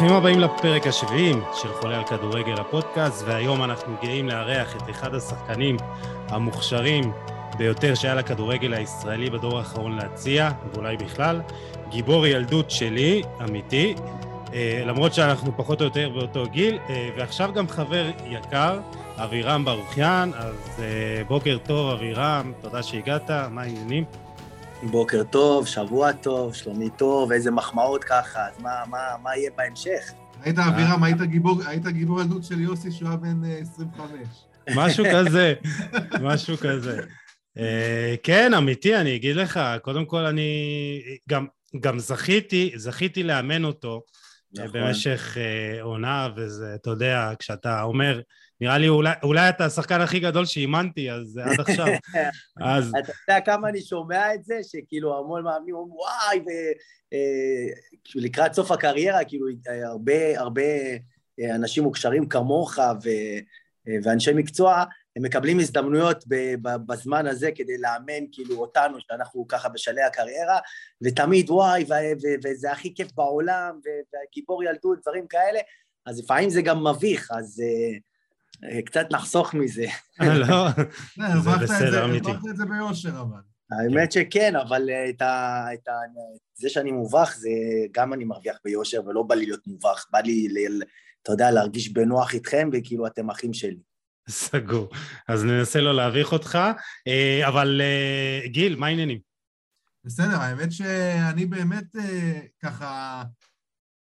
[0.00, 5.14] ברוכים הבאים לפרק השביעי של חולה על כדורגל הפודקאסט, והיום אנחנו גאים לארח את אחד
[5.14, 5.76] השחקנים
[6.28, 7.12] המוכשרים
[7.58, 11.40] ביותר שהיה לכדורגל הישראלי בדור האחרון להציע, ואולי בכלל,
[11.90, 13.94] גיבור ילדות שלי, אמיתי,
[14.54, 18.78] אה, למרות שאנחנו פחות או יותר באותו גיל, אה, ועכשיו גם חבר יקר,
[19.16, 24.04] אבירם ברוכיאן, אז אה, בוקר טוב אבירם, תודה שהגעת, מה העניינים?
[24.82, 30.12] בוקר טוב, שבוע טוב, שלומי טוב, איזה מחמאות ככה, אז מה, מה, מה יהיה בהמשך?
[30.42, 34.10] היית אבירם, היית גיבור, היית גיבור ילדות של יוסי שהוא היה בן 25.
[34.76, 35.54] משהו כזה,
[36.20, 37.00] משהו כזה.
[38.22, 40.52] כן, אמיתי, אני אגיד לך, קודם כל אני
[41.28, 41.46] גם,
[41.80, 44.02] גם זכיתי, זכיתי לאמן אותו.
[44.52, 44.68] נכון.
[44.72, 48.20] במשך uh, עונה, וזה, אתה יודע, כשאתה אומר,
[48.60, 51.86] נראה לי אולי, אולי אתה השחקן הכי גדול שאימנתי, אז עד עכשיו.
[52.64, 52.92] אז...
[52.98, 56.40] אתה יודע כמה אני שומע את זה, שכאילו המון מאמנים אומרים, וואי,
[58.16, 59.46] ולקראת אה, סוף הקריירה, כאילו,
[59.84, 60.62] הרבה, הרבה
[61.40, 63.08] אה, אנשים מוכשרים כמוך ו,
[64.02, 64.84] ואנשי מקצוע,
[65.16, 66.24] הם מקבלים הזדמנויות
[66.62, 70.58] בזמן הזה כדי לאמן כאילו אותנו, שאנחנו ככה בשלהי הקריירה,
[71.02, 71.84] ותמיד וואי,
[72.44, 75.60] וזה הכי כיף בעולם, וגיבור ילדות, דברים כאלה,
[76.06, 78.09] אז לפעמים זה גם מביך, אז uh,
[78.84, 79.86] קצת נחסוך מזה.
[80.20, 80.68] אה, לא,
[81.42, 82.30] זה בסדר, אמיתי.
[82.30, 83.40] הרווחת את זה ביושר אבל.
[83.70, 85.92] האמת שכן, אבל את ה, את ה,
[86.54, 87.48] זה שאני מובך, זה
[87.92, 90.48] גם אני מרוויח ביושר, ולא בא לי להיות מובך, בא לי,
[91.22, 93.80] אתה יודע, להרגיש בנוח איתכם, וכאילו אתם אחים שלי.
[94.28, 94.88] סגור.
[95.28, 96.58] אז ננסה לא להביך אותך.
[97.08, 99.18] אה, אבל אה, גיל, מה העניינים?
[100.04, 103.22] בסדר, האמת שאני באמת אה, ככה...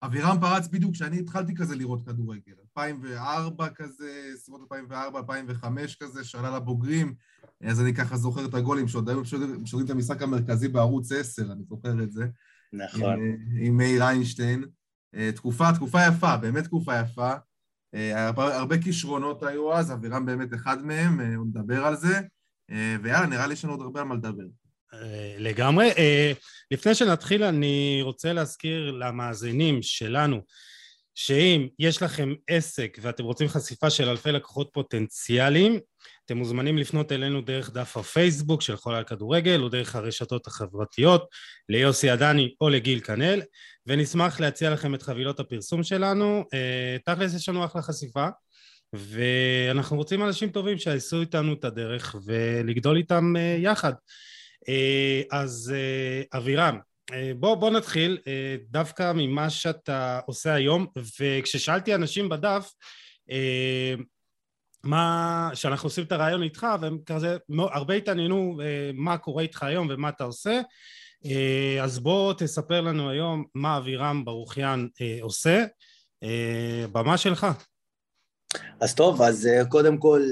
[0.02, 2.52] אבירם פרץ בדיוק כשאני התחלתי כזה לראות כדורגל.
[2.78, 7.14] 2004 כזה, סביבות 2004, 2005 כזה, שנה לבוגרים.
[7.64, 11.64] אז אני ככה זוכר את הגולים שעוד היו משודרים את המשחק המרכזי בערוץ 10, אני
[11.68, 12.26] זוכר את זה.
[12.72, 13.02] נכון.
[13.02, 14.64] עם, עם מאיר איינשטיין.
[15.34, 17.34] תקופה, תקופה יפה, באמת תקופה יפה.
[17.94, 22.20] אה, הרבה, הרבה כישרונות היו אז, אבירם באמת אחד מהם, אה, הוא מדבר על זה,
[22.70, 24.44] אה, ויאללה, נראה לי שיש לנו עוד הרבה על מה לדבר.
[25.38, 25.90] לגמרי.
[26.70, 30.40] לפני שנתחיל, אני רוצה להזכיר למאזינים שלנו,
[31.20, 35.80] שאם יש לכם עסק ואתם רוצים חשיפה של אלפי לקוחות פוטנציאליים,
[36.26, 41.28] אתם מוזמנים לפנות אלינו דרך דף הפייסבוק של חולה על כדורגל או דרך הרשתות החברתיות
[41.68, 43.42] ליוסי עדני או לגיל כנל
[43.86, 46.44] ונשמח להציע לכם את חבילות הפרסום שלנו.
[46.54, 48.26] אה, תכלס יש לנו אחלה חשיפה
[48.92, 53.92] ואנחנו רוצים אנשים טובים שיעשו איתנו את הדרך ולגדול איתם אה, יחד.
[54.68, 55.74] אה, אז
[56.34, 56.78] אבירם,
[57.36, 58.18] בוא, בוא נתחיל
[58.70, 60.86] דווקא ממה שאתה עושה היום
[61.20, 62.74] וכששאלתי אנשים בדף
[64.84, 68.60] מה, שאנחנו עושים את הרעיון איתך והם כזה הרבה התעניינו
[68.94, 70.60] מה קורה איתך היום ומה אתה עושה
[71.26, 75.64] אה, אז בוא תספר לנו היום מה אבירם ברוכיאן אה, עושה,
[76.22, 77.46] אה, במה שלך.
[78.80, 80.22] אז טוב, אז קודם כל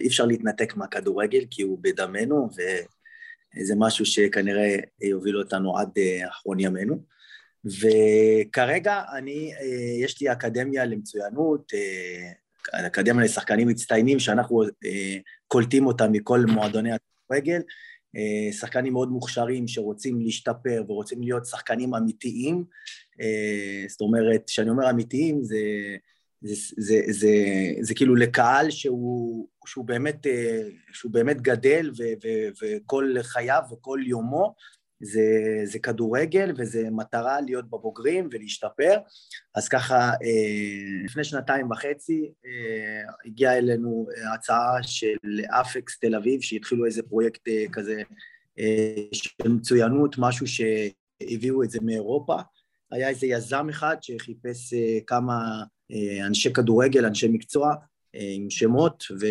[0.00, 2.48] אי אפשר להתנתק מהכדורגל כי הוא בדמנו
[3.60, 5.88] וזה משהו שכנראה יוביל אותנו עד
[6.28, 7.12] אחרון ימינו.
[7.64, 9.52] וכרגע אני,
[10.02, 11.72] יש לי אקדמיה למצוינות,
[12.72, 14.62] אקדמיה לשחקנים מצטיינים שאנחנו
[15.48, 16.92] קולטים אותם מכל מועדוני
[18.16, 22.64] אה, שחקנים מאוד מוכשרים שרוצים להשתפר ורוצים להיות שחקנים אמיתיים,
[23.20, 25.56] אה, זאת אומרת, כשאני אומר אמיתיים זה,
[26.42, 27.28] זה, זה, זה,
[27.80, 32.28] זה, כאילו לקהל שהוא, שהוא, באמת, אה, שהוא באמת גדל ו, ו,
[32.62, 34.54] וכל חייו וכל יומו
[35.00, 35.22] זה,
[35.64, 38.98] זה כדורגל וזה מטרה להיות בבוגרים ולהשתפר.
[39.54, 46.86] אז ככה, אה, לפני שנתיים וחצי אה, הגיעה אלינו הצעה של אפקס תל אביב, שהתחילו
[46.86, 48.02] איזה פרויקט כזה
[49.12, 52.36] של מצוינות, משהו שהביאו את זה מאירופה.
[52.92, 54.74] היה איזה יזם אחד שחיפש
[55.06, 55.62] כמה
[56.26, 57.74] אנשי כדורגל, אנשי מקצוע,
[58.12, 59.26] עם שמות, ו...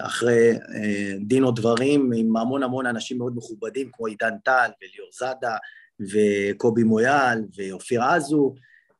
[0.00, 5.56] אחרי אה, דין ודברים עם המון המון אנשים מאוד מכובדים כמו עידן טל וליאור זאדה
[6.00, 8.54] וקובי מויאל ואופיר עזו.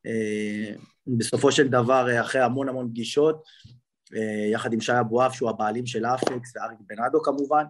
[0.05, 0.73] אה,
[1.07, 3.43] בסופו של דבר, אחרי המון המון פגישות,
[4.15, 7.63] אה, יחד עם שי אבואב שהוא הבעלים של אפקס ואריק בנאדו כמובן,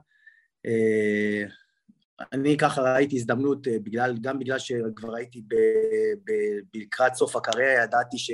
[2.34, 5.44] אני ככה ראיתי הזדמנות, בגלל, גם בגלל שכבר הייתי
[6.74, 8.32] לקראת סוף הקריירה, ידעתי ש,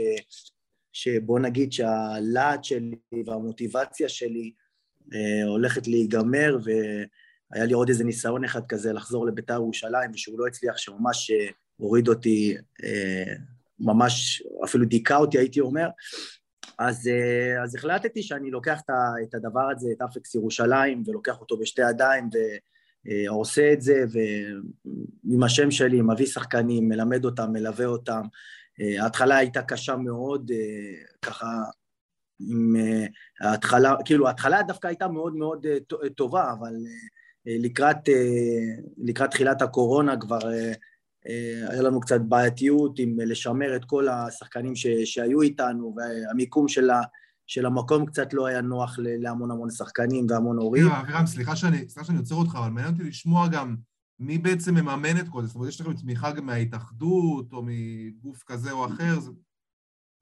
[0.94, 4.52] שבוא נגיד שהלהט שלי והמוטיבציה שלי
[5.14, 10.48] אה, הולכת להיגמר, והיה לי עוד איזה ניסיון אחד כזה לחזור לביתר ירושלים, ושהוא לא
[10.48, 11.48] הצליח, שממש אה,
[11.78, 13.34] הוריד אותי, אה,
[13.80, 15.88] ממש אפילו דיכא אותי, הייתי אומר.
[16.80, 18.82] אז, אה, אז החלטתי שאני לוקח
[19.24, 22.30] את הדבר הזה, את אפקס ירושלים, ולוקח אותו בשתי ידיים,
[23.06, 28.22] ועושה את זה, ועם השם שלי, מביא שחקנים, מלמד אותם, מלווה אותם,
[29.00, 30.52] ההתחלה הייתה קשה מאוד,
[31.22, 31.48] ככה
[32.40, 32.76] עם
[33.42, 35.66] ההתחלה, כאילו ההתחלה דווקא הייתה מאוד מאוד
[36.16, 36.74] טובה, אבל
[37.46, 38.10] לקראת,
[38.98, 40.40] לקראת תחילת הקורונה כבר
[41.70, 47.02] היה לנו קצת בעייתיות עם לשמר את כל השחקנים ש, שהיו איתנו, והמיקום של, ה,
[47.48, 50.88] של המקום קצת לא היה נוח להמון המון שחקנים והמון הורים.
[50.88, 53.76] אבירם, סליחה שאני, סליחה שאני עוצר אותך, אבל מעניין אותי לשמוע גם
[54.20, 55.48] מי בעצם מממן את כל זה?
[55.48, 59.20] זאת אומרת, יש לכם תמיכה גם מההתאחדות או מגוף כזה או אחר?
[59.20, 59.32] זה...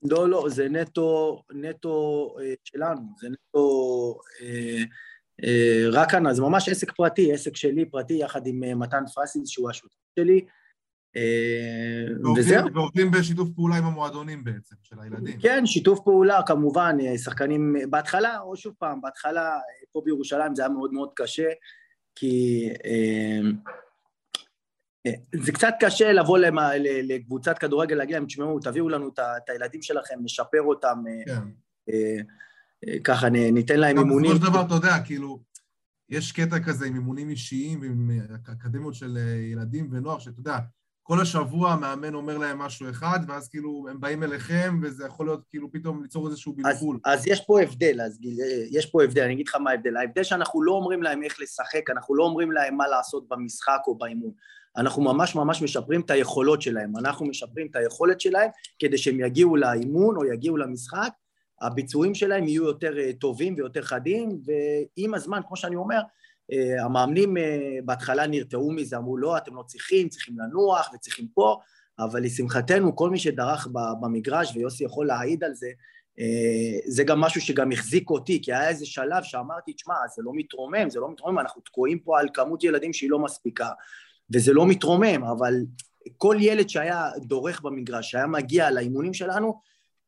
[0.02, 4.84] לא, לא, זה נטו, נטו אה, שלנו, זה נטו אה,
[5.44, 9.48] אה, רק כאן, זה ממש עסק פרטי, עסק שלי פרטי, יחד עם אה, מתן פרסיס,
[9.48, 10.44] שהוא השותף שלי.
[11.16, 12.74] אה, וזהו.
[12.74, 15.40] ועובדים בשיתוף פעולה עם המועדונים בעצם, של הילדים.
[15.40, 19.58] כן, שיתוף פעולה, כמובן, אה, שחקנים, בהתחלה, או שוב פעם, בהתחלה,
[19.92, 21.48] פה בירושלים זה היה מאוד מאוד קשה,
[22.14, 22.68] כי
[25.34, 30.14] זה קצת קשה לבוא למה, לקבוצת כדורגל, להגיד להם, תשמעו, תביאו לנו את הילדים שלכם,
[30.22, 31.92] נשפר אותם, כן.
[33.04, 34.30] ככה ניתן להם אימונים.
[34.30, 35.40] בסופו של דבר, אתה יודע, כאילו,
[36.08, 38.10] יש קטע כזה עם אימונים אישיים ועם
[38.52, 39.18] אקדמיות של
[39.52, 40.58] ילדים ונוער, שאתה יודע,
[41.06, 45.40] כל השבוע המאמן אומר להם משהו אחד, ואז כאילו הם באים אליכם, וזה יכול להיות
[45.50, 46.98] כאילו פתאום ליצור איזשהו בלבול.
[47.04, 48.18] אז, אז יש פה הבדל, אז
[48.70, 49.96] יש פה הבדל, אני אגיד לך מה ההבדל.
[49.96, 53.98] ההבדל שאנחנו לא אומרים להם איך לשחק, אנחנו לא אומרים להם מה לעשות במשחק או
[53.98, 54.30] באימון.
[54.76, 59.56] אנחנו ממש ממש משפרים את היכולות שלהם, אנחנו משפרים את היכולת שלהם כדי שהם יגיעו
[59.56, 61.10] לאימון או יגיעו למשחק,
[61.60, 66.02] הביצועים שלהם יהיו יותר אה, טובים ויותר חדים, ועם הזמן, כמו שאני אומר, אה,
[66.84, 71.58] המאמנים אה, בהתחלה נרתעו מזה, אמרו לא, אתם לא צריכים, צריכים לנוח וצריכים פה,
[71.98, 73.68] אבל לשמחתנו כל מי שדרך
[74.00, 75.68] במגרש, ויוסי יכול להעיד על זה,
[76.86, 80.90] זה גם משהו שגם החזיק אותי, כי היה איזה שלב שאמרתי, תשמע, זה לא מתרומם,
[80.90, 83.68] זה לא מתרומם, אנחנו תקועים פה על כמות ילדים שהיא לא מספיקה.
[84.34, 85.54] וזה לא מתרומם, אבל
[86.18, 89.60] כל ילד שהיה דורך במגרש, שהיה מגיע לאימונים שלנו,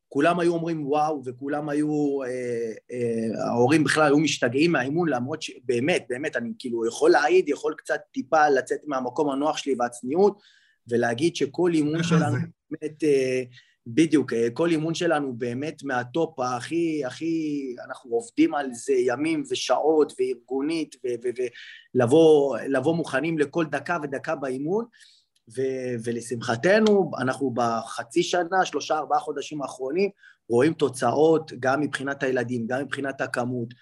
[0.09, 6.05] כולם היו אומרים וואו, וכולם היו, אה, אה, ההורים בכלל היו משתגעים מהאימון, למרות שבאמת,
[6.09, 10.41] באמת, אני כאילו יכול להעיד, יכול קצת טיפה לצאת מהמקום הנוח שלי והצניעות,
[10.89, 12.37] ולהגיד שכל אימון שלנו
[12.71, 13.43] באמת, אה,
[13.87, 20.13] בדיוק, אה, כל אימון שלנו באמת מהטופ הכי, הכי, אנחנו עובדים על זה ימים ושעות
[20.19, 20.95] וארגונית
[21.93, 24.85] ולבוא מוכנים לכל דקה ודקה באימון
[25.55, 30.09] ו- ולשמחתנו אנחנו בחצי שנה, שלושה ארבעה חודשים האחרונים
[30.49, 33.73] רואים תוצאות גם מבחינת הילדים, גם מבחינת הכמות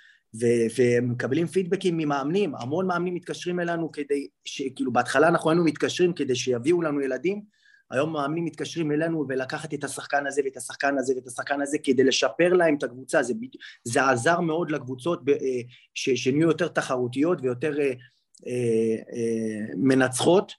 [0.41, 4.27] ו- ומקבלים פידבקים ממאמנים, המון מאמנים מתקשרים אלינו כדי,
[4.75, 7.55] כאילו בהתחלה אנחנו היינו מתקשרים כדי שיביאו לנו ילדים
[7.91, 12.03] היום מאמנים מתקשרים אלינו ולקחת את השחקן הזה ואת השחקן הזה ואת השחקן הזה כדי
[12.03, 13.33] לשפר להם את הקבוצה, זה,
[13.83, 15.35] זה עזר מאוד לקבוצות אה,
[15.93, 17.93] שנהיו יותר תחרותיות ויותר אה,
[18.47, 20.51] אה, מנצחות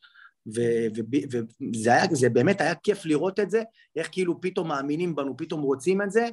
[0.47, 3.63] וזה היה, זה באמת היה כיף לראות את זה,
[3.97, 6.29] איך כאילו פתאום מאמינים בנו, פתאום רוצים את זה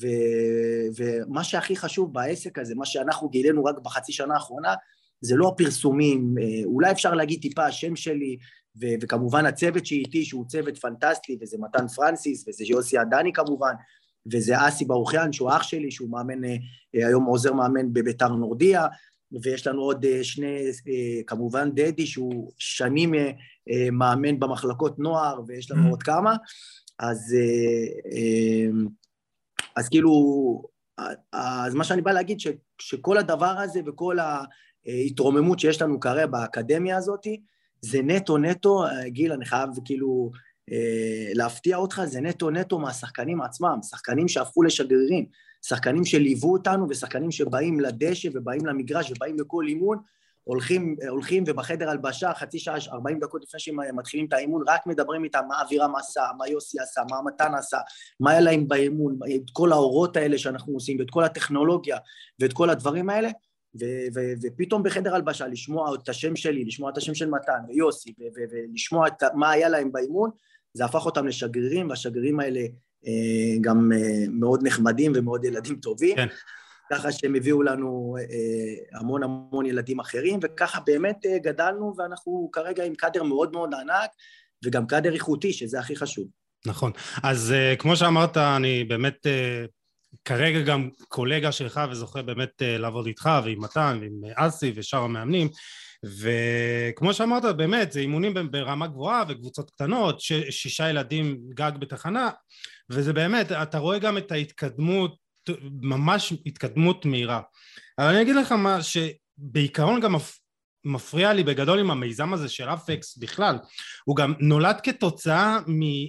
[0.00, 0.06] ו,
[0.96, 4.74] ומה שהכי חשוב בעסק הזה, מה שאנחנו גילינו רק בחצי שנה האחרונה
[5.20, 8.36] זה לא הפרסומים, אולי אפשר להגיד טיפה השם שלי,
[8.80, 13.72] ו- וכמובן הצוות שאיתי, שהוא צוות פנטסטי, וזה מתן פרנסיס, וזה יוסי עדני כמובן,
[14.32, 16.56] וזה אסי ברוכיאן, שהוא אח שלי, שהוא מאמן, אה,
[16.92, 18.86] היום עוזר מאמן בביתר נורדיה,
[19.42, 23.14] ויש לנו עוד אה, שני, אה, כמובן דדי, שהוא שנים
[23.92, 25.90] מאמן במחלקות נוער, ויש לנו mm.
[25.90, 26.36] עוד כמה,
[26.98, 27.34] אז,
[29.76, 30.12] אז כאילו,
[31.32, 32.46] אז מה שאני בא להגיד, ש,
[32.78, 34.16] שכל הדבר הזה וכל
[34.86, 37.40] ההתרוממות שיש לנו כרגע באקדמיה הזאתי,
[37.82, 40.30] זה נטו נטו, אה, גיל, אני חייב כאילו
[40.72, 45.26] אה, להפתיע אותך, זה נטו נטו מהשחקנים עצמם, שחקנים שהפכו לשגרירים,
[45.62, 49.98] שחקנים שליוו אותנו ושחקנים שבאים לדשא ובאים למגרש ובאים לכל אימון,
[50.44, 55.24] הולכים, הולכים ובחדר הלבשה חצי שעה, ארבעים דקות לפני שהם מתחילים את האימון, רק מדברים
[55.24, 57.78] איתם מה אבירם עשה, מה יוסי עשה, מה מתן עשה,
[58.20, 61.98] מה היה להם באימון, את כל האורות האלה שאנחנו עושים ואת כל הטכנולוגיה
[62.40, 63.28] ואת כל הדברים האלה,
[63.80, 68.14] ו- ו- ופתאום בחדר הלבשה לשמוע את השם שלי, לשמוע את השם של מתן ויוסי
[68.20, 70.30] ו- ו- ולשמוע מה היה להם באימון,
[70.74, 72.60] זה הפך אותם לשגרירים, והשגרירים האלה
[73.60, 76.16] גם אה, מאוד נחמדים ומאוד ילדים טובים.
[76.16, 76.26] כן.
[76.92, 82.84] ככה שהם הביאו לנו אה, המון המון ילדים אחרים, וככה באמת אה, גדלנו, ואנחנו כרגע
[82.84, 84.10] עם קאדר מאוד מאוד ענק,
[84.64, 86.26] וגם קאדר איכותי, שזה הכי חשוב.
[86.66, 86.92] נכון.
[87.22, 89.64] אז אה, כמו שאמרת, אני באמת אה,
[90.24, 95.02] כרגע גם קולגה שלך וזוכה באמת אה, לעבוד איתך ועם מתן ועם אה, אסי ושאר
[95.02, 95.48] המאמנים
[96.04, 102.30] וכמו שאמרת באמת זה אימונים ברמה גבוהה וקבוצות קטנות ש- שישה ילדים גג בתחנה
[102.92, 105.16] וזה באמת אתה רואה גם את ההתקדמות
[105.82, 107.40] ממש התקדמות מהירה.
[107.98, 110.14] אבל אני אגיד לך מה שבעיקרון גם
[110.84, 113.58] מפריע לי בגדול עם המיזם הזה של אפקס בכלל,
[114.04, 115.58] הוא גם נולד כתוצאה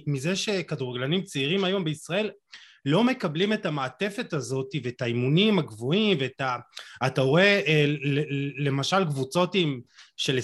[0.06, 2.30] מזה שכדורגלנים צעירים היום בישראל
[2.84, 6.56] לא מקבלים את המעטפת הזאת ואת האימונים הגבוהים ואת ה...
[7.06, 7.84] אתה רואה אה,
[8.58, 9.80] למשל קבוצות עם
[10.16, 10.38] של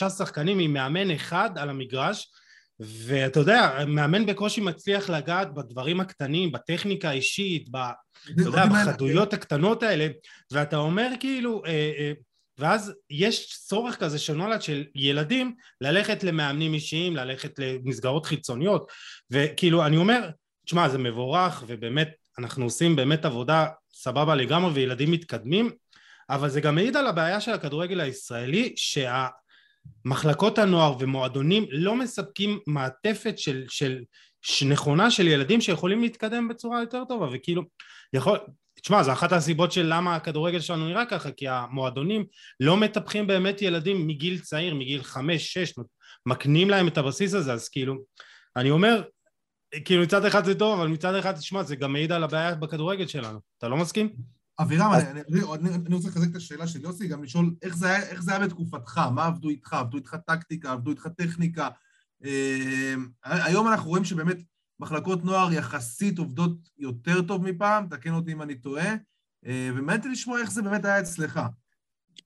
[0.00, 2.30] 20-25 שחקנים עם מאמן אחד על המגרש
[2.80, 7.76] ואתה יודע, מאמן בקושי מצליח לגעת בדברים הקטנים, בטכניקה האישית, ב...
[7.76, 10.08] אתה יודע, בחדויות הקטנות האלה,
[10.52, 12.12] ואתה אומר כאילו, אה, אה,
[12.58, 18.90] ואז יש צורך כזה שנולד של ילדים ללכת למאמנים אישיים, ללכת למסגרות חיצוניות,
[19.30, 20.30] וכאילו אני אומר,
[20.66, 25.70] תשמע זה מבורך ובאמת אנחנו עושים באמת עבודה סבבה לגמרי וילדים מתקדמים,
[26.30, 28.72] אבל זה גם מעיד על הבעיה של הכדורגל הישראלי
[30.04, 33.98] שהמחלקות הנוער ומועדונים לא מספקים מעטפת של, של,
[34.68, 37.62] נכונה של ילדים שיכולים להתקדם בצורה יותר טובה וכאילו
[38.12, 38.38] יכול,
[38.82, 42.24] תשמע, זו אחת הסיבות של למה הכדורגל שלנו נראה ככה, כי המועדונים
[42.60, 45.72] לא מטפחים באמת ילדים מגיל צעיר, מגיל חמש, שש,
[46.26, 47.94] מקנים להם את הבסיס הזה, אז כאילו,
[48.56, 49.02] אני אומר,
[49.84, 53.06] כאילו מצד אחד זה טוב, אבל מצד אחד, תשמע, זה גם מעיד על הבעיה בכדורגל
[53.06, 53.38] שלנו.
[53.58, 54.35] אתה לא מסכים?
[54.58, 55.02] אבירם, אז...
[55.02, 58.02] אני, אני, אני, אני רוצה לחזק את השאלה של יוסי, גם לשאול איך זה, היה,
[58.02, 61.68] איך זה היה בתקופתך, מה עבדו איתך, עבדו איתך טקטיקה, עבדו איתך טכניקה.
[62.24, 64.36] אה, היום אנחנו רואים שבאמת
[64.80, 68.94] מחלקות נוער יחסית עובדות יותר טוב מפעם, תקן אותי אם אני טועה,
[69.46, 69.70] אה,
[70.10, 71.40] לשמוע איך זה באמת היה אצלך.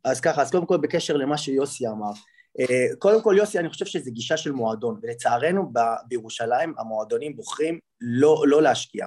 [0.04, 2.12] אז ככה, אז קודם כל בקשר למה שיוסי אמר,
[2.60, 7.78] אה, קודם כל יוסי אני חושב שזה גישה של מועדון ולצערנו ב- בירושלים המועדונים בוחרים
[8.00, 9.06] לא, לא להשקיע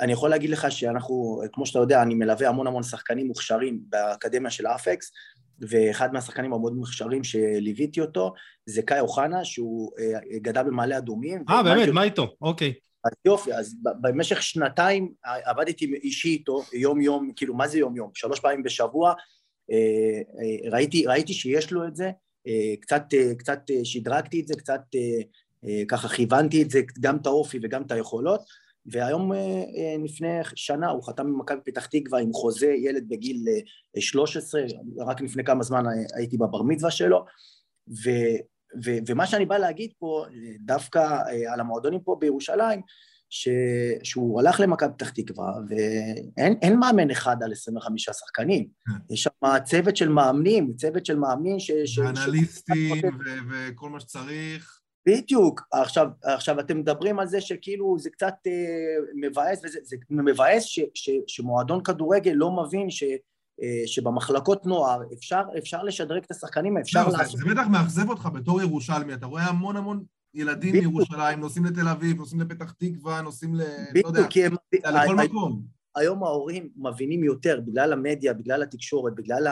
[0.00, 4.50] אני יכול להגיד לך שאנחנו כמו שאתה יודע אני מלווה המון המון שחקנים מוכשרים באקדמיה
[4.50, 5.12] של אפקס
[5.60, 8.32] ואחד מהשחקנים המאוד מוכשרים שליוויתי אותו
[8.66, 11.88] זה קאי אוחנה שהוא אה, גדל במעלה אדומים אה באמת?
[11.88, 12.36] מה איתו?
[12.40, 12.74] אוקיי.
[13.04, 18.10] אז יופי, אז במשך שנתיים עבדתי אישי איתו יום יום, כאילו מה זה יום יום?
[18.14, 19.14] שלוש פעמים בשבוע,
[20.70, 22.10] ראיתי, ראיתי שיש לו את זה,
[22.46, 24.80] אה, קצת, אה, קצת אה, שדרגתי את זה, קצת
[25.88, 28.40] ככה כיוונתי את זה, גם את האופי וגם את היכולות,
[28.86, 29.32] והיום
[30.04, 33.44] לפני שנה הוא חתם במכבי פתח תקווה עם חוזה ילד בגיל
[33.98, 34.62] 13,
[35.06, 35.84] רק לפני כמה זמן
[36.16, 37.24] הייתי בבר מצווה שלו,
[37.88, 38.10] ו,
[38.84, 40.24] ו, ומה שאני בא להגיד פה,
[40.60, 41.18] דווקא
[41.52, 42.80] על המועדונים פה בירושלים,
[43.30, 43.48] ש...
[44.02, 48.68] שהוא הלך למכבי פתח תקווה, ואין מאמן אחד על 25 שחקנים.
[48.86, 49.14] כן.
[49.14, 51.70] יש שם צוות של מאמנים, צוות של מאמנים ש...
[51.98, 53.04] אנליסטים ש...
[53.24, 53.50] ו...
[53.50, 54.79] וכל מה שצריך.
[55.10, 55.62] בדיוק.
[55.72, 58.52] עכשיו, עכשיו אתם מדברים על זה שכאילו זה קצת אה,
[59.14, 63.04] מבאס, וזה זה מבאס ש, ש, שמועדון כדורגל לא מבין ש...
[63.62, 67.38] אה, שבמחלקות נוער אפשר, אפשר לשדרג את השחקנים, אפשר לא, לעשות...
[67.38, 71.88] זה, זה בטח מאכזב אותך בתור ירושלמי, אתה רואה המון המון ילדים מירושלים נוסעים לתל
[71.88, 73.60] אביב, נוסעים לפתח תקווה, נוסעים ל...
[74.04, 74.28] לא יודע,
[75.04, 75.62] לכל מקום.
[75.96, 79.46] היום ההורים מבינים יותר, בגלל המדיה, בגלל התקשורת, בגלל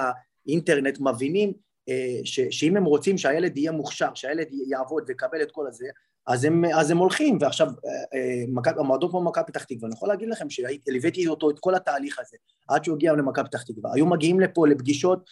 [0.46, 1.52] האינטרנט, מבינים
[1.88, 5.86] אה, שאם הם רוצים שהילד יהיה מוכשר, שהילד יעבוד ויקבל את כל הזה,
[6.26, 10.08] אז הם, אז הם הולכים, ועכשיו אה, אה, המועדון כמו מכבי פתח תקווה, אני יכול
[10.08, 12.36] להגיד לכם שליוויתי אותו את כל התהליך הזה,
[12.68, 13.90] עד שהוא הגיע למכבי פתח תקווה.
[13.94, 15.24] היו מגיעים לפה לפגישות,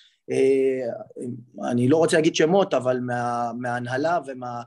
[1.70, 4.62] אני לא רוצה להגיד שמות, אבל מה, מההנהלה ומה...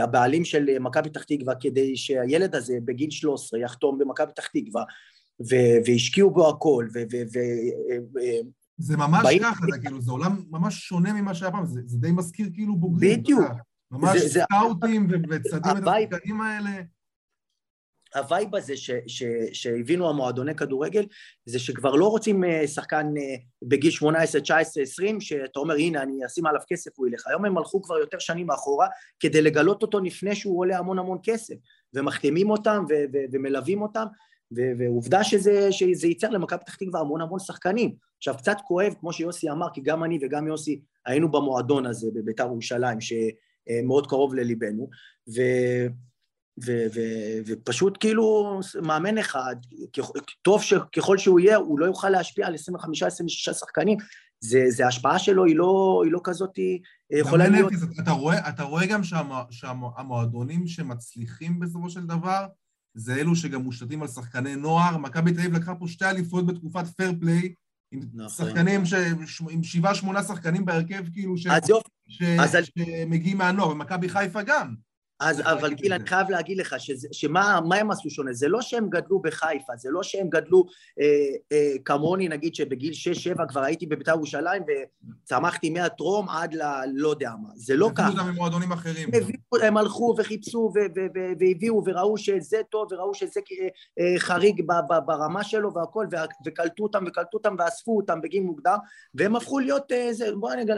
[0.00, 4.84] הבעלים של מכבי פתח תקווה כדי שהילד הזה בגיל 13 יחתום במכבי פתח תקווה
[5.86, 6.86] והשקיעו בו הכל.
[8.78, 9.26] זה ממש.
[9.42, 12.76] ככה, זה כאילו, זה עולם ממש שונה ממה שהיה פעם, זה, זה די מזכיר כאילו
[12.76, 13.20] בוגרים.
[13.20, 13.44] בדיוק.
[13.90, 15.16] ממש זה, סקאוטים זה...
[15.30, 16.70] וצדים את השחקנים האלה.
[18.14, 21.06] ה vibe הזה ש, ש, שהבינו המועדוני כדורגל
[21.46, 26.26] זה שכבר לא רוצים אה, שחקן אה, בגיל 18, 19, 20 שאתה אומר הנה אני
[26.26, 28.86] אשים עליו כסף הוא ילך היום הם הלכו כבר יותר שנים מאחורה
[29.20, 31.54] כדי לגלות אותו לפני שהוא עולה המון המון כסף
[31.94, 34.04] ומחתימים אותם ו, ו, ומלווים אותם
[34.56, 39.12] ו, ועובדה שזה, שזה ייצר למכבי פתח תקווה המון המון שחקנים עכשיו קצת כואב כמו
[39.12, 44.88] שיוסי אמר כי גם אני וגם יוסי היינו במועדון הזה בביתר ירושלים שמאוד קרוב לליבנו
[45.28, 45.40] ו...
[46.64, 49.56] ו- ו- ופשוט כאילו מאמן אחד,
[50.42, 52.58] טוב שככל שהוא יהיה, הוא לא יוכל להשפיע על 25-26
[53.28, 53.98] שחקנים,
[54.40, 57.72] זה, זה ההשפעה שלו היא לא, היא לא כזאת אה, יכולה להיות...
[57.72, 59.00] נפס, אתה, רואה, אתה רואה גם
[59.50, 62.46] שהמועדונים שמצליחים בסופו של דבר,
[62.94, 64.96] זה אלו שגם מושתתים על שחקני נוער.
[64.96, 67.54] מכבי תל אביב לקחה פה שתי אליפויות בתקופת פייר פליי,
[67.94, 68.46] עם נכון.
[68.46, 68.94] שחקנים, ש...
[69.50, 71.46] עם שבעה שמונה שחקנים בהרכב כאילו ש...
[72.08, 72.22] ש...
[72.22, 72.22] ש...
[72.78, 74.74] שמגיעים מהנוער, ומכבי חיפה גם.
[75.20, 78.32] אז, אבל גיל, אני חייב להגיד לך, שזה, שמה מה הם עשו שונה?
[78.32, 80.64] זה לא שהם גדלו בחיפה, זה לא שהם גדלו
[81.00, 81.06] אה,
[81.52, 82.92] אה, כמוני, נגיד שבגיל
[83.36, 84.62] 6-7 כבר הייתי בבית"ר ירושלים
[85.22, 86.62] וצמחתי מהטרום עד ל...
[86.94, 87.48] לא יודע מה.
[87.54, 88.06] זה לא ככה.
[88.06, 89.08] הביאו אותם ממועדונים אחרים.
[89.12, 90.72] הם, הביאו, הם הלכו וחיפשו
[91.40, 93.68] והביאו וראו שזה טוב וראו שזה אה,
[93.98, 96.06] אה, חריג ב, ב, ברמה שלו והכל,
[96.46, 98.78] וקלטו אותם וקלטו אותם ואספו אותם בגיל מוקדם,
[99.14, 100.74] והם הפכו להיות, אה, זה, בוא נגיד,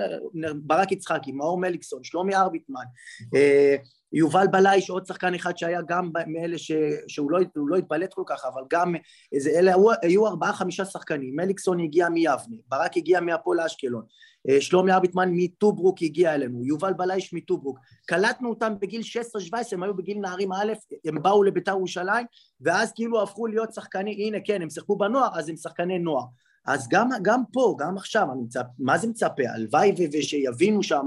[0.55, 2.85] ברק יצחקי, מאור מליקסון, שלומי ארביטמן,
[3.35, 3.76] אה,
[4.12, 6.72] יובל בלייש, עוד שחקן אחד שהיה גם מאלה ש...
[7.08, 8.94] שהוא לא, לא התבלט כל כך, אבל גם,
[9.32, 9.72] איזה, אלה
[10.02, 14.04] היו ארבעה חמישה שחקנים, מליקסון הגיע מיבנה, ברק הגיע מהפועל אשקלון,
[14.48, 19.96] אה, שלומי ארביטמן מטוברוק הגיע אלינו, יובל בלייש מטוברוק, קלטנו אותם בגיל 16-17, הם היו
[19.96, 20.72] בגיל נערים א',
[21.04, 22.26] הם באו לביתר ירושלים,
[22.60, 26.25] ואז כאילו הפכו להיות שחקנים, הנה כן, הם שיחקו בנוער, אז הם שחקני נוער.
[26.66, 29.42] אז גם, גם פה, גם עכשיו, מצפ, מה זה מצפה?
[29.54, 31.06] הלוואי ושיבינו שם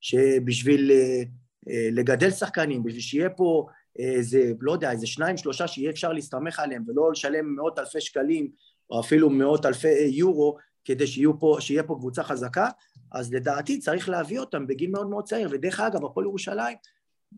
[0.00, 1.22] שבשביל אה,
[1.66, 3.66] לגדל שחקנים, בשביל שיהיה פה
[3.98, 8.50] איזה, לא יודע, איזה שניים, שלושה שיהיה אפשר להסתמך עליהם ולא לשלם מאות אלפי שקלים
[8.90, 11.04] או אפילו מאות אלפי יורו כדי
[11.40, 12.68] פה, שיהיה פה קבוצה חזקה,
[13.12, 16.76] אז לדעתי צריך להביא אותם בגיל מאוד מאוד צעיר, ודרך אגב, הפועל ירושלים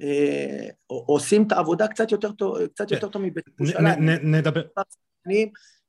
[0.02, 4.04] אה, עושים את העבודה קצת יותר טוב, קצת יותר טוב מבית ירושלים.
[4.22, 4.62] נדבר.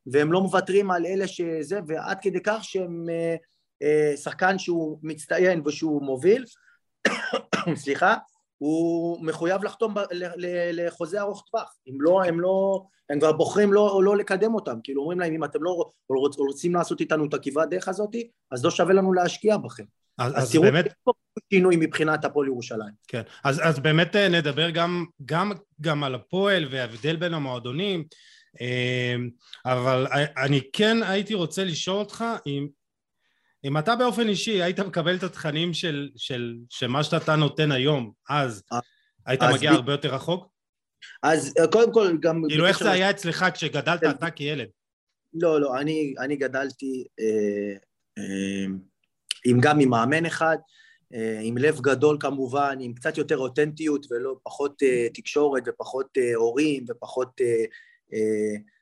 [0.08, 3.36] והם לא מוותרים על אלה שזה, ועד כדי כך שהם אה,
[3.82, 6.46] אה, שחקן שהוא מצטיין ושהוא מוביל,
[7.76, 8.16] סליחה,
[8.58, 9.96] הוא מחויב לחתום
[10.48, 11.76] לחוזה ארוך טווח.
[11.88, 14.80] אם לא, הם לא, הם כבר בוחרים לא, לא לקדם אותם.
[14.84, 15.92] כאילו אומרים להם, אם אתם לא
[16.38, 18.16] רוצים לעשות איתנו את הכברת דרך הזאת,
[18.52, 19.84] אז לא שווה לנו להשקיע בכם.
[20.18, 20.94] אז, אז, אז תראו, באמת...
[21.04, 21.12] פה
[21.54, 22.94] שינוי מבחינת הפועל ירושלים.
[23.08, 28.04] כן, אז, אז באמת אה, נדבר גם, גם, גם על הפועל וההבדל בין המועדונים,
[28.62, 29.16] אה,
[29.66, 30.08] אבל
[30.38, 32.68] אני כן הייתי רוצה לשאול אותך אם
[33.65, 38.12] אם אתה באופן אישי היית מקבל את התכנים של, של, של מה שאתה נותן היום,
[38.29, 38.79] אז אה,
[39.25, 39.75] היית אז מגיע ב...
[39.75, 40.48] הרבה יותר רחוק?
[41.24, 42.43] אז אה, קודם כל גם...
[42.50, 44.10] כאילו איך זה היה אצלך כשגדלת כן.
[44.10, 44.67] אתה כילד?
[45.34, 47.75] לא, לא, אני, אני גדלתי אה,
[48.17, 48.65] אה,
[49.45, 50.57] עם גם עם מאמן אחד,
[51.13, 56.36] אה, עם לב גדול כמובן, עם קצת יותר אותנטיות ולא פחות אה, תקשורת ופחות אה,
[56.36, 57.41] הורים ופחות...
[57.41, 57.45] אה,
[58.13, 58.75] אה, אה,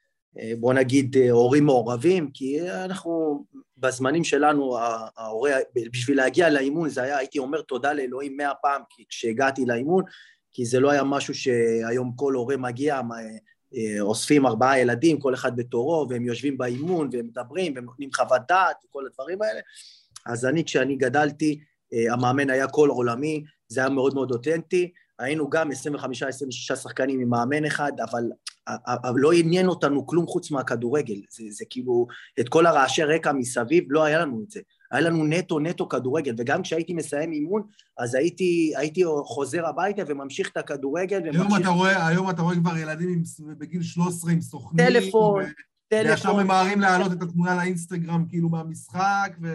[0.59, 3.43] בוא נגיד אה, הורים מעורבים, כי אנחנו
[3.77, 4.77] בזמנים שלנו,
[5.17, 5.51] ההורה,
[5.91, 10.03] בשביל להגיע לאימון זה היה, הייתי אומר תודה לאלוהים מאה פעם כשהגעתי לאימון,
[10.51, 13.01] כי זה לא היה משהו שהיום כל הורה מגיע,
[13.75, 18.41] אה, אוספים ארבעה ילדים, כל אחד בתורו, והם יושבים באימון והם מדברים והם נותנים חוות
[18.47, 19.59] דעת וכל הדברים האלה.
[20.25, 21.59] אז אני, כשאני גדלתי,
[22.11, 24.91] המאמן היה קול עולמי, זה היה מאוד מאוד אותנטי.
[25.19, 25.73] היינו גם 25-26
[26.75, 28.23] שחקנים עם מאמן אחד, אבל
[29.15, 32.07] לא עניין אותנו כלום חוץ מהכדורגל, זה, זה כאילו,
[32.39, 34.59] את כל הרעשי רקע מסביב, לא היה לנו את זה.
[34.91, 37.63] היה לנו נטו נטו כדורגל, וגם כשהייתי מסיים אימון,
[37.97, 41.23] אז הייתי, הייתי חוזר הביתה וממשיך את הכדורגל.
[41.23, 41.61] היום, וממשיך...
[41.61, 43.23] אתה רואה, היום אתה רואה כבר ילדים עם,
[43.57, 44.87] בגיל 13 עם סוכנים.
[44.87, 45.43] טלפון.
[45.43, 45.47] ו...
[45.87, 46.09] טלפון.
[46.09, 49.53] ועכשיו ממהרים להעלות את התמונה לאינסטגרם כאילו מהמשחק, ו...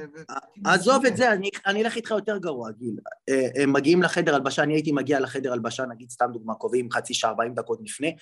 [0.65, 2.97] עזוב את זה, אני, אני אלך איתך יותר גרוע, גיל.
[3.29, 7.15] אה, הם מגיעים לחדר הלבשה, אני הייתי מגיע לחדר הלבשה, נגיד סתם דוגמה, קובעים חצי
[7.15, 8.17] שעה, 40 דקות לפני,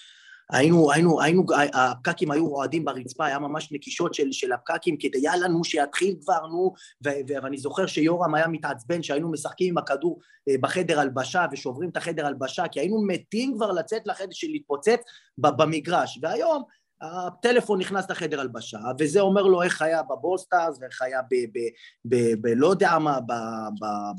[0.53, 5.49] היינו, היינו, היינו, הפקקים היו רועדים ברצפה, היה ממש נקישות של, של הפקקים כדי יאללה
[5.49, 6.73] נו שיתחיל כבר נו.
[7.03, 12.27] ואני זוכר שיורם היה מתעצבן שהיינו משחקים עם הכדור אה, בחדר הלבשה ושוברים את החדר
[12.27, 15.01] הלבשה כי היינו מתים כבר לצאת לחדר של להתפוצץ
[15.39, 16.19] במגרש.
[16.23, 16.63] והיום
[17.01, 21.35] הטלפון נכנס לחדר הלבשה, וזה אומר לו איך היה בבוסטארס, ואיך היה ב...
[21.35, 21.59] ב,
[22.05, 23.19] ב, ב לא יודע מה,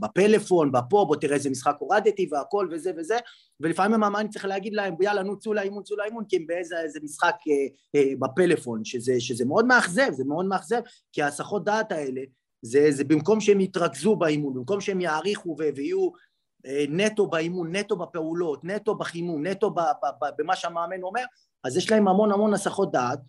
[0.02, 3.18] בפלאפון, בפה, בוא תראה איזה משחק הורדתי והכל וזה וזה,
[3.60, 7.36] ולפעמים המאמן צריך להגיד להם, יאללה, נו, צאו לאימון, צאו לאימון, כי הם באיזה משחק
[7.48, 10.82] אה, אה, בפלאפון, שזה, שזה מאוד מאכזב, זה מאוד מאכזב,
[11.14, 12.22] כי ההסחות דעת האלה,
[12.62, 16.10] זה, זה במקום שהם יתרכזו באימון, במקום שהם יעריכו ויהיו
[16.66, 19.76] אה, נטו באימון, נטו בפעולות, נטו בחימום, נטו
[20.38, 21.24] במה שהמאמן אומר,
[21.68, 23.20] אז יש להם המון המון הסחות דעת,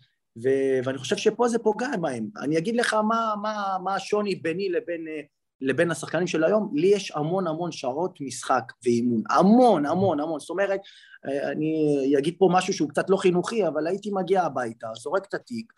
[0.43, 2.27] ו- ואני חושב שפה זה פוגע בהם.
[2.41, 5.21] אני אגיד לך מה, מה, מה השוני ביני לבין, אה,
[5.61, 10.49] לבין השחקנים של היום, לי יש המון המון שעות משחק ואימון, המון המון המון, זאת
[10.49, 10.79] אומרת,
[11.27, 15.33] אה, אני אגיד פה משהו שהוא קצת לא חינוכי, אבל הייתי מגיע הביתה, זורק את
[15.33, 15.73] התיק,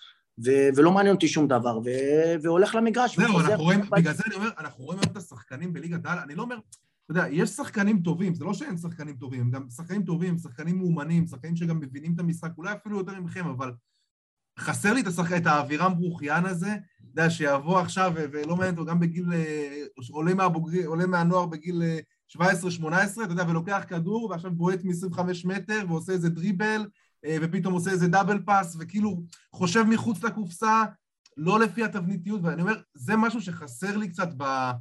[0.45, 3.19] ו- ולא מעניין אותי שום דבר, ו- והולך למגרש.
[3.19, 6.41] זהו, אנחנו רואים, בגלל זה אני אומר, אנחנו רואים את השחקנים בליגה דל, אני לא
[6.41, 6.57] אומר,
[7.11, 11.27] יודע, יש שחקנים טובים, זה לא שאין שחקנים טובים, הם גם שחקנים טובים, שחקנים מאומנים,
[11.27, 13.71] שחקנים שגם מבינים את המשחק, אולי אפילו יותר מכם, אבל
[14.59, 15.37] חסר לי את, השחק...
[15.37, 16.75] את האווירם ברוכיאן הזה,
[17.09, 21.81] יודע, שיבוא עכשיו, ולא מעניין אותו, גם בגיל, אה, עולה, מהבוגר, עולה מהנוער בגיל
[22.37, 26.85] 17-18, אה, אתה יודע, ולוקח כדור, ועכשיו בועט מ-25 מטר, ועושה איזה דריבל,
[27.25, 30.83] אה, ופתאום עושה איזה דאבל פאס, וכאילו חושב מחוץ לקופסה,
[31.37, 34.71] לא לפי התבניתיות, ואני אומר, זה משהו שחסר לי קצת ב...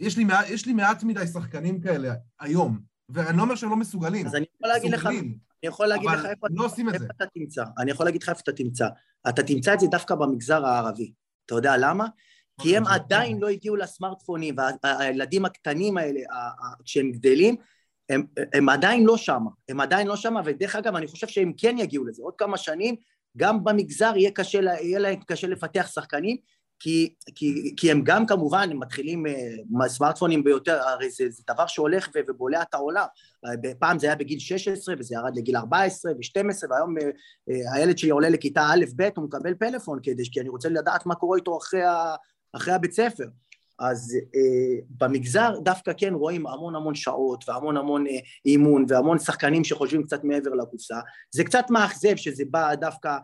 [0.00, 3.76] יש לי, מעט, יש לי מעט מדי שחקנים כאלה היום, ואני לא אומר שהם לא
[3.76, 4.26] מסוגלים.
[4.26, 7.04] אז אני יכול להגיד לך, מסוגלים, אני יכול להגיד לך איפה לא עושים את זה.
[7.04, 7.64] איפה אתה תמצא.
[7.78, 8.88] אני יכול להגיד לך איפה אתה תמצא.
[9.28, 11.12] אתה תמצא את זה דווקא במגזר הערבי.
[11.46, 12.06] אתה יודע למה?
[12.62, 12.96] כי הם אוקיי.
[12.96, 16.20] עדיין לא הגיעו לסמארטפונים, והילדים הקטנים האלה,
[16.84, 17.56] כשהם גדלים,
[18.08, 21.76] הם, הם עדיין לא שם, הם עדיין לא שם, ודרך אגב, אני חושב שהם כן
[21.78, 22.22] יגיעו לזה.
[22.22, 22.96] עוד כמה שנים,
[23.36, 26.36] גם במגזר יהיה, קשה, יהיה להם קשה לפתח שחקנים,
[26.80, 31.66] כי, כי, כי הם גם כמובן, הם מתחילים, אה, סמארטפונים ביותר, הרי זה, זה דבר
[31.66, 33.06] שהולך ובולע את העולם.
[33.46, 36.94] אה, פעם זה היה בגיל 16 וזה ירד לגיל 14 ו-12, והיום
[37.50, 41.14] אה, הילד שלי עולה לכיתה א'-ב', הוא מקבל פלאפון כדי, כי אני רוצה לדעת מה
[41.14, 42.14] קורה איתו אחרי, ה,
[42.52, 43.24] אחרי הבית ספר.
[43.80, 48.04] אז אה, במגזר דווקא כן רואים המון המון שעות והמון המון
[48.46, 50.96] אימון והמון שחקנים שחושבים קצת מעבר לקופסה.
[51.30, 53.16] זה קצת מאכזב שזה בא דווקא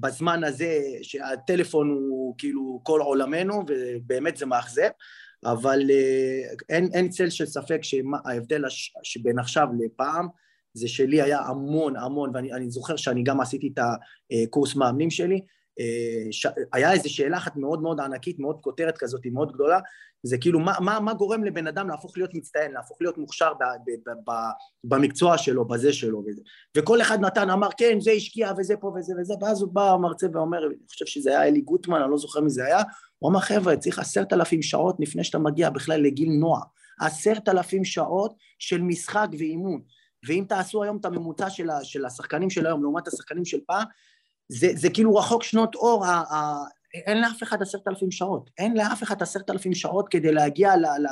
[0.00, 4.88] בזמן הזה שהטלפון הוא כאילו כל עולמנו ובאמת זה מאכזב,
[5.44, 8.64] אבל אה, אין, אין צל של ספק שההבדל
[9.02, 10.28] שבין עכשיו לפעם
[10.74, 13.78] זה שלי היה המון המון, ואני אני זוכר שאני גם עשיתי את
[14.30, 15.40] הקורס מאמנים שלי, אה.
[16.72, 19.80] היה איזו שאלה אחת מאוד מאוד ענקית, מאוד כותרת כזאת, מאוד גדולה,
[20.22, 23.62] זה כאילו מה, מה, מה גורם לבן אדם להפוך להיות מצטיין, להפוך להיות מוכשר ב,
[23.62, 24.32] ב, ב, ב,
[24.84, 26.42] במקצוע שלו, בזה שלו וזה.
[26.76, 30.26] וכל אחד נתן, אמר כן, זה השקיע וזה פה וזה וזה, ואז הוא בא המרצה
[30.32, 32.82] ואומר, אני חושב שזה היה אלי גוטמן, אני לא זוכר מי זה היה,
[33.18, 36.62] הוא אמר חבר'ה, צריך עשרת אלפים שעות לפני שאתה מגיע בכלל לגיל נוער.
[37.00, 39.80] עשרת אלפים שעות של משחק ואימון.
[40.26, 43.84] ואם תעשו היום את הממוצע של, של השחקנים של היום לעומת השחקנים של פעם,
[44.48, 48.76] זה, זה כאילו רחוק שנות אור, ה, ה, אין לאף אחד עשרת אלפים שעות, אין
[48.76, 51.06] לאף אחד עשרת אלפים שעות כדי להגיע ל, ל,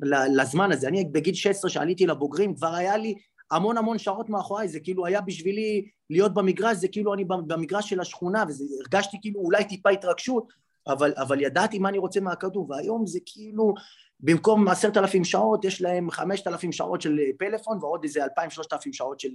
[0.00, 0.88] ל, לזמן הזה.
[0.88, 3.14] אני בגיל 16 שעליתי לבוגרים, כבר היה לי
[3.50, 8.00] המון המון שעות מאחוריי, זה כאילו היה בשבילי להיות במגרש, זה כאילו אני במגרש של
[8.00, 10.52] השכונה, והרגשתי כאילו אולי טיפה התרגשות,
[10.86, 13.74] אבל, אבל ידעתי מה אני רוצה מהכדור, והיום זה כאילו,
[14.20, 18.72] במקום עשרת אלפים שעות, יש להם חמשת אלפים שעות של פלאפון, ועוד איזה אלפיים שלושת
[18.72, 19.30] אלפים שעות של,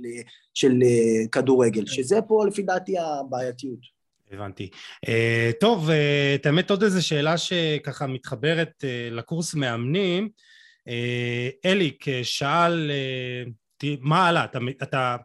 [0.53, 0.73] של
[1.31, 3.99] כדורגל, שזה פה לפי דעתי הבעייתיות.
[4.31, 4.69] הבנתי.
[5.05, 5.09] Uh,
[5.59, 5.93] טוב, uh,
[6.35, 10.29] את האמת עוד איזו שאלה שככה מתחברת uh, לקורס מאמנים.
[10.87, 10.91] Uh,
[11.65, 12.91] אליק שאל,
[13.83, 14.45] uh, מה הלאה?
[14.45, 15.15] אתה, אתה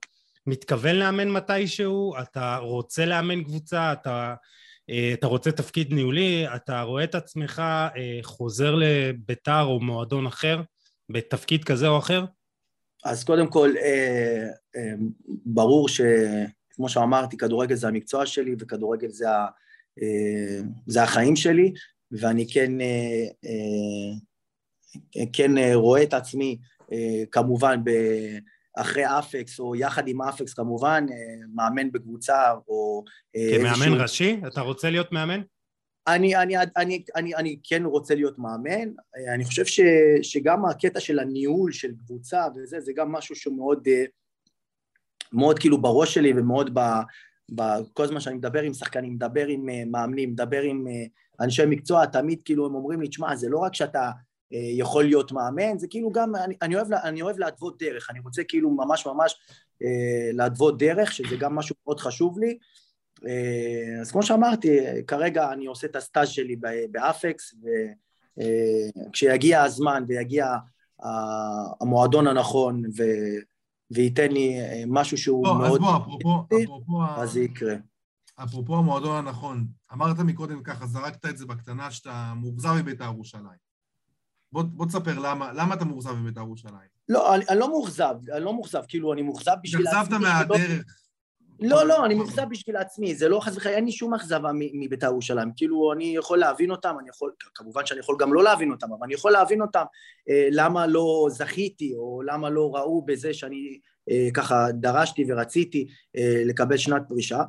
[0.47, 2.15] מתכוון לאמן מתישהו?
[2.23, 3.93] אתה רוצה לאמן קבוצה?
[3.93, 4.35] אתה...
[5.15, 7.63] אתה רוצה תפקיד ניהולי, אתה רואה את עצמך
[8.23, 10.61] חוזר לביתר או מועדון אחר,
[11.13, 12.25] בתפקיד כזה או אחר?
[13.05, 13.75] אז קודם כל,
[15.47, 19.47] ברור שכמו שאמרתי, כדורגל זה המקצוע שלי וכדורגל זה, ה,
[20.87, 21.73] זה החיים שלי,
[22.13, 22.73] ואני כן,
[25.33, 26.59] כן רואה את עצמי
[27.31, 27.91] כמובן ב...
[28.77, 31.07] אחרי אפקס, או יחד עם אפקס כמובן,
[31.55, 33.05] מאמן בקבוצה, או...
[33.35, 34.03] כמאמן איזשהו...
[34.03, 34.41] ראשי?
[34.47, 35.41] אתה רוצה להיות מאמן?
[36.07, 38.89] אני, אני, אני, אני, אני כן רוצה להיות מאמן,
[39.35, 39.81] אני חושב ש,
[40.23, 43.89] שגם הקטע של הניהול של קבוצה וזה, זה גם משהו שהוא מאוד,
[45.33, 46.81] מאוד כאילו בראש שלי ומאוד ב...
[47.55, 50.87] ב כל הזמן שאני מדבר עם שחקנים, מדבר עם מאמנים, מדבר עם
[51.41, 54.11] אנשי מקצוע, תמיד כאילו הם אומרים לי, תשמע, זה לא רק שאתה
[54.51, 58.43] יכול להיות מאמן, זה כאילו גם, אני, אני, אוהב, אני אוהב להתוות דרך, אני רוצה
[58.45, 59.37] כאילו ממש ממש
[59.83, 62.59] אה, להתוות דרך, שזה גם משהו מאוד חשוב לי.
[63.27, 66.57] אה, אז כמו שאמרתי, כרגע אני עושה את הסטאז' שלי
[66.91, 67.55] באפקס,
[69.09, 70.47] וכשיגיע אה, הזמן ויגיע
[71.81, 73.03] המועדון הנכון ו,
[73.91, 75.71] וייתן לי משהו שהוא בוא, מאוד...
[75.71, 76.45] אז בוא, אפרופו...
[76.65, 77.75] אפרופו אז זה יקרה.
[78.45, 83.74] אפרופו המועדון הנכון, אמרת מקודם ככה, זרקת את זה בקטנה, שאתה מאוכזב מבית"ר ירושלים.
[84.55, 86.89] בוא, בוא תספר למה, למה אתה מאוכזב בבית"ר ירושלים?
[87.09, 90.01] לא, אני, אני לא מאוכזב, אני לא מאוכזב, כאילו, אני מאוכזב בשביל עצמי.
[90.01, 90.85] התאכזבת מהדרך.
[91.61, 95.07] לא, לא, אני מאוכזב בשביל עצמי, זה לא חס וחלילה, אין לי שום אכזבה מבית"ר
[95.07, 98.87] ירושלים, כאילו, אני יכול להבין אותם, אני יכול, כמובן שאני יכול גם לא להבין אותם,
[98.93, 99.85] אבל אני יכול להבין אותם,
[100.31, 103.79] אה, למה לא זכיתי, או למה לא ראו בזה שאני
[104.11, 105.87] אה, ככה דרשתי ורציתי
[106.17, 107.43] אה, לקבל שנת פרישה.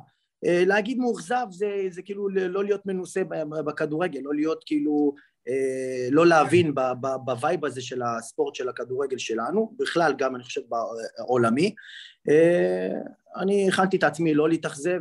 [0.44, 3.22] אה, להגיד מאוכזב זה, זה כאילו לא להיות מנוסה
[3.66, 5.14] בכדורגל, לא להיות כאילו
[6.10, 6.74] לא להבין
[7.24, 11.74] ב vibe הזה של הספורט של הכדורגל שלנו, בכלל גם אני חושב בעולמי.
[13.36, 15.00] אני הכנתי את עצמי לא להתאכזב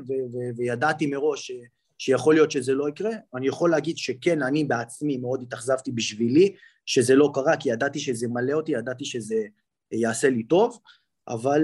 [0.58, 1.51] וידעתי מראש
[1.97, 3.12] שיכול להיות שזה לא יקרה.
[3.36, 6.55] אני יכול להגיד שכן, אני בעצמי מאוד התאכזבתי בשבילי
[6.86, 9.43] שזה לא קרה, כי ידעתי שזה מלא אותי, ידעתי שזה
[9.91, 10.79] יעשה לי טוב,
[11.27, 11.62] אבל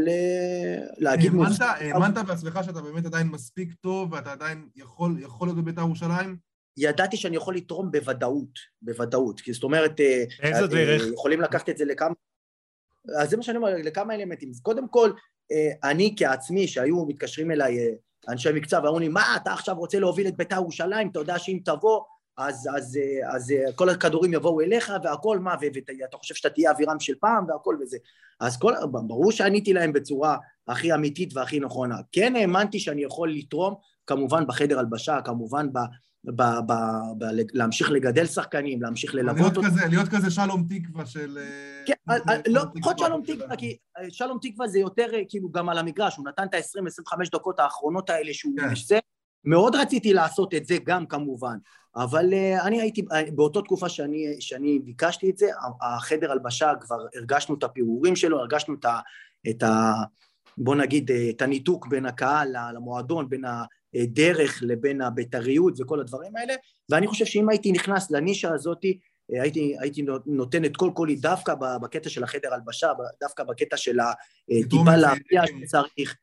[0.98, 1.32] להגיד...
[1.60, 6.51] האמנת בעצמך שאתה באמת עדיין מספיק טוב ואתה עדיין יכול להיות בבית"ר ירושלים?
[6.82, 10.00] ידעתי שאני יכול לתרום בוודאות, בוודאות, כי זאת אומרת,
[10.44, 11.04] איזה דרך?
[11.14, 12.14] יכולים לקחת את זה לכמה,
[13.20, 15.12] אז זה מה שאני אומר, לכמה אלמנטים, אז קודם כל,
[15.84, 17.96] אני כעצמי, שהיו מתקשרים אליי
[18.30, 21.60] אנשי מקצוע ואמרו לי, מה, אתה עכשיו רוצה להוביל את בית"ר ירושלים, אתה יודע שאם
[21.66, 22.02] תבוא,
[22.38, 23.00] אז, אז,
[23.36, 27.78] אז כל הכדורים יבואו אליך והכל מה, ואתה חושב שאתה תהיה אווירם של פעם והכל
[27.82, 27.98] וזה.
[28.40, 31.96] אז כל, ברור שעניתי להם בצורה הכי אמיתית והכי נכונה.
[32.12, 33.76] כן האמנתי שאני יכול לתרום,
[34.08, 35.78] כמובן בחדר הלבשה, כמובן ב...
[36.26, 36.74] ב, ב,
[37.18, 39.70] ב, להמשיך לגדל שחקנים, להמשיך ללוות אותם.
[39.90, 41.38] להיות כזה שלום תקווה של...
[41.86, 41.94] כן,
[42.48, 43.78] לא, פחות שלום תקווה, כי
[44.10, 48.34] שלום תקווה זה יותר כאילו גם על המגרש, הוא נתן את ה-20-25 דקות האחרונות האלה
[48.34, 48.54] שהוא...
[48.58, 48.76] כן.
[48.88, 49.00] זה,
[49.46, 51.58] מאוד רציתי לעשות את זה גם כמובן,
[51.96, 52.34] אבל
[52.66, 53.06] אני הייתי,
[53.36, 55.48] באותה תקופה שאני, שאני ביקשתי את זה,
[55.82, 59.00] החדר הלבשה כבר הרגשנו את הפירורים שלו, הרגשנו את ה...
[59.50, 59.94] את ה
[60.58, 63.46] בוא נגיד, את הניתוק בין הקהל למועדון, בין
[63.96, 66.54] הדרך לבין הבית"ריות וכל הדברים האלה,
[66.92, 69.00] ואני חושב שאם הייתי נכנס לנישה הזאתי,
[69.30, 72.88] הייתי, הייתי נותן את כל קולי דווקא בקטע של החדר הלבשה,
[73.22, 76.16] דווקא בקטע של הטיפה להרגיע שצריך,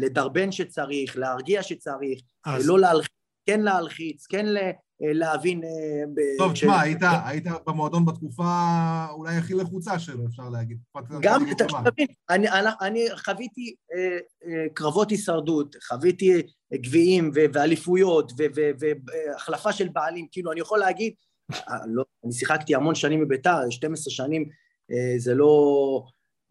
[0.00, 2.20] לדרבן שצריך, להרגיע שצריך,
[2.64, 3.12] לא להלחיץ,
[3.46, 4.46] כן להלחיץ, כן
[5.00, 5.60] להבין...
[6.38, 8.50] טוב, תשמע, היית, היית במועדון בתקופה
[9.10, 10.78] אולי הכי לחוצה שלו, אפשר להגיד.
[11.20, 11.44] גם,
[11.84, 12.46] תבין, אני,
[12.80, 13.74] אני חוויתי
[14.74, 16.42] קרבות הישרדות, חוויתי
[16.74, 18.32] גביעים ואליפויות
[18.78, 21.12] והחלפה של בעלים, כאילו, אני יכול להגיד,
[21.86, 24.48] לא, אני שיחקתי המון שנים בביתר, 12 שנים,
[25.18, 26.04] זה לא...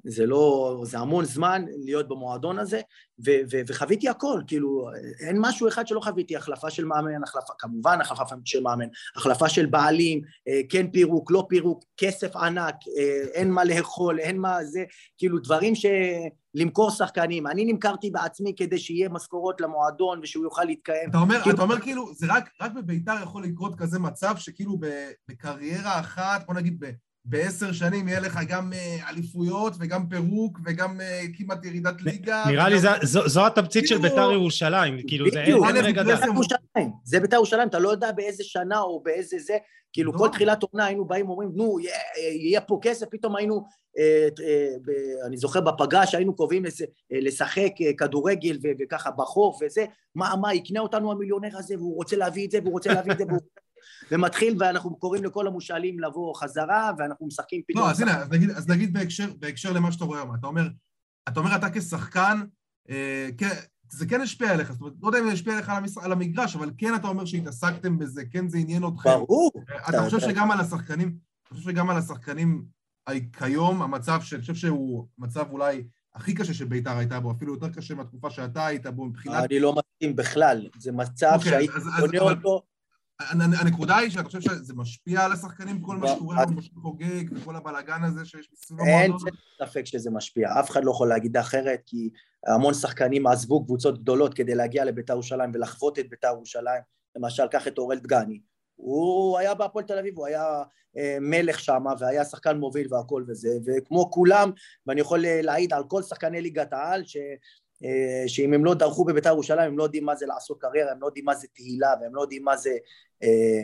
[0.05, 2.81] זה לא, זה המון זמן להיות במועדון הזה,
[3.25, 4.89] ו, ו, וחוויתי הכל, כאילו,
[5.27, 8.85] אין משהו אחד שלא חוויתי, החלפה של מאמן, החלפה, כמובן החלפה של מאמן,
[9.15, 14.37] החלפה של בעלים, אה, כן פירוק, לא פירוק, כסף ענק, אה, אין מה לאכול, אין
[14.37, 14.83] מה זה,
[15.17, 15.85] כאילו דברים ש...
[16.55, 21.09] למכור שחקנים, אני נמכרתי בעצמי כדי שיהיה משכורות למועדון ושהוא יוכל להתקיים.
[21.09, 21.55] אתה אומר, כאילו...
[21.55, 24.79] אתה אומר כאילו, זה רק, רק בביתר יכול לקרות כזה מצב שכאילו
[25.29, 26.79] בקריירה אחת, בוא נגיד
[27.25, 32.43] בעשר שנים יהיה לך גם אה, אליפויות וגם פירוק וגם אה, כמעט ירידת ליגה.
[32.47, 36.19] נראה לי זו התמצית של ביתר ירושלים, כאילו זה אין רגע דעת.
[37.03, 39.57] זה ביתר ירושלים, אתה לא יודע באיזה שנה או באיזה זה,
[39.93, 41.77] כאילו כל תחילת עונה היינו באים ואומרים, נו,
[42.17, 43.63] יהיה פה כסף, פתאום היינו,
[43.97, 44.27] אה,
[45.27, 46.63] אני זוכר בפגרה שהיינו קובעים
[47.11, 52.51] לשחק כדורגל וככה בחוף וזה, מה, מה, יקנה אותנו המיליונר הזה והוא רוצה להביא את
[52.51, 53.25] זה והוא רוצה להביא את זה
[54.11, 57.85] ומתחיל ואנחנו קוראים לכל המושאלים לבוא חזרה ואנחנו משחקים פתאום...
[57.85, 60.67] לא, אז הנה, אז נגיד, אז נגיד בהקשר, בהקשר למה שאתה רואה היום, אתה אומר,
[61.29, 62.41] אתה אומר אתה כשחקן,
[62.89, 63.49] אה, כן,
[63.89, 65.97] זה כן השפיע עליך, זאת אומרת, לא יודע אם זה השפיע עליך על, המש...
[65.97, 69.09] על המגרש, אבל כן אתה אומר שהתעסקתם בזה, כן זה עניין אתכם.
[69.09, 69.51] ברור.
[69.63, 72.65] אתה, אתה חושב שגם על השחקנים, אתה חושב שגם על השחקנים
[73.37, 75.83] כיום, המצב שאני חושב שהוא מצב אולי
[76.15, 79.43] הכי קשה שביתר הייתה בו, אפילו יותר קשה מהתקופה שאתה היית בו מבחינת...
[79.43, 82.63] אני לא מסכים בכלל, זה מצב okay, אוקיי, שהייתי קונה אותו...
[83.31, 88.03] הנקודה היא שאתה חושב שזה משפיע על השחקנים, כל מה שקורה לנו חוגג וכל הבלאגן
[88.03, 89.17] הזה שיש מסביב המועדון?
[89.27, 92.09] אין ספק שזה משפיע, אף אחד לא יכול להגיד אחרת, כי
[92.47, 96.81] המון שחקנים עזבו קבוצות גדולות כדי להגיע לביתר ירושלים ולחוות את ביתר ירושלים,
[97.15, 98.39] למשל, קח את אורל דגני,
[98.75, 100.63] הוא היה בהפועל תל אביב, הוא היה
[100.97, 104.51] אה, מלך שם והיה שחקן מוביל והכל וזה, וכמו כולם,
[104.87, 107.17] ואני יכול להעיד על כל שחקני ליגת העל, ש...
[107.83, 111.01] אה, שאם הם לא דרכו בבית"ר ירושלים הם לא יודעים מה זה לעשות קריירה, הם
[111.01, 112.77] לא יודעים מה זה תהילה והם לא יודעים מה זה
[113.23, 113.61] אה,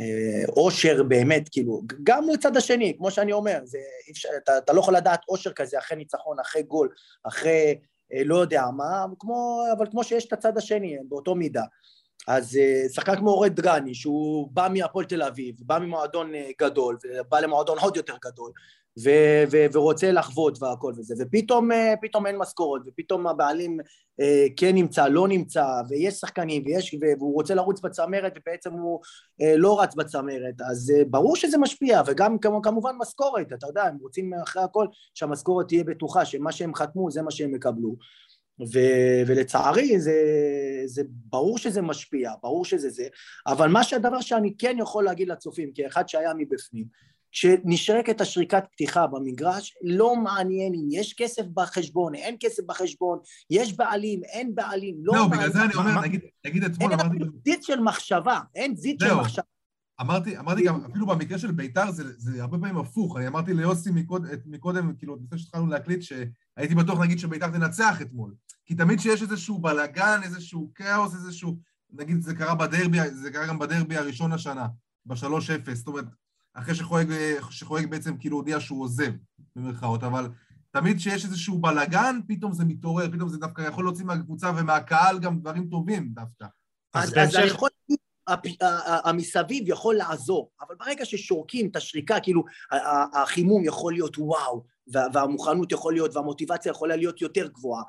[0.00, 3.78] אה, אושר באמת, כאילו, גם לצד השני, כמו שאני אומר, זה,
[4.10, 6.88] אפשר, אתה, אתה לא יכול לדעת אושר כזה אחרי ניצחון, אחרי גול,
[7.24, 7.78] אחרי
[8.24, 11.62] לא יודע מה, כמו, אבל כמו שיש את הצד השני, באותו מידה.
[12.28, 12.58] אז
[12.94, 17.96] שחקן כמו אורד דגני, שהוא בא מהפועל תל אביב, בא ממועדון גדול, ובא למועדון עוד
[17.96, 18.52] יותר גדול,
[18.98, 23.80] ו- ו- ורוצה לחוות והכל וזה, ופתאום אה, פתאום אין משכורות, ופתאום הבעלים
[24.20, 29.00] אה, כן נמצא, לא נמצא, ויש שחקנים, ויש, והוא רוצה לרוץ בצמרת, ובעצם הוא
[29.42, 33.96] אה, לא רץ בצמרת, אז אה, ברור שזה משפיע, וגם כמובן משכורת, אתה יודע, הם
[34.00, 37.96] רוצים אחרי הכל שהמשכורת תהיה בטוחה, שמה שהם חתמו זה מה שהם יקבלו.
[38.72, 40.14] ו- ולצערי זה,
[40.86, 43.06] זה ברור שזה משפיע, ברור שזה זה,
[43.46, 46.84] אבל מה שהדבר שאני כן יכול להגיד לצופים, כאחד שהיה מבפנים,
[47.32, 53.18] כשנשרקת השריקת פתיחה במגרש, לא מעניין אם יש כסף בחשבון, אין כסף בחשבון,
[53.50, 55.30] יש בעלים, אין בעלים, לא מעניין.
[55.30, 57.16] זהו, בגלל זה אני אומר, נגיד, נגיד אתמול אמרתי...
[57.16, 59.42] אין זית של מחשבה, אין זית של מחשבה.
[60.00, 63.16] אמרתי, אמרתי גם, אפילו במקרה של בית"ר זה, זה הרבה פעמים הפוך.
[63.16, 68.34] אני אמרתי ליוסי מקוד, מקודם, כאילו, לפני שהתחלנו להקליט, שהייתי בטוח נגיד שבית"ר תנצח אתמול.
[68.66, 71.58] כי תמיד כשיש איזשהו בלאגן, איזשהו כאוס, איזשהו...
[71.94, 74.66] נגיד זה קרה בדרבי, זה קרה גם בדרבי הראשון השנה,
[75.06, 75.74] ב-3-0.
[75.74, 76.04] זאת אומרת,
[76.54, 77.12] אחרי שחורג,
[77.50, 79.12] שחורג בעצם כאילו הודיע שהוא עוזב,
[79.56, 80.28] במרכאות, אבל
[80.70, 85.40] תמיד כשיש איזשהו בלאגן, פתאום זה מתעורר, פתאום זה דווקא יכול להוציא מהקבוצה ומהקהל גם
[85.40, 86.46] דברים טובים דווקא.
[86.94, 88.56] אז, אז, אז להגיד,
[89.04, 92.44] המסביב יכול לעזור, אבל ברגע ששורקים את השריקה, כאילו
[93.12, 97.82] החימום יכול להיות וואו, והמוכנות יכול להיות, והמוטיבציה יכולה להיות יותר גבוהה,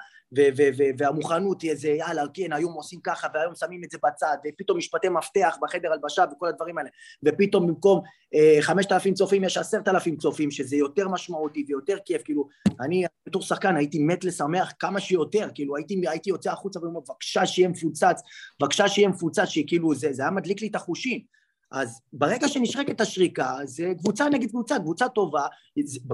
[0.98, 5.58] והמוכנות זה יאללה, כן, היום עושים ככה, והיום שמים את זה בצד, ופתאום משפטי מפתח
[5.62, 6.90] בחדר הלבשה וכל הדברים האלה,
[7.24, 8.02] ופתאום במקום
[8.36, 12.48] אה, חמשת אלפים צופים יש עשרת אלפים צופים, שזה יותר משמעותי ויותר כיף, כאילו,
[12.82, 17.46] אני בתור שחקן הייתי מת לשמח כמה שיותר, כאילו, הייתי, הייתי יוצא החוצה ואומר, בבקשה
[17.46, 18.22] שיהיה מפוצץ,
[18.60, 21.34] בבקשה שיהיה מפוצץ, שכאילו, זה, זה היה מדליק לי את החושים.
[21.74, 25.46] אז ברגע שנשרקת השריקה, זה קבוצה נגד קבוצה, קבוצה טובה,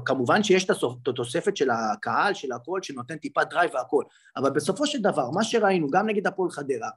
[0.06, 0.70] כמובן שיש את
[1.08, 4.04] התוספת של הקהל, של הכל, שנותן טיפה drive והכל,
[4.38, 6.90] אבל בסופו של דבר, מה שראינו, גם נגד הפועל חדרה,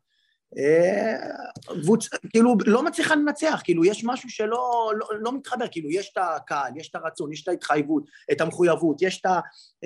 [1.83, 6.19] קבוצה, כאילו, לא מצליחה לנצח, כאילו, יש משהו שלא לא, לא מתחבר, כאילו, יש את
[6.21, 9.41] הקהל, יש את הרצון, יש את ההתחייבות, את המחויבות, יש את ה...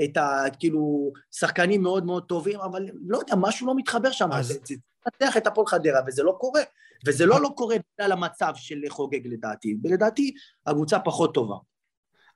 [0.04, 4.46] את ה כאילו, שחקנים מאוד מאוד טובים, אבל לא יודע, משהו לא מתחבר שם, אז...
[4.46, 4.74] זה, זה
[5.06, 6.62] לנצח את הפועל חדרה, וזה לא קורה.
[7.06, 10.34] וזה לא לא קורה בגלל המצב של חוגג לדעתי, ולדעתי
[10.66, 11.56] הקבוצה פחות טובה.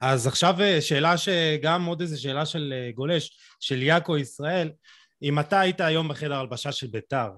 [0.00, 4.70] אז עכשיו אה, שאלה שגם עוד איזה שאלה של אה, גולש, של יאקו ישראל,
[5.22, 7.28] אם אתה היית היום בחדר הלבשה של ביתר,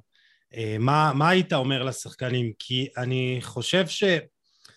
[0.55, 2.53] אה, מה, מה היית אומר לשחקנים?
[2.59, 4.05] כי אני חושב ש...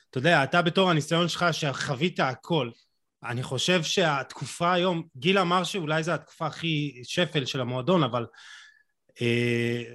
[0.09, 2.69] אתה יודע, אתה בתור הניסיון שלך שחווית הכל,
[3.23, 8.25] אני חושב שהתקופה היום, גיל אמר שאולי זו התקופה הכי שפל של המועדון, אבל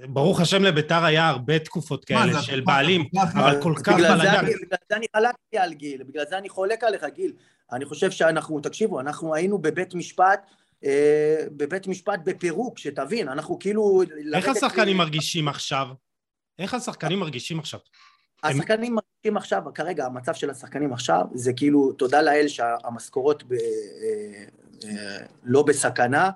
[0.09, 4.45] ברוך השם לביתר היה הרבה תקופות כאלה של בעלים, אבל כל כך בלאגן.
[4.45, 7.33] בגלל זה אני חלקתי על גיל, בגלל זה אני חולק עליך גיל.
[7.71, 10.45] אני חושב שאנחנו, תקשיבו, אנחנו היינו בבית משפט,
[10.85, 14.01] אה, בבית משפט בפירוק, שתבין, אנחנו כאילו...
[14.33, 15.87] איך השחקנים מרגישים עכשיו?
[16.59, 17.79] איך השחקנים מרגישים עכשיו?
[18.43, 23.43] השחקנים מרגישים עכשיו, כרגע המצב של השחקנים עכשיו זה כאילו, תודה לאל שהמשכורות
[24.83, 26.31] אה, לא בסכנה, אה,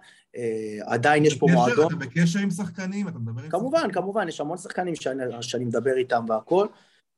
[0.85, 1.87] עדיין יש פה מועדון.
[1.87, 3.07] אתה בקשר עם שחקנים?
[3.07, 3.51] אתה מדבר עם שחקנים?
[3.51, 6.67] כמובן, כמובן, יש המון שחקנים שאני, שאני מדבר איתם והכל.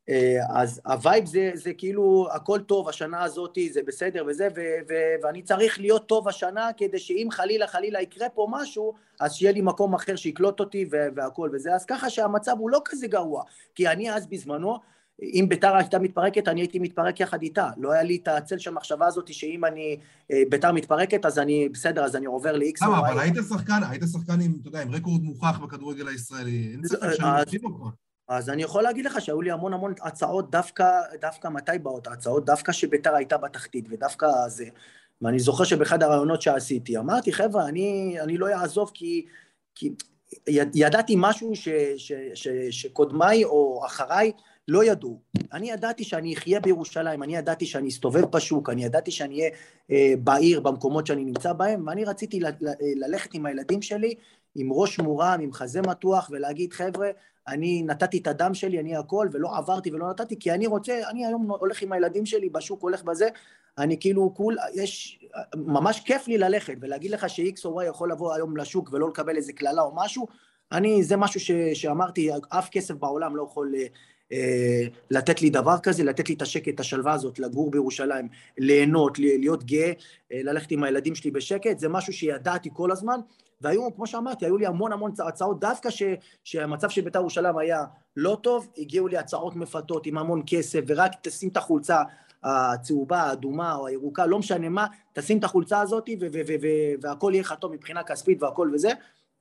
[0.10, 4.62] אה, אז ה vibe זה, זה כאילו, הכל טוב, השנה הזאת זה בסדר וזה, ו,
[4.90, 9.52] ו, ואני צריך להיות טוב השנה כדי שאם חלילה חלילה יקרה פה משהו, אז שיהיה
[9.52, 11.76] לי מקום אחר שיקלוט אותי והכל וזה.
[11.76, 13.44] אז ככה שהמצב הוא לא כזה גרוע,
[13.76, 14.78] כי אני אז בזמנו,
[15.22, 17.70] אם בית"ר הייתה מתפרקת, אני הייתי מתפרק יחד איתה.
[17.78, 19.98] לא היה לי את הצל של המחשבה הזאת שאם אני,
[20.32, 22.86] אה, ביתר מתפרקת, אז אני, בסדר, אז אני עובר ל-X.
[22.86, 26.70] למה, אבל היית שחקן, היית שחקן עם, אתה יודע, עם רקורד מוכח בכדורגל הישראלי.
[26.72, 27.92] אין ספק שאני מרחיב אותו.
[28.28, 32.46] אז אני יכול להגיד לך שהיו לי המון המון הצעות דווקא, דווקא מתי באות ההצעות?
[32.46, 34.66] דווקא שביתר הייתה בתחתית, ודווקא זה.
[35.22, 39.26] ואני זוכר שבאחד הרעיונות שעשיתי, אמרתי, חבר'ה, אני, אני לא אעזוב כי,
[39.76, 39.94] כי
[40.76, 44.32] ידעתי משהו ש, ש, ש, שקודמיי או אחריי
[44.68, 45.20] לא ידעו.
[45.54, 49.50] אני ידעתי שאני אחיה בירושלים, אני ידעתי שאני אסתובב בשוק, אני ידעתי שאני אהיה
[49.92, 54.14] אה, בעיר, במקומות שאני נמצא בהם, ואני רציתי ל- ל- ללכת עם הילדים שלי
[54.56, 57.10] עם ראש מורם, עם חזה מתוח, ולהגיד, חבר'ה,
[57.48, 61.26] אני נתתי את הדם שלי, אני הכל, ולא עברתי ולא נתתי, כי אני רוצה, אני
[61.26, 63.28] היום הולך עם הילדים שלי בשוק, הולך בזה,
[63.78, 65.20] אני כאילו, כול, יש,
[65.56, 69.36] ממש כיף לי ללכת, ולהגיד לך ש-X או Y יכול לבוא היום לשוק ולא לקבל
[69.36, 70.28] איזה קללה או משהו,
[70.72, 73.88] אני, זה משהו ש, שאמרתי, אף כסף בעולם לא יכול אה, אה,
[75.12, 79.63] לתת לי דבר כזה, לתת לי את השקט, את השלווה הזאת, לגור בירושלים, ליהנות, להיות
[79.63, 79.92] גאה,
[80.32, 83.20] אה, ללכת עם הילדים שלי בשקט, זה משהו שידעתי כל הזמן,
[83.62, 86.04] והיו, כמו שאמרתי, היו לי המון המון הצעות, דווקא ש,
[86.44, 87.86] שהמצב של בית"ר ירושלים היה
[88.16, 92.02] לא טוב, הגיעו לי הצעות מפתות עם המון כסף, ורק תשים את החולצה
[92.44, 96.10] הצהובה, האדומה או הירוקה, לא משנה מה, תשים את החולצה הזאת
[97.02, 98.90] והכל יהיה לך טוב מבחינה כספית והכל וזה,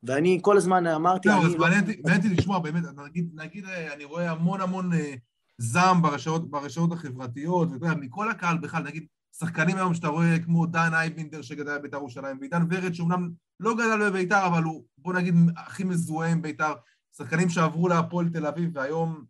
[0.07, 1.29] ואני כל הזמן אמרתי...
[1.29, 1.85] לא, אז לא- מעניין
[2.17, 5.15] אותי לשמוע, באמת, נגיד, נגיד, אה, אני רואה המון המון אה,
[5.59, 6.03] זעם
[6.51, 9.07] ברשתות, החברתיות, ואתה יודע, מכל הקהל בכלל, נגיד,
[9.39, 14.11] שחקנים היום שאתה רואה כמו דן אייבינדר שגדל בבית"ר ירושלים, ועידן ורד שאומנם לא גדל
[14.11, 16.75] בבית"ר, אבל הוא, בוא נגיד, הכי מזוהה עם בית"ר,
[17.17, 19.25] שחקנים שעברו להפועל תל אביב, והיום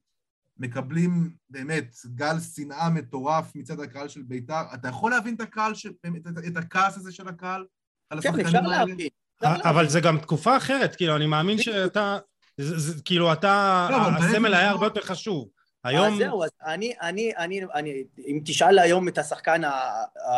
[0.58, 4.62] מקבלים באמת גל שנאה מטורף מצד הקהל של בית"ר.
[4.74, 7.64] אתה יכול להבין את הקהל, של, את, את הכעס הזה של הקהל?
[8.20, 9.08] כן, אפשר להבין.
[9.42, 12.18] אבל זה גם תקופה אחרת, כאילו, אני מאמין שאתה,
[13.04, 15.48] כאילו, אתה, לא, הסמל היה הרבה יותר חשוב.
[15.84, 16.12] היום...
[16.12, 19.62] אז זהו, אז אני, אני, אני, אני, אם תשאל היום את השחקן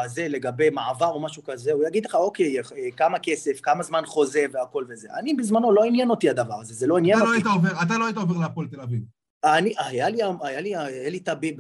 [0.03, 2.57] הזה לגבי מעבר או משהו כזה, הוא יגיד לך, אוקיי,
[2.97, 5.09] כמה כסף, כמה זמן חוזה והכל וזה.
[5.19, 7.45] אני בזמנו, לא עניין אותי הדבר הזה, זה לא עניין לא אותי.
[7.45, 9.01] לא עובר, אתה לא היית עובר להפועל תל אביב.
[9.45, 11.57] אני, היה לי, היה לי, אלי טביב,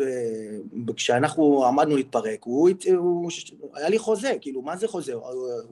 [0.96, 3.30] כשאנחנו עמדנו להתפרק, הוא, הוא,
[3.74, 5.12] היה לי חוזה, כאילו, מה זה חוזה?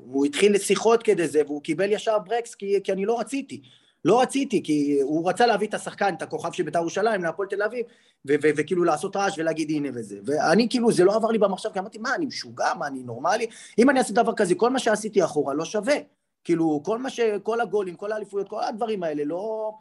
[0.07, 3.63] הוא התחיל לשיחות כדי זה, והוא קיבל ישר ברקס, כי, כי אני לא רציתי.
[4.05, 7.63] לא רציתי, כי הוא רצה להביא את השחקן, את הכוכב של בית"ר ירושלים, להפועל תל
[7.63, 7.87] אביב,
[8.27, 10.19] וכאילו לעשות רעש ולהגיד הנה וזה.
[10.25, 12.75] ואני כאילו, זה לא עבר לי במחשב, כי אמרתי, מה, אני משוגע?
[12.79, 13.47] מה, אני נורמלי?
[13.79, 15.95] אם אני אעשה דבר כזה, כל מה שעשיתי אחורה לא שווה.
[16.45, 17.21] כאילו, כל מה ש...
[17.43, 19.73] כל הגולים, כל האליפויות, כל הדברים האלה, לא...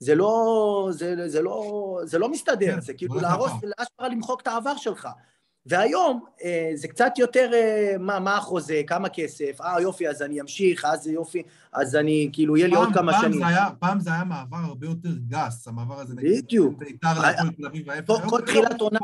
[0.00, 4.46] זה לא, זה, זה לא, זה לא מסתדר, כן, זה כאילו להרוס, לאשכרה למחוק את
[4.46, 5.08] העבר שלך.
[5.66, 10.40] והיום אה, זה קצת יותר אה, מה, מה החוזה, כמה כסף, אה יופי, אז אני
[10.40, 11.42] אמשיך, אז יופי,
[11.72, 13.38] אז אני, כאילו, יהיה לי עוד כמה פעם שנים.
[13.38, 16.44] זה היה, פעם זה היה מעבר הרבה יותר גס, המעבר הזה נגיד.
[16.44, 16.82] בדיוק.
[18.28, 18.98] כל- תחילת עונה-.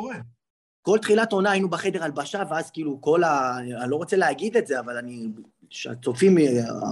[0.82, 3.59] כל תחילת עונה היינו בחדר הלבשה, ואז כאילו כל ה...
[3.59, 5.28] אני לא רוצה להגיד את זה, אבל אני...
[5.70, 6.44] שהצופים, אה,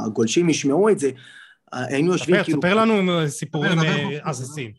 [0.06, 1.12] הגולשים ישמעו את זה, אה,
[1.72, 2.58] היינו יושבים ספר, כאילו...
[2.58, 4.72] ספר לנו סיפורים אה, חופשי.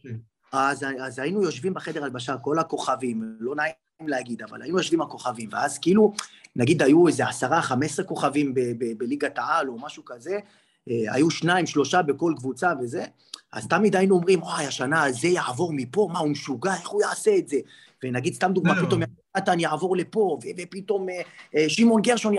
[0.52, 3.74] אז, אז היינו יושבים בחדר הלבשה, כל הכוכבים, לא נעים
[4.08, 6.14] להגיד, אבל היינו יושבים הכוכבים, ואז כאילו,
[6.56, 8.54] נגיד היו איזה עשרה, חמש עשרה כוכבים
[8.98, 10.40] בליגת העל או משהו כזה,
[10.90, 13.06] אה, היו שניים, שלושה בכל קבוצה וזה,
[13.52, 17.38] אז תמיד היינו אומרים, וואי, השנה זה יעבור מפה, מה, הוא משוגע, איך הוא יעשה
[17.38, 17.58] את זה?
[18.04, 18.86] ונגיד, סתם דוגמה, זהו.
[18.86, 19.02] פתאום
[19.38, 21.22] נתן יעבור לפה, ופתאום אה,
[21.56, 22.36] אה, שמעון גרשון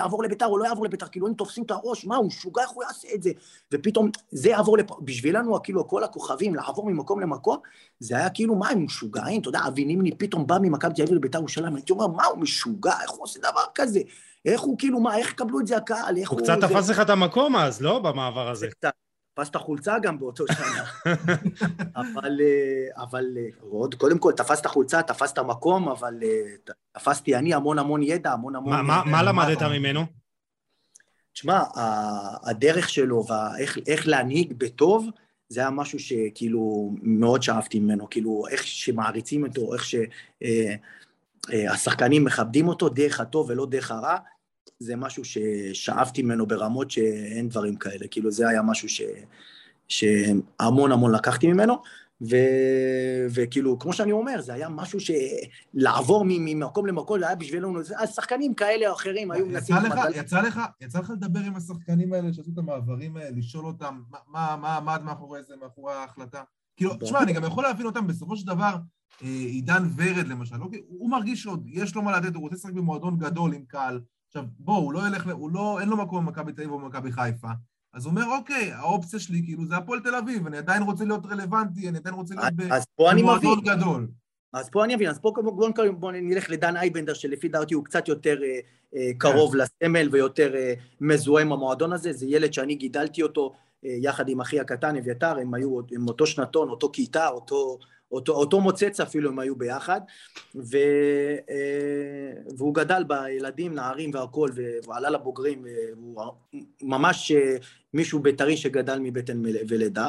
[0.00, 2.70] יעבור לביתר או לא יעבור לביתר, כאילו הם תופסים את הראש, מה, הוא משוגע, איך
[2.70, 3.30] הוא יעשה את זה?
[3.72, 7.58] ופתאום זה יעבור לפה, בשבילנו, כאילו, כל הכוכבים, לעבור ממקום למקום,
[8.00, 9.40] זה היה כאילו, מה, הם משוגעים?
[9.40, 12.38] אתה יודע, אבי נימני פתאום בא ממכבי תל אביב לביתר ירושלים, הייתי אומר, מה, הוא
[12.38, 12.94] משוגע?
[13.02, 14.00] איך הוא עושה דבר כזה?
[14.44, 16.16] איך הוא, כאילו, מה, איך יקבלו את זה הקהל?
[16.16, 16.40] הוא הוא...
[16.40, 17.98] קצת תפס לך את המקום אז, לא?
[17.98, 18.68] במעבר הזה.
[18.68, 18.92] קצת,
[19.36, 20.84] תפס את החולצה גם באותו שנה.
[21.96, 26.72] אבל, אה, אבל אה, עוד, קודם כל, תפס את החולצה, תפס את המקום, אבל אה,
[26.92, 28.72] תפסתי אני המון המון ידע, המון המון...
[28.72, 30.04] מה- מה- מה למדת מה- ממנו?
[31.32, 31.62] תשמע,
[32.42, 35.08] הדרך שלו ואיך להנהיג בטוב,
[35.48, 39.84] זה היה משהו שכאילו מאוד שאפתי ממנו, כאילו איך שמעריצים אותו, איך
[41.50, 44.16] שהשחקנים מכבדים אותו, דרך הטוב ולא דרך הרע,
[44.78, 49.02] זה משהו ששאפתי ממנו ברמות שאין דברים כאלה, כאילו זה היה משהו ש...
[49.88, 51.74] שהמון המון לקחתי ממנו,
[52.20, 52.36] ו...
[53.34, 58.54] וכאילו, כמו שאני אומר, זה היה משהו שלעבור ממקום למקום, זה היה בשבילנו, אז שחקנים
[58.54, 62.50] כאלה או אחרים היו יצא לך, יצא לך, יצא לך לדבר עם השחקנים האלה שעשו
[62.52, 66.42] את המעברים האלה, לשאול אותם מה- עמד מאחורי זה, מאחורי ההחלטה?
[66.76, 66.94] כאילו.
[67.00, 68.76] תשמע, אני גם יכול להבין אותם, בסופו של דבר,
[69.22, 72.72] אה, עידן ורד למשל, אוקיי, הוא מרגיש שעוד יש לו מה לתת, הוא רוצה לשחק
[72.72, 74.00] במועדון גדול עם קהל.
[74.36, 77.12] עכשיו, בוא, הוא לא ילך, הוא לא, אין לו מקום במכבי תל אביב או במכבי
[77.12, 77.48] חיפה.
[77.94, 81.26] אז הוא אומר, אוקיי, האופציה שלי, כאילו, זה הפועל תל אביב, אני עדיין רוצה להיות
[81.26, 82.54] רלוונטי, אני עדיין רוצה להיות
[82.98, 84.08] במועדון גדול.
[84.52, 88.08] אז פה אני מבין, אז פה בואו בוא, נלך לדן אייבנדר, שלפי דעתי הוא קצת
[88.08, 88.58] יותר אה,
[88.96, 93.52] אה, קרוב לסמל ויותר אה, מזוהה עם המועדון הזה, זה ילד שאני גידלתי אותו
[93.84, 97.78] אה, יחד עם אחי הקטן, אביתר, הם היו עם אותו שנתון, אותו כיתה, אותו,
[98.12, 100.00] אותו, אותו מוצץ אפילו הם היו ביחד,
[100.54, 100.76] ו,
[101.50, 105.64] אה, והוא גדל בילדים, נערים והכול, והוא עלה לבוגרים,
[105.96, 106.22] והוא
[106.82, 107.56] ממש אה,
[107.94, 110.08] מישהו בית"רי שגדל מבטן ולידה.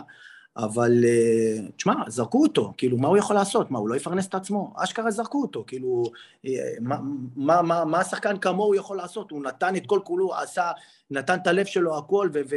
[0.57, 3.71] אבל אה, תשמע, זרקו אותו, כאילו, מה הוא יכול לעשות?
[3.71, 4.73] מה, הוא לא יפרנס את עצמו?
[4.75, 6.03] אשכרה זרקו אותו, כאילו,
[6.45, 6.97] אה, מה,
[7.35, 9.31] מה, מה, מה השחקן כמוהו יכול לעשות?
[9.31, 10.71] הוא נתן את כל כולו, עשה,
[11.11, 12.55] נתן את הלב שלו, הכל, ו, ו,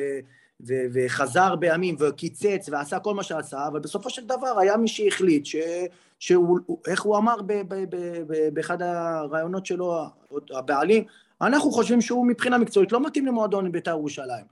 [0.68, 5.46] ו, וחזר בימים, וקיצץ, ועשה כל מה שעשה, אבל בסופו של דבר היה מי שהחליט
[5.46, 5.56] ש...
[6.18, 7.84] שהוא, איך הוא אמר ב, ב,
[8.26, 10.04] ב, באחד הראיונות שלו,
[10.54, 11.04] הבעלים,
[11.40, 14.44] אנחנו חושבים שהוא מבחינה מקצועית לא מתאים למועדון בית"ר ירושלים.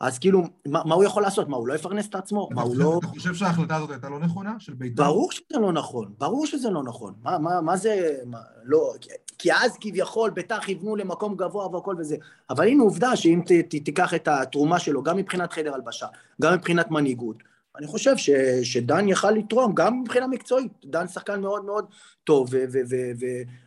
[0.00, 1.48] אז כאילו, מה, מה הוא יכול לעשות?
[1.48, 2.48] מה, הוא לא יפרנס את עצמו?
[2.50, 2.98] מה, הוא לא...
[2.98, 4.54] אתה חושב שההחלטה הזאת הייתה לא נכונה?
[4.58, 5.04] של בית"ר?
[5.04, 7.14] ברור שזה לא נכון, ברור שזה לא נכון.
[7.22, 8.18] מה, מה, מה זה...
[8.26, 8.94] מה, לא...
[9.42, 12.16] כי- אז כביכול ביתר כיוונו למקום גבוה והכל וזה.
[12.50, 16.06] אבל הנה עובדה שאם ת, ת, תיקח את התרומה שלו, גם מבחינת חדר הלבשה,
[16.42, 17.36] גם מבחינת מנהיגות,
[17.78, 18.30] אני חושב ש,
[18.62, 20.72] שדן יכל לתרום, גם מבחינה מקצועית.
[20.84, 21.84] דן שחקן מאוד מאוד
[22.24, 22.50] טוב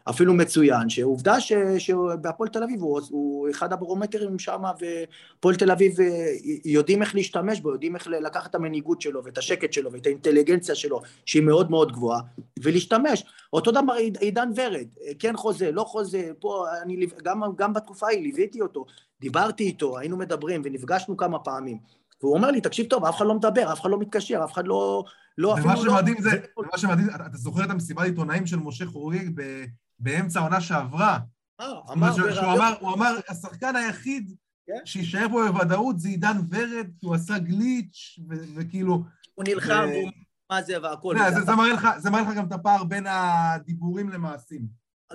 [0.08, 1.36] ואפילו מצוין, שעובדה
[1.78, 6.34] שבהפועל תל אביב הוא, הוא אחד הברומטרים שם, והפועל תל אביב אה,
[6.66, 10.76] יודעים איך להשתמש בו, יודעים איך לקחת את המנהיגות שלו ואת השקט שלו ואת האינטליגנציה
[10.76, 12.22] שלו, שהיא מאוד מאוד גבוהה,
[12.64, 13.24] ולהשתמש.
[13.54, 18.08] אותו דבר עיד- עידן ורד, אה, כן חוזה, לא חוזה, פה אני גם, גם בתקופה
[18.08, 18.86] ההיא ליוויתי אותו,
[19.22, 22.05] דיברתי איתו, היינו מדברים ונפגשנו כמה פעמים.
[22.24, 24.68] והוא אומר לי, תקשיב טוב, אף אחד לא מדבר, אף אחד לא מתקשר, אף אחד
[24.68, 25.04] לא...
[25.38, 25.82] לא ומה לא...
[25.82, 29.66] שמדהים זה, ומה שמדהים, אתה אתה זוכר את המסיבת עיתונאים של משה חוגג ב-
[30.00, 31.18] באמצע העונה שעברה?
[31.60, 34.36] אה, אמר שהוא בריאיון- אמר, הוא אמר, השחקן היחיד
[34.68, 34.86] כן.
[34.86, 39.04] שיישאר פה בוודאות זה עידן ורד, כי הוא עשה גליץ', ו- וכאילו...
[39.36, 41.16] הוא נלחם, ו- מה זה והכל.
[41.36, 44.62] זה- זה מראה לך- זה מראה לך גם את הפער בין הדיבורים למעשים.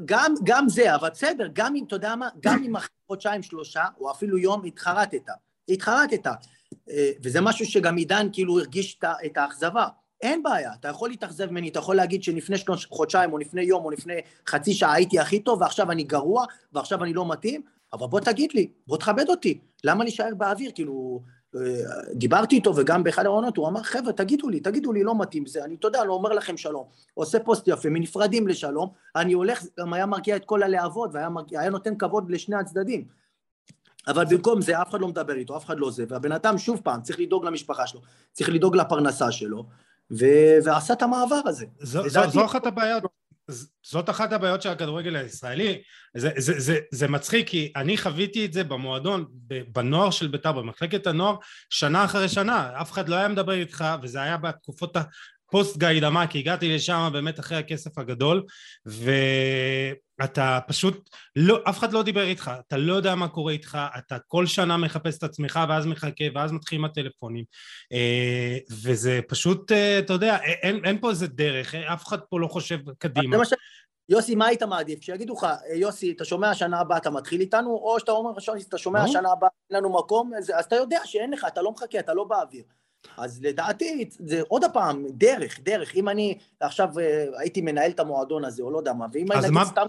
[0.05, 3.85] גם, גם זה, אבל בסדר, גם אם, אתה יודע מה, גם אם אחרי חודשיים, שלושה,
[4.01, 5.23] או אפילו יום, התחרטת.
[5.69, 6.27] התחרטת.
[6.91, 9.87] אה, וזה משהו שגם עידן כאילו הרגיש את האכזבה.
[10.23, 12.57] אין בעיה, אתה יכול להתאכזב ממני, אתה יכול להגיד שלפני
[12.89, 14.14] חודשיים, או לפני יום, או לפני
[14.49, 17.62] חצי שעה הייתי הכי טוב, ועכשיו אני גרוע, ועכשיו אני לא מתאים,
[17.93, 20.71] אבל בוא תגיד לי, בוא תכבד אותי, למה להישאר באוויר?
[20.75, 21.21] כאילו,
[21.57, 21.61] אה,
[22.14, 25.64] דיברתי איתו, וגם באחד העונות, הוא אמר, חבר'ה, תגידו לי, תגידו לי, לא מתאים זה,
[25.64, 29.93] אני, אתה יודע, לא אומר לכם שלום, עושה פוסט יפה, מנפרדים לשלום, אני הולך, גם
[29.93, 33.20] היה מרגיע את כל הלהבות, והיה מרגיע, נותן כבוד לשני הצדדים.
[34.09, 36.81] אבל במקום זה, אף אחד לא מדבר איתו, אף אחד לא זה, והבן אדם, שוב
[36.85, 38.01] פעם, צריך לדאוג למשפחה שלו,
[38.33, 39.67] צריך לדאוג לפרנסה שלו,
[40.11, 41.67] ו- ועשה את המעבר הזה.
[41.81, 43.03] זו- זו זו אחת הבעיות.
[43.83, 45.83] זאת אחת הבעיות של הכדורגל הישראלי,
[46.17, 49.25] זה, זה, זה, זה מצחיק כי אני חוויתי את זה במועדון,
[49.73, 51.37] בנוער של בית"ר, במחלקת הנוער,
[51.71, 54.97] שנה אחרי שנה, אף אחד לא היה מדבר איתך, וזה היה בתקופות
[55.51, 58.43] פוסט גאידמה כי הגעתי לשם באמת אחרי הכסף הגדול
[58.87, 64.19] ואתה פשוט לא אף אחד לא דיבר איתך אתה לא יודע מה קורה איתך אתה
[64.29, 67.45] כל שנה מחפש את עצמך ואז מחכה ואז מתחילים הטלפונים.
[67.93, 72.49] אה, וזה פשוט אה, אתה יודע אין, אין פה איזה דרך אף אחד פה לא
[72.49, 73.37] חושב קדימה.
[74.09, 75.01] יוסי, מה היית מעדיף?
[75.01, 78.31] כשיגידו לך, יוסי, אתה שומע שנה הבאה אתה מתחיל איתנו, או שאתה אומר,
[78.69, 81.73] אתה שומע שנה הבאה אין לנו מקום, אז, אז אתה יודע שאין לך, אתה לא
[81.73, 82.65] מחכה, אתה לא באוויר.
[83.17, 85.95] אז לדעתי, זה עוד פעם, דרך, דרך.
[85.95, 89.41] אם אני עכשיו אה, הייתי מנהל את המועדון הזה, או לא יודע מה, ואם אני
[89.41, 89.65] נגיד מה...
[89.65, 89.87] סתם...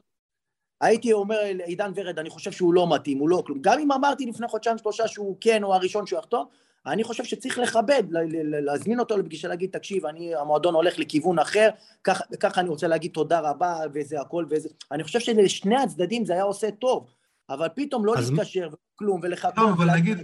[0.82, 3.62] הייתי אומר לעידן ורד, אני חושב שהוא לא מתאים, הוא לא כלום.
[3.62, 6.46] גם אם אמרתי לפני חודשיים שלושה שהוא כן, הוא הראשון שהוא יחתום,
[6.86, 8.04] אני חושב שצריך לכבד,
[8.44, 11.70] להזמין אותו לפגישה, להגיד, תקשיב, אני, המועדון הולך לכיוון אחר,
[12.04, 14.70] ככה, ככה אני רוצה להגיד תודה רבה, וזה הכל, וזה...
[14.92, 17.08] אני חושב שלשני הצדדים זה היה עושה טוב,
[17.50, 19.56] אבל פתאום לא להתקשר וכלום, ולחכות...
[19.56, 20.18] טוב, אבל נגיד,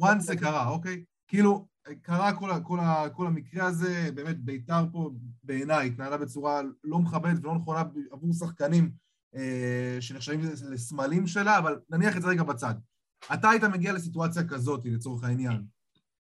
[0.00, 1.02] once זה קרה, אוקיי?
[1.30, 1.66] כאילו,
[2.02, 2.78] קרה כל, כל,
[3.12, 5.10] כל המקרה הזה, באמת בית"ר פה
[5.42, 8.90] בעיניי התנהלה בצורה לא מכבדת ולא נכונה עבור שחקנים
[9.34, 12.74] אה, שנחשבים לסמלים שלה, אבל נניח את זה רגע בצד.
[13.34, 15.64] אתה היית מגיע לסיטואציה כזאת, לצורך העניין.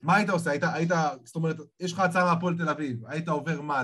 [0.01, 0.51] מה היית עושה?
[0.51, 0.91] היית, היית,
[1.23, 3.83] זאת אומרת, יש לך הצעה מהפועל תל אביב, היית עובר מה,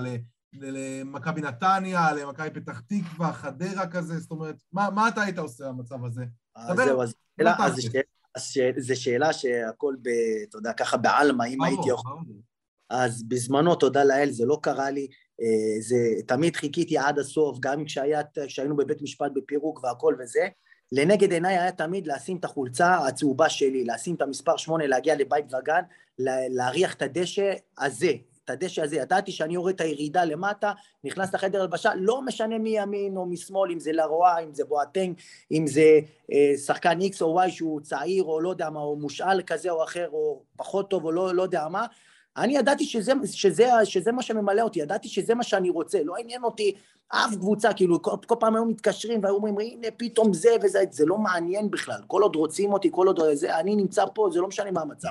[0.53, 6.05] למכבי נתניה, למכבי פתח תקווה, חדרה כזה, זאת אומרת, מה, מה אתה היית עושה במצב
[6.05, 6.25] הזה?
[6.55, 7.89] אז זהו, אז, אז אז
[8.77, 10.07] זו שאלה שהכל, ב,
[10.49, 12.11] אתה יודע, ככה בעלמא, אם הייתי יכול...
[12.89, 15.07] אז בזמנו, תודה לאל, זה לא קרה לי,
[15.41, 17.83] אה, זה, תמיד חיכיתי עד הסוף, גם
[18.47, 20.47] כשהיינו בבית משפט בפירוק והכל וזה,
[20.91, 25.45] לנגד עיניי היה תמיד לשים את החולצה הצהובה שלי, לשים את המספר שמונה, להגיע לבית
[25.53, 25.81] וגן,
[26.49, 28.11] להריח את הדשא הזה,
[28.45, 30.71] את הדשא הזה, ידעתי שאני יורד את הירידה למטה,
[31.03, 35.13] נכנס לחדר הלבשה, לא משנה מימין או משמאל, אם זה לרואה, אם זה בואטנג,
[35.51, 35.99] אם זה
[36.31, 39.83] אה, שחקן X או Y שהוא צעיר או לא יודע מה, או מושאל כזה או
[39.83, 41.85] אחר, או פחות טוב או לא, לא יודע מה,
[42.37, 46.43] אני ידעתי שזה, שזה, שזה מה שממלא אותי, ידעתי שזה מה שאני רוצה, לא עניין
[46.43, 46.75] אותי
[47.07, 51.05] אף קבוצה, כאילו כל, כל פעם היו מתקשרים והיו אומרים, הנה פתאום זה וזה, זה
[51.05, 54.47] לא מעניין בכלל, כל עוד רוצים אותי, כל עוד זה, אני נמצא פה, זה לא
[54.47, 55.09] משנה מה המצב.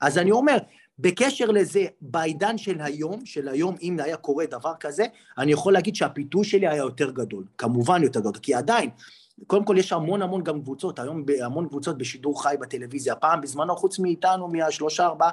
[0.00, 0.56] אז אני אומר,
[0.98, 5.06] בקשר לזה, בעידן של היום, של היום, אם היה קורה דבר כזה,
[5.38, 8.90] אני יכול להגיד שהפיתוי שלי היה יותר גדול, כמובן יותר גדול, כי עדיין,
[9.46, 13.76] קודם כל יש המון המון גם קבוצות, היום המון קבוצות בשידור חי בטלוויזיה, פעם בזמנו
[13.76, 15.30] חוץ מאיתנו, מהשלושה ארבעה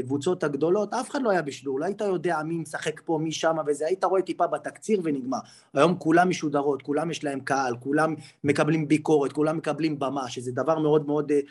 [0.00, 3.56] קבוצות הגדולות, אף אחד לא היה בשידור, לא היית יודע מי משחק פה, מי שם
[3.66, 5.38] וזה, היית רואה טיפה בתקציר ונגמר.
[5.74, 10.78] היום כולם משודרות, כולם יש להם קהל, כולם מקבלים ביקורת, כולם מקבלים במה, שזה דבר
[10.78, 11.42] מאוד מאוד אה, אה,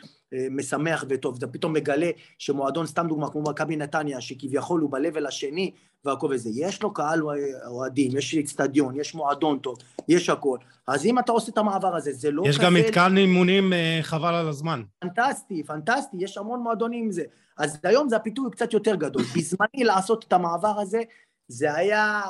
[0.50, 1.36] משמח וטוב.
[1.36, 5.70] אתה פתאום מגלה שמועדון, סתם דוגמה, כמו מכבי נתניה, שכביכול הוא ב-level השני
[6.04, 7.20] והכל וזה, יש לו קהל
[7.66, 9.78] אוהדים, יש אצטדיון, יש מועדון טוב,
[10.08, 10.58] יש הכל.
[10.86, 12.66] אז אם אתה עושה את המעבר הזה, זה לא יש כזה...
[12.66, 14.82] יש גם מתקן אימונים אה, חבל על הזמן.
[14.98, 17.22] פנטסטי, פנטסטי, יש המון מועדונים עם זה.
[17.58, 19.22] אז היום זה הפיתוי קצת יותר גדול.
[19.36, 21.02] בזמני לעשות את המעבר הזה,
[21.48, 22.22] זה היה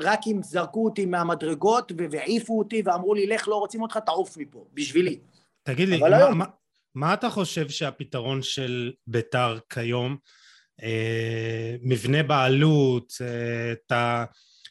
[0.00, 4.64] רק אם זרקו אותי מהמדרגות והעיפו אותי ואמרו לי, לך, לא רוצים אותך, תעוף מפה,
[4.74, 5.18] בשבילי.
[5.62, 6.38] תגיד לי, מה, היום...
[6.38, 6.44] מה,
[6.96, 10.16] מה אתה חושב שהפתרון של בית"ר כיום,
[10.82, 14.24] אה, מבנה בעלות, אה, אתה...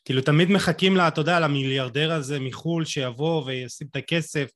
[0.06, 4.50] כאילו תמיד מחכים לה, אתה יודע, למיליארדר הזה מחו"ל שיבוא וישים את הכסף,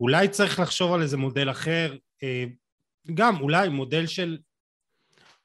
[0.00, 2.44] אולי צריך לחשוב על איזה מודל אחר, אה,
[3.14, 4.38] גם אולי מודל של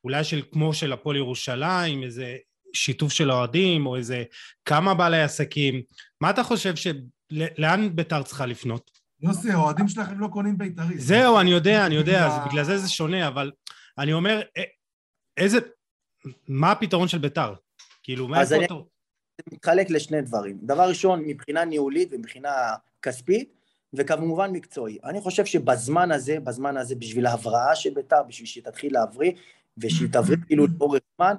[0.04, 2.38] אולי של כמו של הפועל ירושלים, איזה
[2.74, 4.24] שיתוף של אוהדים, או איזה
[4.66, 5.82] כמה בעלי עסקים.
[6.22, 6.88] מה אתה חושב ש...
[7.32, 8.97] לאן בית"ר צריכה לפנות?
[9.22, 11.00] יוסי, האוהדים שלכם לא קונים בית"רי.
[11.00, 13.52] זהו, אני יודע, אני יודע, אז בגלל זה זה שונה, אבל
[13.98, 14.42] אני אומר,
[15.38, 15.58] איזה...
[16.48, 17.54] מה הפתרון של בית"ר?
[18.04, 18.74] כאילו, מאיפה אתה...
[19.38, 20.58] זה מתחלק לשני דברים.
[20.62, 22.50] דבר ראשון, מבחינה ניהולית ומבחינה
[23.02, 23.54] כספית,
[23.94, 24.98] וכמובן מקצועי.
[25.04, 29.32] אני חושב שבזמן הזה, בזמן הזה, בשביל ההבראה של בית"ר, בשביל שתתחיל להבריא,
[29.78, 31.36] ושהיא תבריא כאילו לאורך זמן,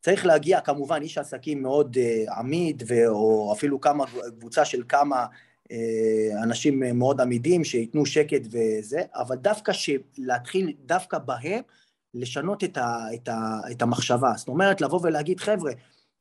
[0.00, 4.04] צריך להגיע כמובן איש עסקים מאוד uh, עמיד, ו, או אפילו כמה,
[4.38, 5.26] קבוצה של כמה
[6.42, 9.72] אנשים מאוד עמידים שייתנו שקט וזה, אבל דווקא
[10.18, 11.62] להתחיל דווקא בהם
[12.14, 14.32] לשנות את, ה, את, ה, את המחשבה.
[14.36, 15.72] זאת אומרת, לבוא ולהגיד, חבר'ה,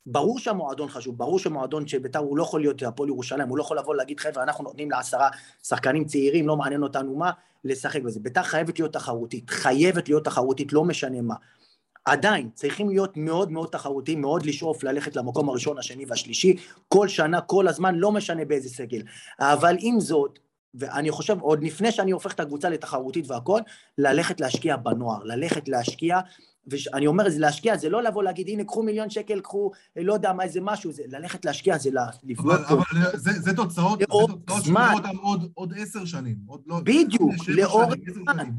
[0.06, 3.64] ברור שהמועדון חשוב, ברור שמועדון של בית"ר הוא לא יכול להיות הפועל ירושלים, הוא לא
[3.64, 5.30] יכול לבוא להגיד חבר'ה אנחנו נותנים לעשרה
[5.64, 7.32] שחקנים צעירים, לא מעניין אותנו מה,
[7.64, 8.20] לשחק בזה.
[8.20, 11.36] בית"ר חייבת להיות תחרותית, חייבת להיות תחרותית, לא משנה מה.
[12.06, 16.56] עדיין צריכים להיות מאוד מאוד תחרותיים, מאוד לשאוף ללכת למקום הראשון, השני והשלישי,
[16.88, 19.02] כל שנה, כל הזמן, לא משנה באיזה סגל.
[19.40, 20.40] אבל עם זאת,
[20.76, 23.62] ואני חושב, עוד לפני שאני הופך את הקבוצה לתחרותית והכול,
[23.98, 26.20] ללכת להשקיע בנוער, ללכת להשקיע,
[26.68, 30.34] ואני אומר, זה להשקיע, זה לא לבוא להגיד, הנה, קחו מיליון שקל, קחו, לא יודע
[30.34, 31.90] מה, איזה משהו, זה ללכת להשקיע, זה
[32.24, 32.74] לבנות פה.
[32.74, 32.84] אבל
[33.14, 36.36] זה, זה תוצאות, זה תוצאות אותם עוד, עוד עשר שנים.
[36.48, 38.50] עוד לא, בדיוק, לאורך זמן.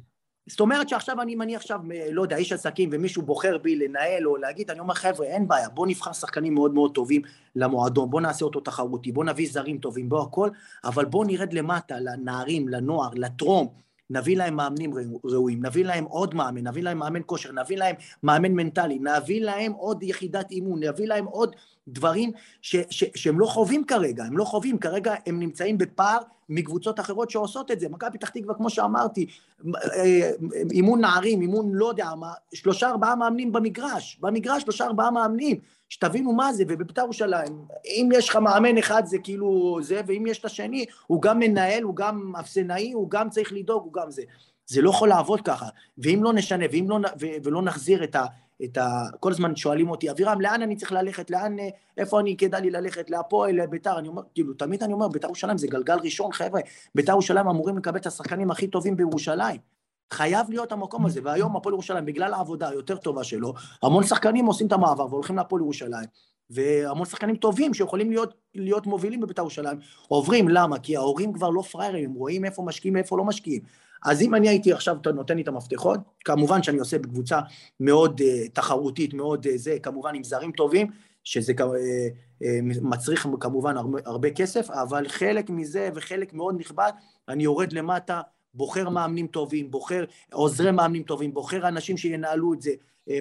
[0.46, 1.80] זאת אומרת שעכשיו אני, אם אני עכשיו,
[2.12, 5.68] לא יודע, איש עסקים ומישהו בוחר בי לנהל או להגיד, אני אומר, חבר'ה, אין בעיה,
[5.68, 7.22] בוא נבחר שחקנים מאוד מאוד טובים
[7.56, 10.50] למועדון, בוא נעשה אותו תחרותי, בוא נביא זרים טובים, בוא הכל,
[10.84, 13.68] אבל בוא נרד למטה, לנערים, לנוער, לטרום,
[14.10, 14.90] נביא להם מאמנים
[15.24, 19.72] ראויים, נביא להם עוד מאמן, נביא להם מאמן כושר, נביא להם מאמן מנטלי, נביא להם
[19.72, 21.56] עוד יחידת אימון, נביא להם עוד
[21.88, 22.32] דברים
[22.62, 26.18] ש, ש, שהם לא חווים כרגע, הם לא חווים, כרגע הם נמצאים בפער
[26.48, 27.88] מקבוצות אחרות שעושות את זה.
[27.88, 29.26] מכבי פתח תקווה, כמו שאמרתי,
[29.74, 30.30] אה,
[30.70, 35.58] אימון נערים, אימון לא יודע מה, שלושה ארבעה מאמנים במגרש, במגרש שלושה ארבעה מאמנים,
[35.88, 40.38] שתבינו מה זה, ובבית"ר ירושלים, אם יש לך מאמן אחד זה כאילו זה, ואם יש
[40.38, 44.22] את השני, הוא גם מנהל, הוא גם אפסנאי, הוא גם צריך לדאוג, הוא גם זה.
[44.66, 45.66] זה לא יכול לעבוד ככה,
[45.98, 46.98] ואם לא נשנה, ואם לא,
[47.44, 48.24] ולא נחזיר את ה...
[48.64, 49.02] את ה...
[49.20, 51.30] כל הזמן שואלים אותי, אבירם, לאן אני צריך ללכת?
[51.30, 51.56] לאן,
[51.96, 53.10] איפה אני כדאי לי ללכת?
[53.10, 53.98] להפועל, לביתר?
[53.98, 56.60] אני אומר, כאילו, תמיד אני אומר, ביתר ירושלים זה גלגל ראשון, חבר'ה.
[56.94, 59.60] ביתר ירושלים אמורים לקבל את השחקנים הכי טובים בירושלים.
[60.12, 64.66] חייב להיות המקום הזה, והיום הפועל ירושלים, בגלל העבודה היותר טובה שלו, המון שחקנים עושים
[64.66, 66.08] את המעבר והולכים להפועל ירושלים,
[66.50, 69.78] והמון שחקנים טובים שיכולים להיות, להיות מובילים בבית"ר ירושלים,
[70.08, 70.78] עוברים, למה?
[70.78, 73.62] כי ההורים כבר לא פראיירים, הם רואים איפה משקיעים ואיפה לא משקיעים.
[74.04, 77.40] אז אם אני הייתי עכשיו נותן לי את המפתחות, כמובן שאני עושה בקבוצה
[77.80, 80.90] מאוד uh, תחרותית, מאוד uh, זה, כמובן עם זרים טובים,
[81.24, 82.46] שזה uh, uh,
[82.82, 86.92] מצריך כמובן הרבה, הרבה כסף, אבל חלק מזה וחלק מאוד נכבד,
[87.28, 88.20] אני יורד למטה,
[88.54, 92.70] בוחר מאמנים טובים, בוחר עוזרי מאמנים טובים, בוחר אנשים שינהלו את זה,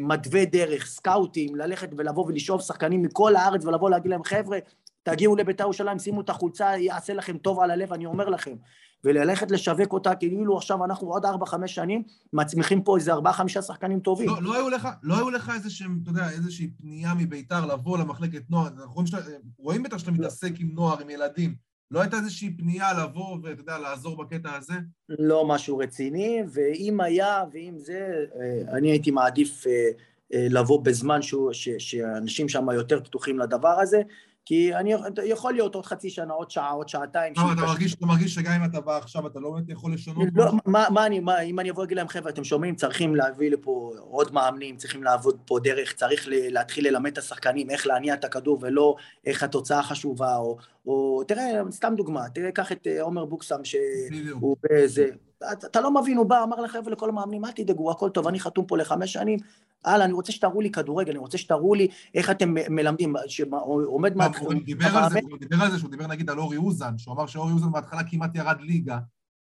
[0.02, 4.58] מתווה דרך, סקאוטים, ללכת ולבוא ולשאוב שחקנים מכל הארץ ולבוא להגיד להם, חבר'ה,
[5.04, 8.56] תגיעו לבית"ר ירושלים, שימו את החולצה, יעשה לכם טוב על הלב, אני אומר לכם.
[9.04, 13.62] וללכת לשווק אותה כאילו עכשיו אנחנו עוד ארבע, חמש שנים מצמיחים פה איזה ארבעה, חמישה
[13.62, 14.30] שחקנים טובים.
[14.30, 17.98] לא, לא היו לך, לא היו לך איזה שהם, אתה יודע, איזושהי פנייה מביתר לבוא
[17.98, 19.22] למחלקת נוער, אנחנו רואים, שאתה,
[19.58, 20.18] רואים שאתה לא.
[20.18, 21.56] מתעסק עם נוער, עם ילדים.
[21.92, 24.74] לא הייתה איזושהי פנייה לבוא ואתה יודע, לעזור בקטע הזה?
[25.10, 29.90] לא משהו רציני, ואם היה, ואם זה, אה, אני הייתי מעדיף אה,
[30.34, 34.02] אה, לבוא בזמן שהוא, ש, שאנשים שם יותר פתוחים לדבר הזה,
[34.46, 37.34] כי אני יכול להיות עוד חצי שנה, עוד שעה, עוד שעתיים.
[37.38, 40.28] לא, אתה מרגיש, אתה מרגיש שגם אם אתה בא עכשיו, אתה לא באמת יכול לשנות
[40.34, 43.52] לא, מה, מה אני, מה, אם אני אבוא להגיד להם, חבר'ה, אתם שומעים, צריכים להביא
[43.52, 48.24] לפה עוד מאמנים, צריכים לעבוד פה דרך, צריך להתחיל ללמד את השחקנים איך להניע את
[48.24, 53.26] הכדור ולא איך התוצאה חשובה, או, או תראה, סתם דוגמה, תראה, קח את אה, עומר
[53.26, 55.08] בוקסם, שהוא באיזה...
[55.52, 58.66] אתה לא מבין, הוא בא, אמר לחבר'ה לכל המאמנים, אל תדאגו, הכל טוב, אני חתום
[58.66, 59.40] פה לחמש שנים,
[59.86, 64.46] הלאה, אני רוצה שתראו לי כדורגל, אני רוצה שתראו לי איך אתם מלמדים, שעומד מהתחלה...
[64.46, 67.14] הוא דיבר על זה, הוא דיבר על זה, שהוא דיבר נגיד על אורי אוזן, שהוא
[67.14, 69.00] אמר שאורי אוזן בהתחלה כמעט ירד ליגה.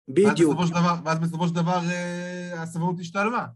[0.08, 0.58] בדיוק.
[1.04, 3.46] ואז בסופו של דבר אה, הסבלנות השתלמה.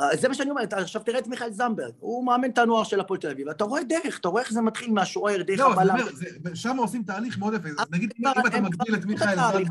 [0.00, 3.00] אה, זה מה שאני אומר, עכשיו תראה את מיכאל זמברג, הוא מאמן את הנוער של
[3.00, 5.96] הפועל תל אביב, אתה רואה דרך, אתה רואה איך זה מתחיל מהשוער, דרך הבלם.
[5.96, 9.68] לא, שם עושים תהליך מאוד יפה, נגיד אם אתה מגדיל את מיכאל זמברג,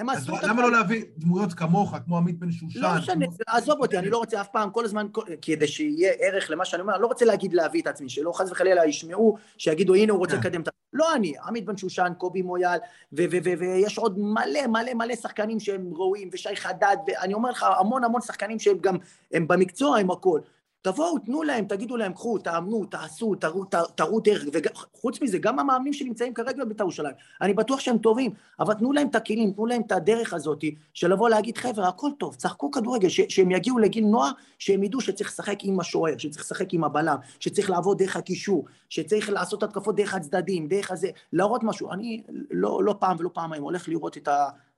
[0.00, 2.80] הם עשו את למה לא להביא דמויות כמוך, כמו עמית בן שושן?
[2.80, 5.06] לא משנה, עזוב אותי, אני לא רוצה אף פעם, כל הזמן,
[5.42, 8.50] כדי שיהיה ערך למה שאני אומר, אני לא רוצה להגיד להביא את עצמי, שלא חס
[8.50, 10.38] וחלילה ישמעו, שיגידו, הנה הוא רוצה כן.
[10.38, 10.70] לקדם את ה...
[10.92, 12.78] לא אני, עמית בן שושן, קובי מויאל,
[13.12, 18.20] ויש עוד מלא מלא מלא שחקנים שהם ראויים, ושי חדד, ואני אומר לך, המון המון
[18.20, 18.96] שחקנים שהם גם,
[19.32, 20.40] הם במקצוע, הם הכל.
[20.82, 23.64] תבואו, תנו להם, תגידו להם, קחו, תאמנו, תעשו, תראו,
[23.94, 28.74] תראו דרך, וחוץ מזה, גם המאמנים שנמצאים כרגע בבית"ר ירושלים, אני בטוח שהם טובים, אבל
[28.74, 30.64] תנו להם את הכלים, תנו להם את הדרך הזאת,
[30.94, 35.30] של לבוא להגיד, חבר'ה, הכל טוב, צחקו כדורגל, שהם יגיעו לגיל נוער, שהם ידעו שצריך
[35.30, 40.14] לשחק עם השוער, שצריך לשחק עם הבלם, שצריך לעבוד דרך הקישור, שצריך לעשות התקפות דרך
[40.14, 41.92] הצדדים, דרך הזה, להראות משהו.
[41.92, 44.28] אני לא, לא פעם ולא פעמיים הולך לראות את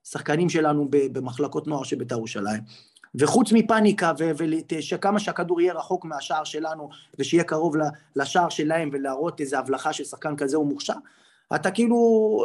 [0.05, 2.92] השחקנים שלנו במחלקות נוער של בית"ר ירושלים.
[3.15, 4.13] וחוץ מפאניקה
[4.73, 6.89] ושכמה שהכדור יהיה רחוק מהשער שלנו
[7.19, 7.75] ושיהיה קרוב
[8.17, 10.95] לשער שלהם ולהראות איזה הבלחה של שחקן כזה הוא מוכשר,
[11.55, 11.97] אתה כאילו,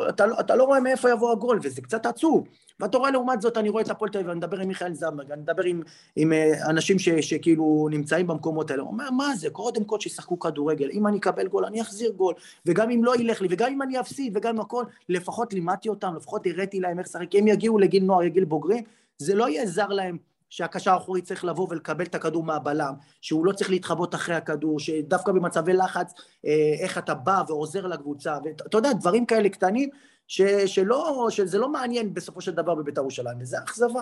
[0.09, 2.47] אתה, לא, אתה לא רואה מאיפה יבוא הגול וזה קצת עצוב.
[2.79, 5.31] ואתה רואה לעומת זאת, אני רואה את הפועל תל אביב, אני מדבר עם מיכאל זמברג,
[5.31, 5.81] אני מדבר עם,
[6.15, 10.39] עם אה, אנשים ש, שכאילו נמצאים במקומות האלה, הוא אומר, מה זה, קודם כל שישחקו
[10.39, 12.33] כדורגל, אם אני אקבל גול, אני אחזיר גול,
[12.65, 16.15] וגם אם לא ילך לי, וגם אם אני אפסיד, וגם אם הכל, לפחות לימדתי אותם,
[16.15, 18.83] לפחות הראיתי להם איך לשחק, הם יגיעו לגיל נוער, לגיל בוגרים,
[19.17, 20.17] זה לא יהיה זר להם
[20.49, 25.31] שהקשר האחורי צריך לבוא ולקבל את הכדור מהבלם, שהוא לא צריך להתחבות אחרי הכדור, שדווקא
[25.31, 26.13] במצבי לחץ,
[26.45, 29.89] אה, איך אתה בא ועוזר לקבוצה, ואתה יודע, דברים כאלה קטנים,
[30.27, 34.01] ש, שלא, שזה לא מעניין בסופו של דבר בבית"ר ירושלים, וזה אכזבה.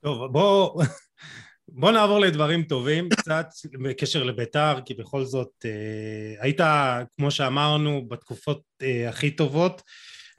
[0.00, 0.82] טוב, בוא,
[1.68, 3.46] בוא נעבור לדברים טובים, קצת
[3.82, 6.60] בקשר לבית"ר, כי בכל זאת אה, היית,
[7.16, 9.82] כמו שאמרנו, בתקופות אה, הכי טובות,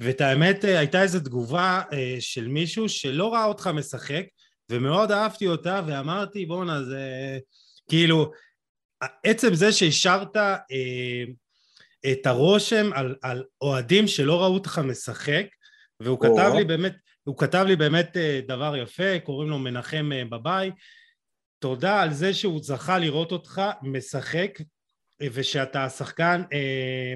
[0.02, 1.82] ואת האמת הייתה איזו תגובה
[2.20, 4.24] של מישהו שלא ראה אותך משחק
[4.72, 7.04] ומאוד אהבתי אותה ואמרתי בואנה זה
[7.90, 8.32] כאילו
[9.24, 10.58] עצם זה שהשארת אה,
[12.12, 15.46] את הרושם על, על אוהדים שלא ראו אותך משחק
[16.00, 16.36] והוא או.
[16.36, 16.94] כתב לי באמת
[17.24, 20.72] הוא כתב לי באמת אה, דבר יפה קוראים לו מנחם אה, בבאי
[21.60, 24.60] תודה על זה שהוא זכה לראות אותך משחק
[25.34, 27.14] ושאתה השחקן אה,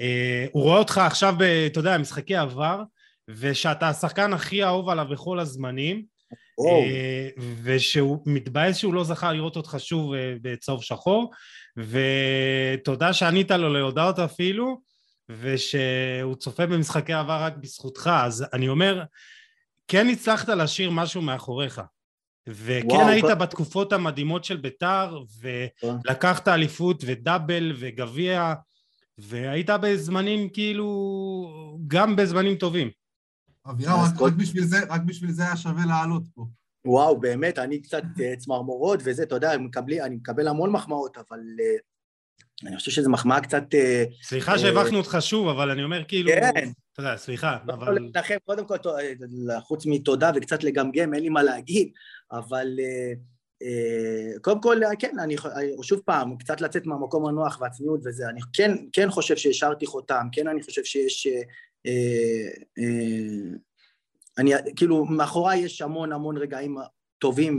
[0.00, 2.82] אה, הוא רואה אותך עכשיו ב, אתה יודע משחקי עבר
[3.28, 6.09] ושאתה השחקן הכי אהוב עליו בכל הזמנים אה,
[7.62, 11.30] ושהוא מתבאס שהוא לא זכה לראות אותך שוב אה, בצהוב שחור
[11.76, 14.80] ותודה שענית לו להודעות אפילו
[15.28, 18.10] ושהוא צופה במשחקי עבר רק בזכותך.
[18.24, 19.02] אז אני אומר
[19.88, 21.80] כן הצלחת להשאיר משהו מאחוריך
[22.46, 23.34] וכן וואו, היית כל...
[23.34, 28.54] בתקופות המדהימות של ביתר ולקחת אליפות ודאבל וגביע
[29.18, 30.86] והיית בזמנים כאילו
[31.86, 32.90] גם בזמנים טובים
[33.66, 34.24] אבירם, רק, כל...
[34.24, 36.46] רק, בשביל זה, רק בשביל זה היה שווה לעלות פה.
[36.84, 41.38] וואו, באמת, אני קצת אה, צמרמורות וזה, אתה יודע, מקבלי, אני מקבל המון מחמאות, אבל
[41.38, 43.62] uh, אני חושב שזו מחמאה קצת...
[43.62, 46.30] Uh, סליחה uh, שהבכנו אותך שוב, אבל אני אומר כאילו...
[46.30, 46.70] כן.
[46.92, 47.98] אתה יודע, סליחה, אבל...
[48.14, 48.76] לכם, קודם כל,
[49.60, 51.92] חוץ מתודה וקצת לגמגם, אין לי מה להגיד,
[52.32, 52.66] אבל...
[52.78, 55.36] Uh, קודם כל, כן, אני
[55.82, 60.48] שוב פעם, קצת לצאת מהמקום הנוח והצניעות וזה, אני כן, כן חושב שהשארתי חותם, כן
[60.48, 61.26] אני חושב שיש
[64.38, 66.76] אני, כאילו, מאחוריי יש המון המון רגעים
[67.18, 67.56] טובים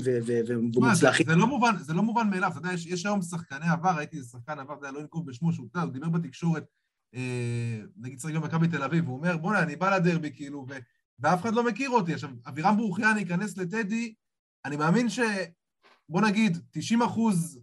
[0.48, 1.26] ומוצלחים.
[1.28, 3.90] זה, זה, לא מובן, זה לא מובן מאליו, אתה יודע, יש, יש היום שחקני עבר,
[3.98, 6.66] ראיתי איזה שחקן עבר, אתה יודע, לא אנקוב בשמו, שהוא הוא דיבר בתקשורת,
[7.16, 10.74] אה, נגיד צריך גם מכבי תל אביב, הוא אומר, בוא'נה, אני בא לדרבי, כאילו, ו,
[11.20, 12.14] ואף אחד לא מכיר אותי.
[12.14, 14.14] עכשיו, אבירם ברוכיאן ייכנס לטדי,
[14.66, 15.20] אני מאמין ש...
[16.10, 17.60] בוא נגיד, 90 אחוז,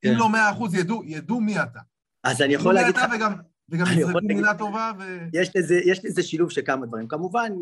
[0.00, 0.12] כן.
[0.12, 1.80] אם לא 100 אחוז, ידעו, ידעו מי אתה.
[2.24, 3.04] אז אני יכול להגיד לך...
[3.16, 3.34] וגם,
[3.70, 5.02] וגם יזרקו מילה טובה ו...
[5.32, 7.08] יש לזה, יש לזה שילוב של כמה דברים.
[7.08, 7.52] כמובן,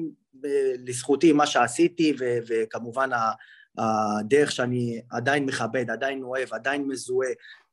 [0.85, 3.11] לזכותי מה שעשיתי, ו- וכמובן
[3.79, 7.29] הדרך שאני עדיין מכבד, עדיין אוהב, עדיין מזוהה,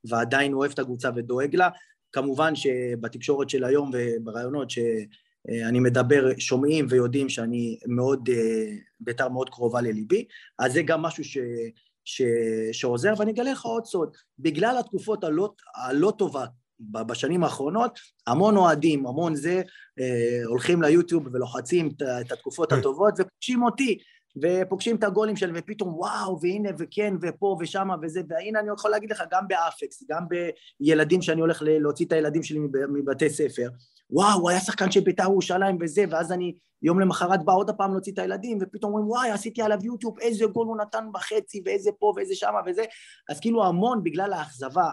[0.05, 1.69] ועדיין אוהב את הקבוצה ודואג לה.
[2.11, 8.29] כמובן שבתקשורת של היום וברעיונות שאני מדבר, שומעים ויודעים שאני מאוד,
[8.99, 10.25] בית"ר מאוד קרובה לליבי,
[10.59, 11.37] אז זה גם משהו ש...
[12.05, 12.21] ש...
[12.71, 14.09] שעוזר, ואני אגלה לך עוד סוד,
[14.39, 16.45] בגלל התקופות הלא, הלא טובה
[16.79, 19.61] בשנים האחרונות, המון אוהדים, המון זה,
[19.99, 22.79] אה, הולכים ליוטיוב ולוחצים את התקופות כן.
[22.79, 23.97] הטובות ופוגשים אותי,
[24.41, 29.11] ופוגשים את הגולים שלהם, ופתאום וואו, והנה, וכן, ופה ושמה וזה, והנה אני יכול להגיד
[29.11, 30.23] לך, גם באפקס, גם
[30.79, 32.59] בילדים שאני הולך להוציא את הילדים שלי
[32.93, 33.69] מבתי ספר,
[34.13, 37.91] וואו, הוא היה שחקן של בית"ר ירושלים וזה, ואז אני יום למחרת בא עוד הפעם
[37.91, 41.91] להוציא את הילדים, ופתאום אומרים, וואי, עשיתי עליו יוטיוב, איזה גול הוא נתן בחצי, ואיזה
[41.99, 42.83] פה ואיזה שמה וזה,
[43.29, 44.89] אז כאילו המון בגלל האכזבה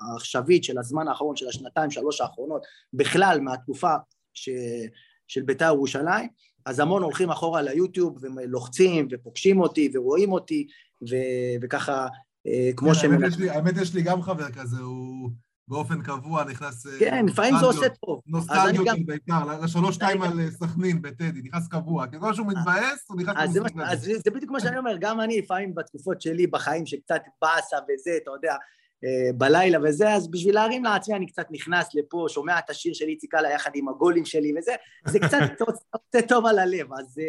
[0.00, 3.94] העכשווית של הזמן האחרון, של השנתיים, שלוש האחרונות, בכלל מהתקופה
[4.34, 4.48] ש...
[5.28, 6.28] של בית"ר ירושלים,
[6.66, 10.66] אז המון הולכים אחורה ליוטיוב ולוחצים ופוגשים אותי ורואים אותי,
[11.10, 11.14] ו...
[11.62, 12.06] וככה,
[12.46, 15.30] אה, כמו כן, האמת, האמת יש לי גם חבר כזה, הוא...
[15.68, 16.86] באופן קבוע נכנס...
[16.86, 18.20] אה, כן, לפעמים זה עושה טוב.
[18.26, 22.06] נוסטלגיות של בית"ר, לשלוש שתיים על אה, סכנין בטדי, נכנס קבוע.
[22.06, 23.36] ככל שהוא מתבאס, הוא נכנס...
[23.92, 28.10] אז זה בדיוק מה שאני אומר, גם אני לפעמים בתקופות שלי בחיים שקצת באסה וזה,
[28.22, 28.54] אתה יודע,
[29.04, 33.04] אה, בלילה וזה, אז בשביל להרים לעצמי אני קצת נכנס לפה, שומע את השיר של
[33.04, 34.72] איציק אללה יחד עם הגולים שלי וזה,
[35.06, 37.20] זה קצת עושה טוב על הלב, אז,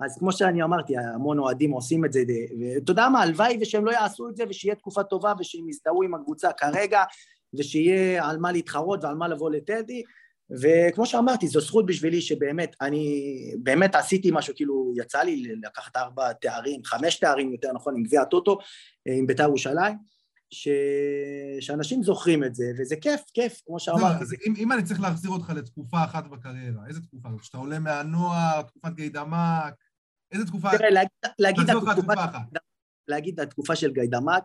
[0.00, 2.20] אז כמו שאני אמרתי, המון אוהדים עושים את זה,
[2.60, 6.14] ואתה יודע מה, הלוואי ושהם לא יעשו את זה ושיהיה תקופה טובה ושהם יזדהו עם
[6.14, 7.02] הקבוצה כרגע,
[7.58, 10.02] ושיהיה על מה להתחרות ועל מה לבוא לטדי,
[10.50, 13.30] וכמו שאמרתי, זו זכות בשבילי שבאמת, אני
[13.62, 18.22] באמת עשיתי משהו, כאילו יצא לי לקחת ארבע תארים, חמש תארים יותר נכון, עם גביע
[18.22, 18.58] הטוטו,
[19.06, 19.96] עם בית"ר ירושלים,
[20.50, 20.68] ש...
[21.60, 24.24] שאנשים זוכרים את זה, וזה כיף, כיף, כמו שאמרתי.
[24.24, 24.36] זה...
[24.46, 27.28] אם, אם אני צריך להחזיר אותך לתקופה אחת בקריירה, איזה תקופה?
[27.40, 29.74] כשאתה עולה מהנוער, תקופת גיידמק,
[30.32, 30.70] איזה תקופה?
[30.78, 32.12] תראה, להגיד, להגיד, התקופה,
[33.08, 34.42] להגיד התקופה של גיידמק,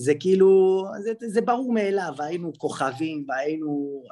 [0.00, 4.02] זה כאילו, זה, זה ברור מאליו, היינו כוכבים והיינו,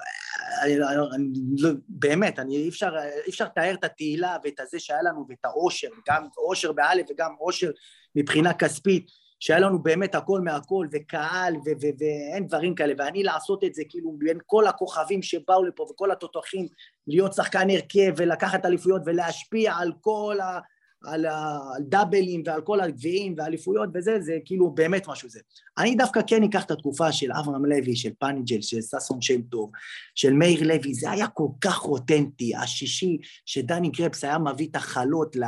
[0.63, 0.75] אני,
[1.15, 1.29] אני,
[1.59, 2.93] לא, באמת, אני, אי אפשר,
[3.41, 7.71] לתאר את התהילה ואת הזה שהיה לנו ואת העושר, גם עושר באלף וגם עושר
[8.17, 9.07] מבחינה כספית,
[9.41, 13.83] שהיה לנו באמת הכל מהכל וקהל ו- ו- ואין דברים כאלה, ואני לעשות את זה
[13.89, 16.67] כאילו בין כל הכוכבים שבאו לפה וכל התותחים,
[17.07, 20.59] להיות שחקן הרכב ולקחת אליפויות ולהשפיע על כל ה...
[21.05, 25.41] על הדאבלים ועל כל הגביעים והאליפויות וזה, זה כאילו באמת משהו זה.
[25.79, 29.71] אני דווקא כן אקח את התקופה של אברהם לוי, של פניג'ל, של ששון שם טוב,
[30.15, 35.37] של מאיר לוי, זה היה כל כך אותנטי, השישי שדני קרפס היה מביא את החלות
[35.37, 35.45] ל,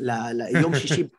[0.00, 1.02] ל, ליום שישי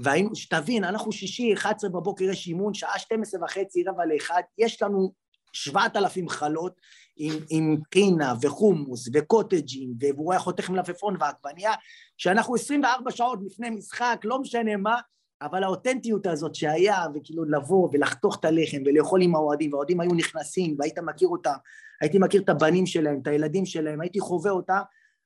[0.00, 5.12] והיינו, שתבין, אנחנו שישי, 11 בבוקר יש אימון, שעה 12 וחצי, רבע לאחד, יש לנו
[5.52, 6.80] 7,000 חלות,
[7.16, 11.72] עם, עם חינה וחומוס וקוטג'ים, והוא היה חותך מלפפון ועגבנייה,
[12.16, 14.96] שאנחנו 24 שעות לפני משחק, לא משנה מה,
[15.42, 20.76] אבל האותנטיות הזאת שהיה, וכאילו לבוא ולחתוך את הלחם ולאכול עם האוהדים, והאוהדים היו נכנסים,
[20.78, 21.54] והיית מכיר אותם,
[22.00, 24.80] הייתי מכיר את הבנים שלהם, את הילדים שלהם, הייתי חווה אותם,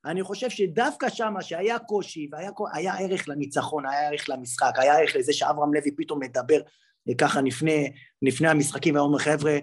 [0.04, 5.32] אני חושב שדווקא שמה שהיה קושי והיה ערך לניצחון, היה ערך למשחק, היה ערך לזה
[5.32, 6.60] שאברהם לוי פתאום מדבר
[7.18, 7.92] ככה לפני,
[8.22, 9.58] לפני המשחקים, ואומר חבר'ה, אה,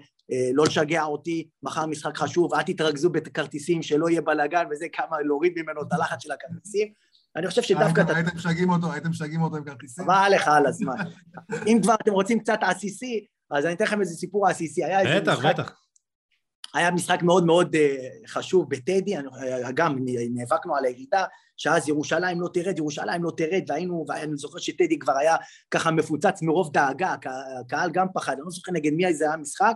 [0.54, 5.54] לא לשגע אותי, מחר משחק חשוב, אל תתרכזו בכרטיסים, שלא יהיה בלאגן וזה, כמה להוריד
[5.56, 6.88] ממנו את הלחץ של הכרטיסים.
[7.36, 8.04] אני חושב שדווקא...
[8.16, 10.06] הייתם משגעים אותו, הייתם משגעים אותו עם כרטיסים?
[10.06, 10.96] מה עליך על הזמן?
[11.68, 14.82] אם כבר אתם רוצים קצת עסיסי, אז אני אתן לכם איזה סיפור עסיסי.
[15.16, 15.72] בטח, בטח.
[16.74, 17.96] היה משחק מאוד מאוד אה,
[18.28, 19.22] חשוב בטדי, אה,
[19.74, 19.96] גם
[20.30, 21.26] נאבקנו על הירידה,
[21.58, 25.36] שאז ירושלים לא תרד, ירושלים לא תרד, והיינו, ואני זוכר שטדי כבר היה
[25.72, 27.16] ככה מפוצץ מרוב דאגה,
[27.60, 29.74] הקהל גם פחד, אני לא זוכר נגד מי זה היה משחק,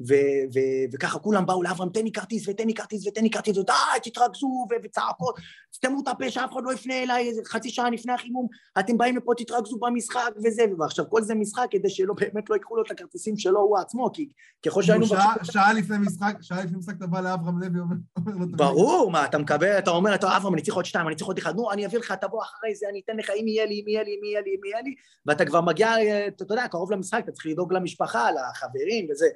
[0.00, 3.58] ו- ו- וככה כולם באו לאברהם, תן לי כרטיס ותן לי כרטיס ותן לי כרטיס,
[3.58, 3.72] ודי,
[4.02, 5.36] תתרכזו, ו- וצעקות,
[5.74, 8.46] סתמו את הפה שאף אחד לא יפנה אליי חצי שעה לפני החימום,
[8.78, 12.76] אתם באים לפה, תתרכזו במשחק וזה, ועכשיו כל זה משחק כדי שלא באמת לא ייקחו
[12.76, 14.28] לו את הכרטיסים שלו הוא עצמו, כי
[14.66, 15.06] ככל שהיינו...
[15.06, 18.56] שעה, שעה לפני משחק, שעה לפני משחק אתה בא לאברהם לוי, אומר לו...
[18.56, 21.38] ברור, מה, אתה מקבל, אתה אומר, אתה אברהם, אני צריך עוד שתיים, אני צריך עוד
[21.38, 23.88] אחד, נו, אני אביא לך, תבוא אחרי זה, אני אתן לך, אם יהיה לי, אם
[23.88, 24.94] יהיה לי, אם יהיה לי, אם יהיה לי,
[25.26, 25.90] ואתה כבר מגיע,
[26.28, 29.26] אתה יודע, קרוב למשחק, אתה צריך לדאוג למשפחה, לחברים וזה.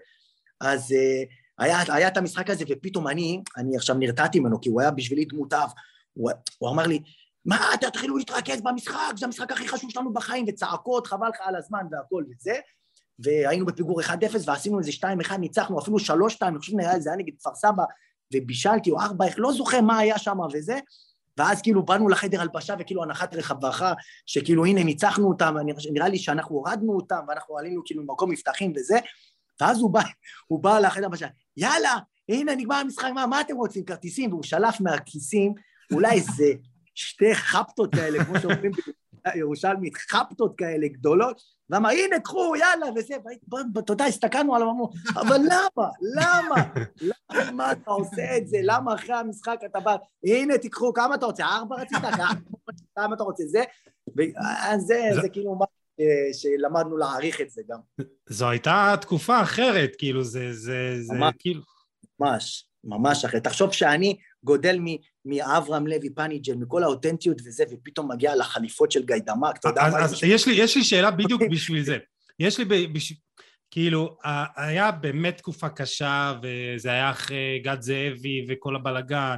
[0.61, 4.81] אז uh, היה, היה את המשחק הזה, ופתאום אני, אני עכשיו נרתעתי ממנו, כי הוא
[4.81, 5.71] היה בשבילי דמות אב.
[6.13, 7.03] הוא, הוא אמר לי,
[7.45, 11.87] מה, תתחילו להתרכז במשחק, זה המשחק הכי חשוב שלנו בחיים, וצעקות, חבל לך על הזמן
[11.91, 12.55] והכל וזה.
[13.19, 14.09] והיינו בפיגור 1-0
[14.47, 14.91] ועשינו איזה
[15.29, 16.03] 2-1, ניצחנו, אפילו 3-2,
[16.43, 17.83] אני חושב שזה היה נגד כפר סבא,
[18.35, 20.79] ובישלתי, או 4 לא זוכר מה היה שם וזה.
[21.39, 23.93] ואז כאילו באנו לחדר הלבשה וכאילו הנחת רחבך,
[24.27, 25.55] שכאילו הנה ניצחנו אותם,
[25.93, 28.99] נראה לי שאנחנו הורדנו אותם ואנחנו עלינו כאילו ממקום מבטחים וזה,
[29.61, 30.01] ואז הוא בא,
[30.47, 31.97] הוא בא לחדר בשעה, יאללה,
[32.29, 34.31] הנה נגמר המשחק, מה, מה אתם רוצים, כרטיסים?
[34.31, 35.55] והוא שלף מהכיסים
[35.93, 36.53] אולי איזה
[36.95, 38.73] שתי חפטות כאלה, כמו שאומרים
[39.35, 41.41] בירושלמית, חפטות כאלה גדולות,
[41.71, 43.15] ואמר, הנה, קחו, יאללה, וזה,
[43.79, 45.89] אתה יודע, הסתכלנו על הממור, אבל למה?
[46.17, 46.65] למה?
[47.33, 48.59] למה אתה עושה את זה?
[48.63, 51.45] למה אחרי המשחק אתה בא, הנה, תיקחו, כמה אתה רוצה?
[51.45, 51.99] ארבע רצית?
[52.97, 53.43] כמה אתה רוצה?
[53.47, 53.63] זה,
[54.17, 55.59] ואז זה, זה כאילו.
[56.33, 58.07] שלמדנו להעריך את זה גם.
[58.29, 61.63] זו הייתה תקופה אחרת, כאילו, זה, זה, זה ממש, כאילו...
[62.21, 63.45] ממש, ממש אחרת.
[63.45, 64.79] תחשוב שאני גודל
[65.25, 70.05] מאברהם לוי פניג'ל, מכל האותנטיות וזה, ופתאום מגיע לחליפות של גיידמק, אתה יודע מה...
[70.05, 71.99] אז יש לי, יש לי שאלה בדיוק בשביל זה.
[72.39, 73.13] יש לי, בש...
[73.71, 74.17] כאילו,
[74.57, 79.37] היה באמת תקופה קשה, וזה היה אחרי גד זאבי וכל הבלגן,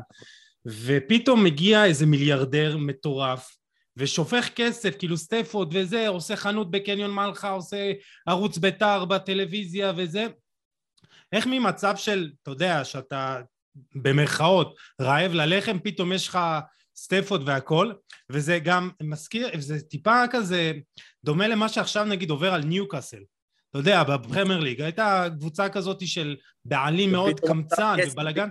[0.67, 3.57] ופתאום מגיע איזה מיליארדר מטורף,
[3.97, 7.93] ושופך כסף, כאילו סטפורד וזה, עושה חנות בקניון מלחה, עושה
[8.27, 10.27] ערוץ בית"ר בטלוויזיה וזה.
[11.33, 13.41] איך ממצב של, אתה יודע, שאתה
[13.95, 16.39] במרכאות רעב ללחם, פתאום יש לך
[16.97, 17.93] סטפורד והכל,
[18.31, 20.73] וזה גם מזכיר, זה טיפה כזה
[21.25, 23.23] דומה למה שעכשיו נגיד עובר על ניוקאסל.
[23.71, 28.49] אתה יודע, בפרמייר ליג הייתה קבוצה כזאת של בעלים מאוד קמצן ובלאגן,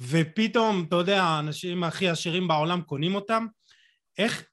[0.00, 3.46] ופתאום, אתה יודע, האנשים הכי עשירים בעולם קונים אותם.
[4.18, 4.44] איך,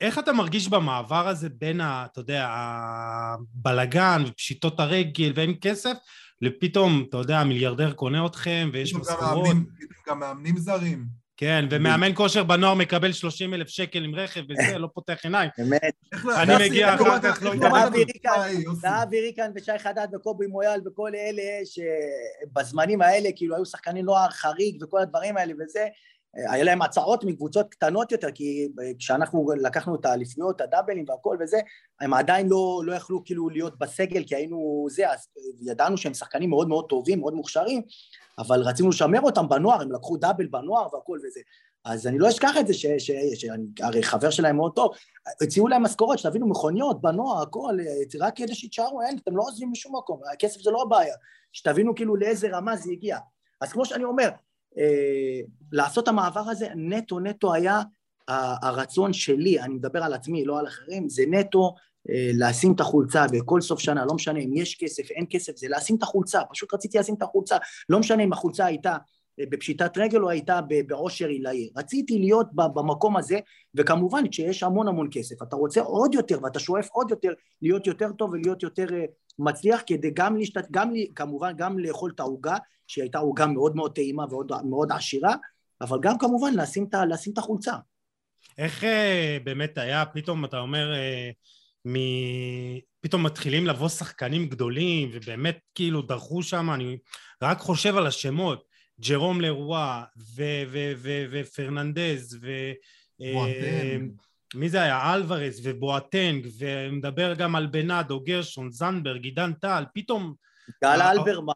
[0.00, 5.96] איך אתה מרגיש במעבר הזה בין, ה, אתה יודע, הבלגן ופשיטות הרגל ואין כסף,
[6.40, 9.56] לפתאום, אתה יודע, המיליארדר קונה אתכם ויש משכורות.
[10.08, 11.20] גם מאמנים זרים.
[11.36, 15.50] כן, ומאמן כושר בנוער מקבל 30 אלף שקל עם רכב וזה, לא פותח עיניים.
[15.58, 15.94] באמת.
[16.36, 17.68] אני מגיע אחר כך, לא יודע.
[18.82, 24.82] ואבי ריקן ושי חדד וקובי מויאל וכל אלה שבזמנים האלה כאילו היו שחקני נוער חריג
[24.82, 25.86] וכל הדברים האלה וזה,
[26.34, 28.68] היה להם הצעות מקבוצות קטנות יותר, כי
[28.98, 31.58] כשאנחנו לקחנו את האליפויות, הדאבלים והכל וזה,
[32.00, 35.28] הם עדיין לא, לא יכלו כאילו להיות בסגל, כי היינו זה, אז
[35.60, 37.82] ידענו שהם שחקנים מאוד מאוד טובים, מאוד מוכשרים,
[38.38, 41.40] אבל רצינו לשמר אותם בנוער, הם לקחו דאבל בנוער והכל וזה.
[41.84, 44.94] אז אני לא אשכח את זה, שאני הרי חבר שלהם מאוד טוב,
[45.42, 47.76] הציעו להם משכורת, שתבינו, מכוניות, בנוער, הכל,
[48.20, 51.14] רק כדי שיתשארו, אין, אתם לא עוזבים משום מקום, הכסף זה לא הבעיה,
[51.52, 53.18] שתבינו כאילו לאיזה רמה זה הגיע.
[53.60, 54.49] אז כמו שאני אומר, אה,
[55.72, 57.82] לעשות המעבר הזה נטו נטו היה
[58.62, 61.74] הרצון שלי, אני מדבר על עצמי, לא על אחרים, זה נטו
[62.10, 65.66] אה, לשים את החולצה בכל סוף שנה, לא משנה אם יש כסף, אין כסף, זה
[65.70, 67.56] לשים את החולצה, פשוט רציתי לשים את החולצה,
[67.88, 68.96] לא משנה אם החולצה הייתה
[69.40, 73.38] אה, בפשיטת רגל או הייתה בעושר עילאי, רציתי להיות במקום הזה,
[73.74, 78.12] וכמובן כשיש המון המון כסף, אתה רוצה עוד יותר ואתה שואף עוד יותר להיות יותר
[78.12, 78.86] טוב ולהיות יותר
[79.38, 82.56] מצליח כדי גם, להשתת, גם כמובן גם לאכול את העוגה,
[82.90, 85.34] שהיא הייתה עוגה מאוד מאוד טעימה ומאוד עשירה,
[85.80, 87.74] אבל גם כמובן לשים את, לשים את החולצה.
[88.58, 91.30] איך אה, באמת היה, פתאום אתה אומר, אה,
[91.86, 91.94] מ...
[93.00, 96.98] פתאום מתחילים לבוא שחקנים גדולים, ובאמת כאילו דרכו שם, אני
[97.42, 98.64] רק חושב על השמות,
[99.00, 100.04] ג'רום לרואה
[101.30, 102.48] ופרננדז ו...
[104.54, 105.14] מי זה היה?
[105.14, 110.34] אלוורז ובואטנג ומדבר גם על בנאדו, גרשון, זנברג, עידן טל, פתאום...
[110.84, 111.52] גל אלברמן.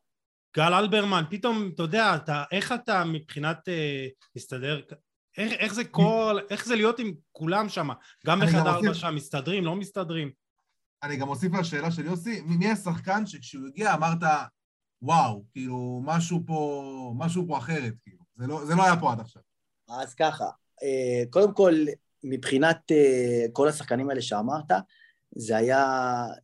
[0.56, 4.80] גל אלברמן, פתאום, אתה יודע, אתה, איך אתה מבחינת אה, מסתדר,
[5.38, 7.88] איך, איך זה כל, איך זה להיות עם כולם שם,
[8.26, 10.30] גם בחדר הלבשה, מסתדרים, לא מסתדרים?
[11.02, 14.18] אני גם אוסיף לשאלה של יוסי, מי השחקן שכשהוא הגיע אמרת,
[15.02, 19.20] וואו, כאילו, משהו פה, משהו פה אחרת, כאילו, זה לא, זה לא היה פה עד
[19.20, 19.42] עכשיו.
[19.88, 20.44] אז ככה,
[20.82, 21.74] אה, קודם כל,
[22.24, 24.70] מבחינת uh, כל השחקנים האלה שאמרת,
[25.36, 25.86] זה היה,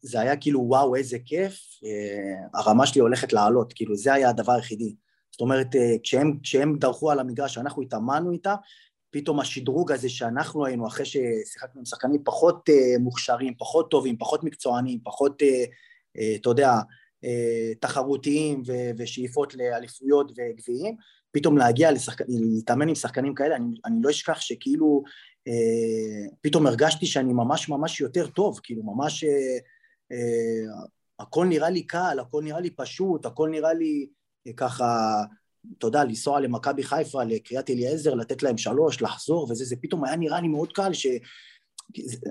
[0.02, 4.52] זה היה כאילו וואו איזה כיף, uh, הרמה שלי הולכת לעלות, כאילו זה היה הדבר
[4.52, 4.94] היחידי.
[5.30, 8.54] זאת אומרת, uh, כשהם, כשהם דרכו על המגרש, שאנחנו התאמנו איתה,
[9.10, 14.44] פתאום השדרוג הזה שאנחנו היינו, אחרי ששיחקנו עם שחקנים פחות uh, מוכשרים, פחות טובים, פחות
[14.44, 15.42] מקצוענים, פחות,
[16.40, 16.72] אתה יודע,
[17.80, 18.62] תחרותיים
[18.96, 20.96] ושאיפות לאליפויות וגביעים,
[21.32, 22.24] פתאום להגיע לשחק...
[22.28, 25.10] להתאמן עם שחקנים כאלה, אני, אני לא אשכח שכאילו אה,
[26.40, 29.58] פתאום הרגשתי שאני ממש ממש יותר טוב, כאילו ממש אה,
[30.12, 30.74] אה,
[31.18, 34.06] הכל נראה לי קל, הכל נראה לי פשוט, הכל נראה לי
[34.56, 35.22] ככה,
[35.78, 40.16] אתה יודע, לנסוע למכבי חיפה, לקריית אליעזר, לתת להם שלוש, לחזור וזה, זה פתאום היה
[40.16, 41.06] נראה לי מאוד קל, ש...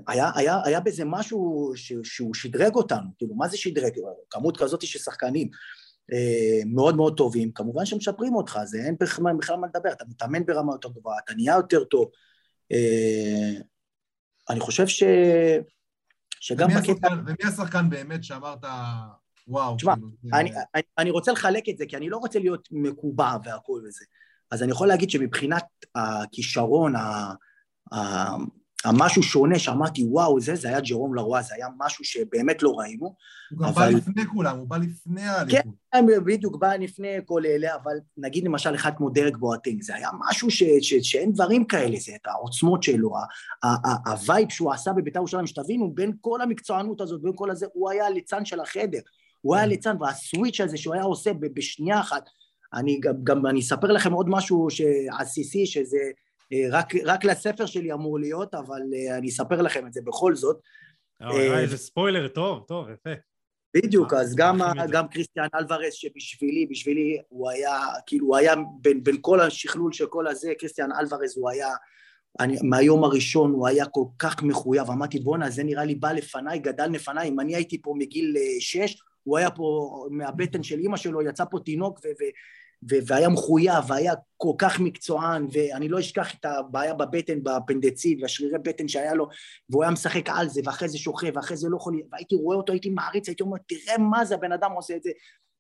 [0.08, 0.32] היה,
[0.66, 3.92] היה, בזה משהו ש, שהוא שדרג אותנו, כאילו, מה זה שדרג?
[4.30, 5.50] כמות כזאת של שחקנים
[6.66, 10.90] מאוד מאוד טובים, כמובן שמשפרים אותך, זה אין בכלל מה לדבר, אתה מתאמן ברמה יותר
[10.90, 12.12] גבוהה, אתה נהיה יותר טוב, אה,
[14.50, 15.04] אני חושב ש...
[16.40, 17.08] שגם ומי בקטע...
[17.26, 18.66] ומי השחקן באמת שאמרת,
[19.48, 20.38] וואו, תשמע, כאילו...
[20.38, 24.06] אני, אני, אני רוצה לחלק את זה, כי אני לא רוצה להיות מקובע והכל וזה.
[24.52, 25.66] אז אני יכול להגיד שמבחינת
[25.96, 26.94] הכישרון,
[28.86, 33.16] המשהו שונה שאמרתי וואו זה, זה היה ג'רום לרואה, זה היה משהו שבאמת לא ראינו.
[33.50, 33.92] הוא גם אבל...
[33.94, 35.66] בא לפני כולם, הוא בא לפני האליפות.
[35.92, 40.10] כן, בדיוק, בא לפני כל אלה, אבל נגיד למשל אחד כמו דרק בואטינג, זה היה
[40.20, 43.12] משהו ש, ש, שאין דברים כאלה, זה את העוצמות שלו,
[44.06, 47.90] ה vibe שהוא עשה בבית"ר ירושלים, שתבינו, בין כל המקצוענות הזאת, בין כל הזה, הוא
[47.90, 49.00] היה הליצן של החדר,
[49.42, 52.24] הוא היה ליצן, וה switch הזה שהוא היה עושה בשנייה אחת,
[52.74, 54.68] אני גם, גם אני אספר לכם עוד משהו
[55.20, 55.98] עסיסי, שזה
[56.72, 60.60] רק, רק לספר שלי אמור להיות, אבל אה, אני אספר לכם את זה בכל זאת.
[61.22, 63.10] אה, איזה ספוילר, טוב, טוב, יפה.
[63.74, 64.60] בדיוק, אז גם,
[64.92, 70.06] גם קריסטיאן אלוורס שבשבילי, בשבילי הוא היה, כאילו הוא היה בין, בין כל השכלול של
[70.06, 71.70] כל הזה, קריסטיאן אלוורס הוא היה,
[72.40, 76.60] אני, מהיום הראשון הוא היה כל כך מחויב, אמרתי בואנה זה נראה לי בא לפניי,
[76.60, 81.22] גדל לפניי, אם אני הייתי פה מגיל שש, הוא היה פה מהבטן של אימא שלו,
[81.22, 82.34] יצא פה תינוק ו- ו-
[82.84, 88.88] והיה מחויב, והיה כל כך מקצוען, ואני לא אשכח את הבעיה בבטן, בפנדצית, והשרירי בטן
[88.88, 89.28] שהיה לו,
[89.70, 92.02] והוא היה משחק על זה, ואחרי זה שוכב, ואחרי זה לא יכול...
[92.12, 95.10] והייתי רואה אותו, הייתי מעריץ, הייתי אומר, תראה מה זה, הבן אדם עושה את זה.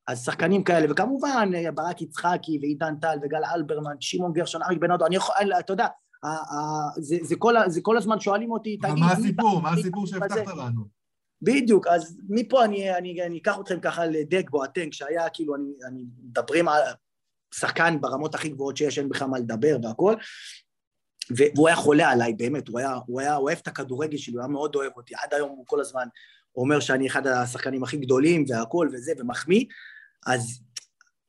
[0.08, 5.16] אז שחקנים כאלה, וכמובן, ברק יצחקי, ועידן טל, וגל אלברמן, שמעון גרשון, אריק בנאדו, אני
[5.16, 5.88] יכול, אתה יודע,
[6.98, 8.94] זה, זה, כל, זה כל הזמן שואלים אותי, תגיד...
[9.00, 9.62] מה הסיפור?
[9.62, 11.00] מה הסיפור שהבטחת לנו?
[11.42, 16.04] בדיוק, אז מפה אני, אני, אני אקח אתכם ככה לדק בואטנק, שהיה כאילו, אני, אני
[16.24, 16.82] מדברים על,
[17.54, 20.16] שחקן ברמות הכי גבוהות שיש, אין בכלל מה לדבר והכל.
[21.30, 24.48] והוא היה חולה עליי, באמת, הוא היה, הוא היה אוהב את הכדורגל שלי, הוא היה
[24.48, 26.08] מאוד אוהב אותי, עד היום הוא כל הזמן
[26.56, 29.66] אומר שאני אחד השחקנים הכי גדולים והכל וזה, ומחמיא,
[30.26, 30.62] אז,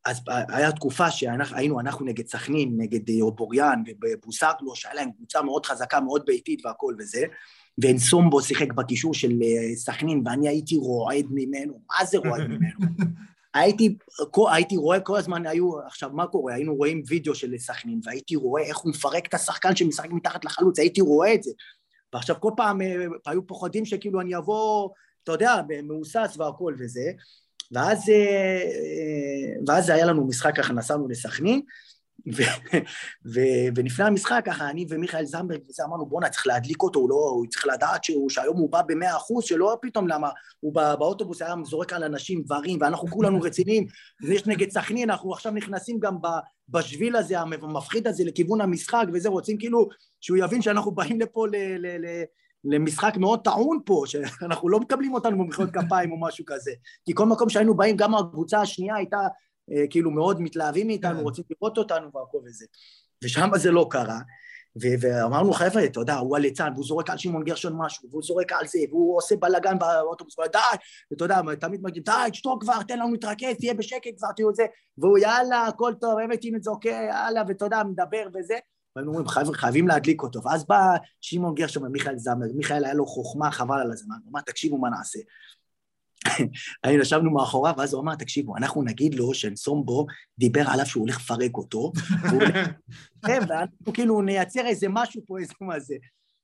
[0.05, 6.01] אז היה תקופה שהיינו אנחנו נגד סכנין, נגד אובוריאן ובוסקלו, שהיה להם קבוצה מאוד חזקה,
[6.01, 7.23] מאוד ביתית והכל וזה,
[7.83, 12.81] ואנסומבו שיחק בקישור של אה, סכנין, ואני הייתי רועד ממנו, מה זה רועד ממנו?
[13.55, 13.97] הייתי,
[14.53, 18.63] הייתי רואה כל הזמן, היו, עכשיו מה קורה, היינו רואים וידאו של סכנין, והייתי רואה
[18.63, 21.51] איך הוא מפרק את השחקן שמשחק מתחת לחלוץ, הייתי רואה את זה.
[22.13, 24.89] ועכשיו כל פעם אה, היו פוחדים שכאילו אני אבוא,
[25.23, 27.11] אתה יודע, מהוסס והכל וזה,
[27.73, 31.61] ואז, אה, אה, ואז היה לנו משחק ככה, נסענו לסכנין,
[33.75, 37.47] ולפני המשחק, ככה, אני ומיכאל זמברג וזה, אמרנו, בואנה, צריך להדליק אותו, הוא לא, הוא
[37.47, 40.29] צריך לדעת שהוא, שהיום הוא בא במאה אחוז, שלא פתאום, למה,
[40.61, 43.87] הוא בא, באוטובוס היה זורק על אנשים דברים, ואנחנו כולנו רציניים,
[44.23, 46.17] ויש נגד סכנין, אנחנו עכשיו נכנסים גם
[46.69, 49.89] בשביל הזה, המפחיד הזה, לכיוון המשחק, וזה, רוצים כאילו,
[50.21, 51.57] שהוא יבין שאנחנו באים לפה ל...
[51.57, 52.25] ל, ל
[52.65, 56.71] למשחק מאוד טעון פה, שאנחנו לא מקבלים אותנו במחיאות כפיים או משהו כזה.
[57.05, 59.19] כי כל מקום שהיינו באים, גם הקבוצה השנייה הייתה
[59.91, 61.23] כאילו מאוד מתלהבים מאיתנו, כן.
[61.23, 62.67] רוצים לראות אותנו והכל וזה.
[63.25, 64.19] ושם זה לא קרה.
[64.77, 68.67] ואמרנו חבר'ה, אתה יודע, הוא הליצן, והוא זורק על שמעון גרשון משהו, והוא זורק על
[68.67, 70.59] זה, והוא עושה בלאגן באוטובוס, די,
[71.11, 74.67] ואתה יודע, תמיד מגיעים, די, תשתוק כבר, תן לנו להתרכז, תהיה בשקט כבר, תהיו זה,
[74.99, 78.55] והוא יאללה, הכל טוב, באמת אם זה אוקיי, יאללה, ואתה יודע, מדבר וזה,
[78.97, 83.07] והיינו אומרים, חבר'ה, חייבים להדליק אותו, ואז בא שמעון גרשון ומיכאל זמר, מיכאל היה לו
[83.07, 85.19] חוכמה, חבל על הזמן, הוא אמר, תקשיבו מה נעשה.
[86.85, 90.07] היינו ישבנו מאחוריו, ואז הוא אמר, תקשיבו, אנחנו נגיד לו שנסומבו
[90.39, 91.93] דיבר עליו שהוא הולך לפרק אותו,
[93.27, 95.95] כן, ואנחנו כאילו נייצר איזה משהו פה, איזה מה זה.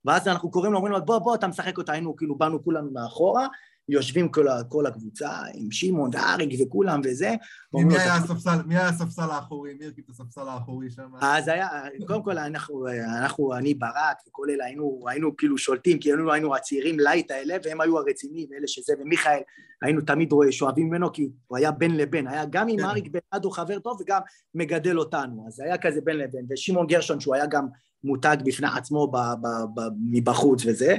[0.04, 2.90] ואז אנחנו קוראים לו, אומרים לו, בוא, בוא, אתה משחק אותה, היינו, כאילו, באנו כולנו
[2.92, 3.46] מאחורה,
[3.88, 7.34] יושבים כל, כל הקבוצה, עם שמעון ואריק וכולם וזה.
[7.74, 9.74] מי היה הספסל, מי היה הספסל האחורי?
[9.74, 11.10] מי הרכיב את הספסל האחורי שם?
[11.20, 11.68] אז היה,
[12.06, 12.86] קודם כל אנחנו,
[13.22, 17.56] אנחנו, אני ברק וכל אלה היינו, היינו כאילו שולטים, כי היינו, היינו הצעירים light האלה,
[17.64, 19.40] והם היו הרציניים, אלה שזה, ומיכאל,
[19.82, 22.84] היינו תמיד שואבים ממנו, כי הוא היה בין לבין, היה גם עם כן.
[22.84, 24.20] אריק בן הוא חבר טוב, וגם
[24.54, 27.66] מגדל אותנו, אז היה כזה בין לבין, ושמעון גרשון, שהוא היה גם
[28.04, 29.80] מותג בפני עצמו ב, ב, ב,
[30.10, 30.96] מבחוץ וזה,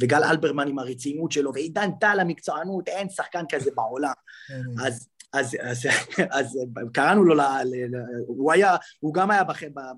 [0.00, 4.12] וגל אלברמן עם הרצינות שלו, ועידן טל המקצוענות, אין שחקן כזה בעולם.
[4.48, 4.86] כן.
[4.86, 5.88] אז, אז, אז,
[6.30, 6.58] אז
[6.92, 7.96] קראנו לו, ל, ל,
[8.26, 9.42] הוא היה, הוא גם היה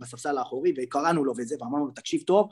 [0.00, 2.48] בספסל האחורי, וקראנו לו וזה, ואמרנו לו, תקשיב טוב,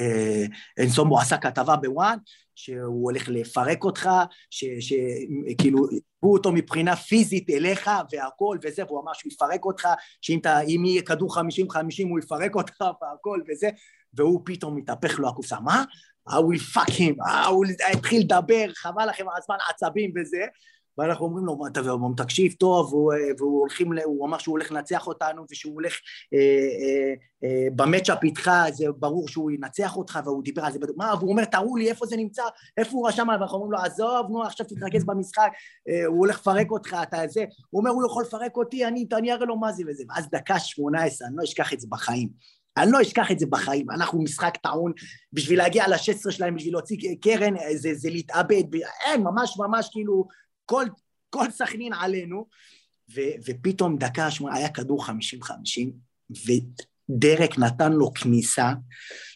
[0.00, 0.44] אה,
[0.76, 2.18] אינסומבו עשה כתבה בוואן,
[2.54, 4.10] שהוא הולך לפרק אותך,
[4.50, 5.78] שכאילו,
[6.20, 9.88] הוא אותו מבחינה פיזית אליך והכל וזה, והוא אמר שהוא יפרק אותך,
[10.20, 13.68] שאם יהיה כדור חמישים חמישים הוא יפרק אותך והכל וזה,
[14.14, 15.84] והוא פתאום מתהפך לו הקופסה, מה?
[16.28, 20.44] I will fuck him, הוא התחיל לדבר, חבל לכם על הזמן עצבים וזה,
[20.98, 25.06] ואנחנו אומרים לו, אתה אומר, תקשיב טוב, והוא, והוא, הולכים, הוא אמר שהוא הולך לנצח
[25.06, 25.92] אותנו ושהוא הולך
[26.34, 27.14] אה, אה,
[27.44, 31.44] אה, במצ'אפ איתך, זה ברור שהוא ינצח אותך, והוא דיבר על זה, מה, והוא אומר,
[31.44, 32.42] תראו לי איפה זה נמצא,
[32.76, 35.50] איפה הוא רשם עליו, ואנחנו אומרים לו, עזוב, נו, עכשיו תתרכז במשחק,
[35.88, 39.32] אה, הוא הולך לפרק אותך, אתה זה, הוא אומר, הוא יכול לפרק אותי, אני, אני
[39.32, 42.28] אראה לו מה זה וזה, ואז דקה שמונה עשרה, אני לא אשכח את זה בחיים.
[42.76, 44.92] אני לא אשכח את זה בחיים, אנחנו משחק טעון,
[45.32, 48.64] בשביל להגיע ל-16 שלהם, בשביל להוציא קרן, זה, זה להתאבד,
[49.06, 50.28] אין, ממש ממש כאילו,
[50.64, 50.84] כל,
[51.30, 52.46] כל סכנין עלינו,
[53.14, 55.92] ו, ופתאום דקה שמונה, היה כדור חמישים חמישים,
[56.30, 58.72] ודרק נתן לו כניסה,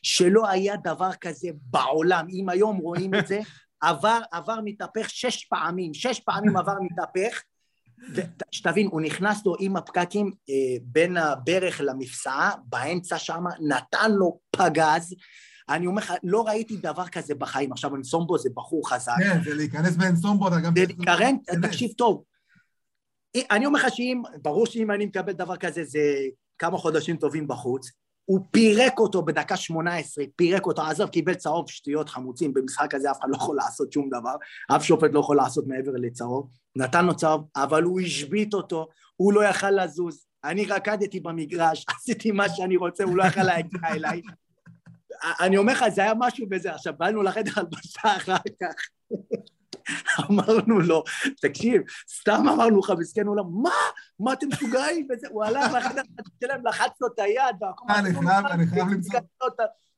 [0.03, 3.41] שלא היה דבר כזה בעולם, אם היום רואים את זה,
[3.81, 7.43] עבר, עבר מתהפך שש פעמים, שש פעמים עבר מתהפך,
[8.51, 15.15] שתבין, הוא נכנס לו עם הפקקים אה, בין הברך למפסעה, באמצע שם, נתן לו פגז,
[15.69, 17.73] אני אומר לך, לא ראיתי דבר כזה בחיים.
[17.73, 19.13] עכשיו, אנסומבו זה בחור חזק.
[19.19, 20.73] כן, זה להיכנס באנסומבו, אתה גם...
[20.77, 22.23] זה להיכנס, תקשיב טוב.
[23.51, 26.01] אני אומר לך שאם, ברור שאם אני מקבל דבר כזה, זה
[26.59, 27.91] כמה חודשים טובים בחוץ.
[28.29, 33.11] הוא פירק אותו בדקה שמונה עשרה, פירק אותו, עזוב, קיבל צהוב שטויות חמוצים, במשחק הזה
[33.11, 34.35] אף אחד לא יכול לעשות שום דבר,
[34.77, 39.33] אף שופט לא יכול לעשות מעבר לצהוב, נתן לו צהוב, אבל הוא השבית אותו, הוא
[39.33, 44.23] לא יכל לזוז, אני רקדתי במגרש, עשיתי מה שאני רוצה, הוא לא יכל להגיע אליי,
[45.41, 46.75] אני אומר לך, זה היה משהו בזה.
[46.75, 48.75] עכשיו, באנו לחדר הלבשה אחר כך,
[50.31, 51.05] אמרנו לו,
[51.41, 51.83] תקשיב,
[52.21, 53.71] סתם אמרנו לך, מסכן, אמר, מה?
[54.21, 55.09] מה אתם משוגעים?
[55.31, 56.03] הוא הלך לחדר
[56.45, 57.57] שלהם, לחץ לו את היד,
[58.51, 59.21] אני חייב למצוא...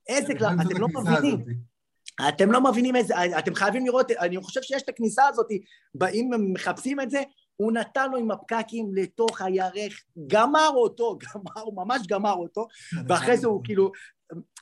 [0.09, 1.45] איזה אתם לא מבינים.
[2.29, 5.47] אתם לא מבינים איזה, אתם חייבים לראות, אני חושב שיש את הכניסה הזאת,
[6.13, 7.23] אם הם מחפשים את זה,
[7.57, 12.67] הוא נתן לו עם הפקקים לתוך הירך, גמר אותו, גמר, הוא ממש גמר אותו,
[13.09, 13.93] ואחרי זה הוא כאילו,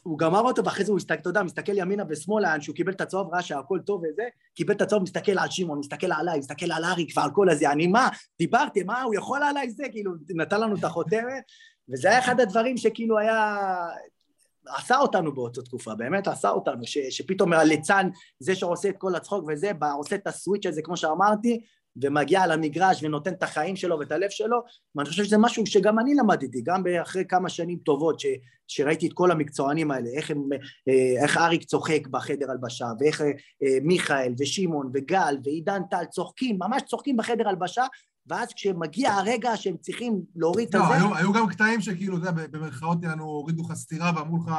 [0.03, 3.01] הוא גמר אותו ואחרי זה הוא הסתכל, אתה יודע, מסתכל ימינה ושמאלה, שהוא קיבל את
[3.01, 4.23] הצהוב, ראה שהכל טוב וזה,
[4.55, 7.87] קיבל את הצהוב, מסתכל על שמעון, מסתכל עליי, מסתכל על אריק ועל כל הזה, אני
[7.87, 8.09] מה,
[8.39, 11.45] דיברתי, מה, הוא יכול עליי זה, כאילו, נתן לנו את החותמת,
[11.89, 13.57] וזה היה אחד הדברים שכאילו היה,
[14.66, 18.09] עשה אותנו באותה תקופה, באמת עשה אותנו, ש, שפתאום הליצן,
[18.39, 21.61] זה שעושה את כל הצחוק וזה, עושה את הסוויץ' הזה, כמו שאמרתי,
[22.03, 24.62] ומגיע למגרש ונותן את החיים שלו ואת הלב שלו,
[24.94, 28.26] ואני חושב שזה משהו שגם אני למדתי, גם אחרי כמה שנים טובות ש,
[28.68, 30.49] שראיתי את כל המקצוענים האלה, איך, הם,
[30.88, 36.82] אה, איך אריק צוחק בחדר הלבשה, ואיך אה, מיכאל ושמעון וגל ועידן טל צוחקים, ממש
[36.82, 37.84] צוחקים בחדר הלבשה,
[38.26, 40.94] ואז כשמגיע הרגע שהם צריכים להוריד לא, את זה...
[40.94, 44.53] היו, היו גם קטעים שכאילו, אתה יודע, במרכאות יענו, הורידו לך סטירה ואמרו לך...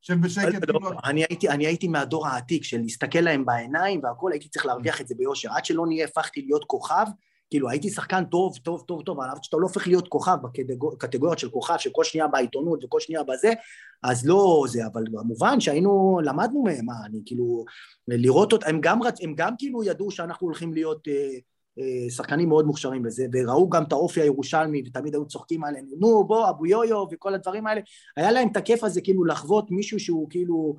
[0.00, 0.68] שב בשקט.
[0.68, 0.90] לא, כאילו...
[1.04, 5.08] אני, הייתי, אני הייתי מהדור העתיק של להסתכל להם בעיניים והכל, הייתי צריך להרוויח את
[5.08, 5.52] זה ביושר.
[5.52, 7.06] עד שלא נהיה, הפכתי להיות כוכב,
[7.50, 11.50] כאילו הייתי שחקן טוב, טוב, טוב, טוב, אבל שאתה לא הופך להיות כוכב בקטגוריות של
[11.50, 13.52] כוכב, שכל שנייה בעיתונות וכל שנייה בזה,
[14.02, 17.64] אז לא זה, אבל במובן שהיינו, למדנו מהם, מה, אני כאילו,
[18.08, 21.08] לראות אותם, הם גם, הם גם כאילו ידעו שאנחנו הולכים להיות...
[21.08, 21.38] אה,
[22.10, 26.50] שחקנים מאוד מוכשרים בזה, וראו גם את האופי הירושלמי, ותמיד היו צוחקים עלינו, נו בוא,
[26.50, 27.80] אבו יויו וכל הדברים האלה,
[28.16, 30.76] היה להם את הכיף הזה כאילו לחוות מישהו שהוא כאילו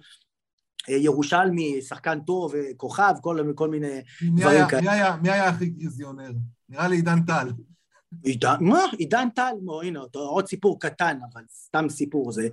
[0.89, 4.81] אה, ירושלמי, שחקן טוב, אה, כוכב, כל, כל מיני דברים כאלה.
[4.81, 6.31] מי היה, מי היה הכי גזיונר?
[6.69, 7.47] נראה לי עידן טל.
[8.23, 8.79] עידן, מה?
[8.97, 12.47] עידן טל, מו, הנה, עוד סיפור קטן, אבל סתם סיפור זה.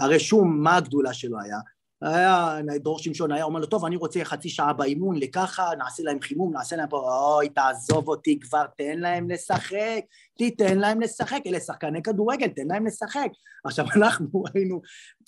[0.00, 1.58] הרי שום, מה הגדולה שלו היה?
[2.02, 6.20] היה, דור שמשון היה אומר לו, טוב, אני רוצה חצי שעה באימון, לככה, נעשה להם
[6.20, 10.00] חימום, נעשה להם פה, אוי, תעזוב אותי כבר, תן להם לשחק,
[10.38, 13.28] תיתן להם לשחק, אלה שחקני כדורגל, תן להם לשחק.
[13.64, 14.82] עכשיו, אנחנו היינו,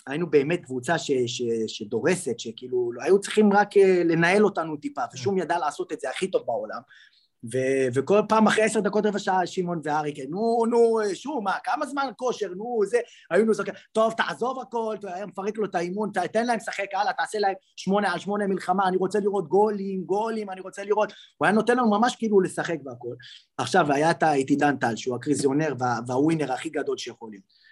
[0.06, 5.38] היינו באמת קבוצה ש, ש, שדורסת, שכאילו היו צריכים רק אה, לנהל אותנו טיפה, ושום
[5.38, 6.80] ידע לעשות את זה הכי טוב בעולם.
[7.44, 11.86] ו- וכל פעם אחרי עשר דקות רבע שעה שמעון ואריק, נו, נו, שוב, מה, כמה
[11.86, 12.98] זמן כושר, נו, זה,
[13.30, 14.96] היינו זוכרים, טוב, תעזוב הכל,
[15.26, 18.96] מפרק לו את האימון, תן להם לשחק הלאה, תעשה להם שמונה על שמונה מלחמה, אני
[18.96, 23.14] רוצה לראות גולים, גולים, אני רוצה לראות, הוא היה נותן לנו ממש כאילו לשחק והכל.
[23.58, 27.62] עכשיו, היה את עידן טל, שהוא הקריזיונר וה- והווינר הכי גדול שיכול להיות.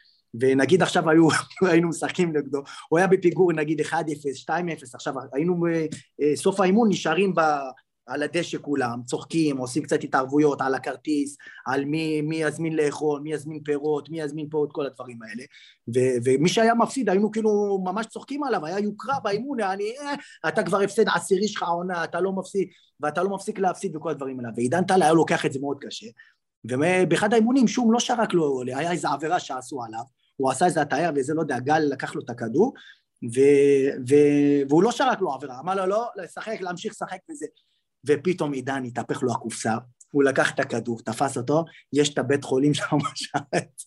[0.41, 1.29] ונגיד עכשיו היו,
[1.71, 4.51] היינו משחקים נגדו, הוא היה בפיגור נגיד 1-0, 2-0,
[4.95, 5.57] עכשיו היינו
[6.21, 7.41] בסוף האימון נשארים ב...
[8.11, 13.33] על הדשא כולם, צוחקים, עושים קצת התערבויות על הכרטיס, על מי, מי יזמין לאכול, מי
[13.33, 15.43] יזמין פירות, מי יזמין פה את כל הדברים האלה.
[15.95, 20.15] ו, ומי שהיה מפסיד, היינו כאילו ממש צוחקים עליו, היה יוקרה באימון, אני, אה,
[20.49, 22.69] אתה כבר הפסד עשירי שלך עונה, אתה לא מפסיד,
[23.01, 24.51] ואתה לא מפסיק להפסיד וכל הדברים האלה.
[24.57, 26.07] ועידן טל היה לוקח את זה מאוד קשה.
[26.65, 30.03] ובאחד האימונים שום לא שרק לו, היה איזו עבירה שעשו עליו,
[30.37, 32.75] הוא עשה איזה הטעיה וזה, לא יודע, גל לקח לו את הכדור,
[33.35, 33.41] ו,
[34.09, 34.15] ו,
[34.69, 37.47] והוא לא שרק לו עבירה, אמר לו לא, לשחק, להמשיך לשחק וזה.
[38.07, 39.75] ופתאום עידן התהפך לו הקופסה,
[40.11, 43.83] הוא לקח את הכדור, תפס אותו, יש את הבית חולים שם בשערת,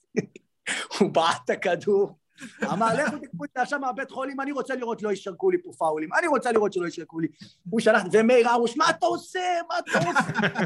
[0.99, 2.18] הוא בעט את הכדור,
[2.64, 5.72] אמר, לכו תקחו את זה עכשיו מהבית חולים, אני רוצה לראות לא ישרקו לי פה
[5.77, 7.27] פאולים, אני רוצה לראות שלא ישרקו לי.
[7.69, 9.40] הוא שלח, ומאיר ארוש, מה אתה עושה?
[9.69, 10.61] מה אתה עושה?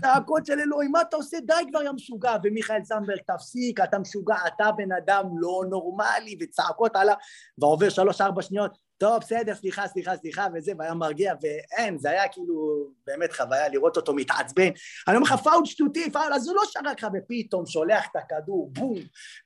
[0.00, 1.36] צעקות של אלוהים, מה אתה עושה?
[1.40, 2.36] די כבר, יא משוגע.
[2.44, 7.14] ומיכאל זנברג, תפסיק, אתה משוגע, אתה בן אדם לא נורמלי, וצעקות עליו,
[7.58, 12.86] ועובר שלוש-ארבע שניות, טוב, בסדר, סליחה, סליחה, סליחה, וזה, והיה מרגיע, ואין, זה היה כאילו
[13.06, 14.68] באמת חוויה לראות אותו מתעצבן.
[15.08, 18.70] אני אומר לך, פאול שטותי, פאול, אז הוא לא שרק לך, ופתאום שולח את הכדור,
[18.72, 18.94] בום,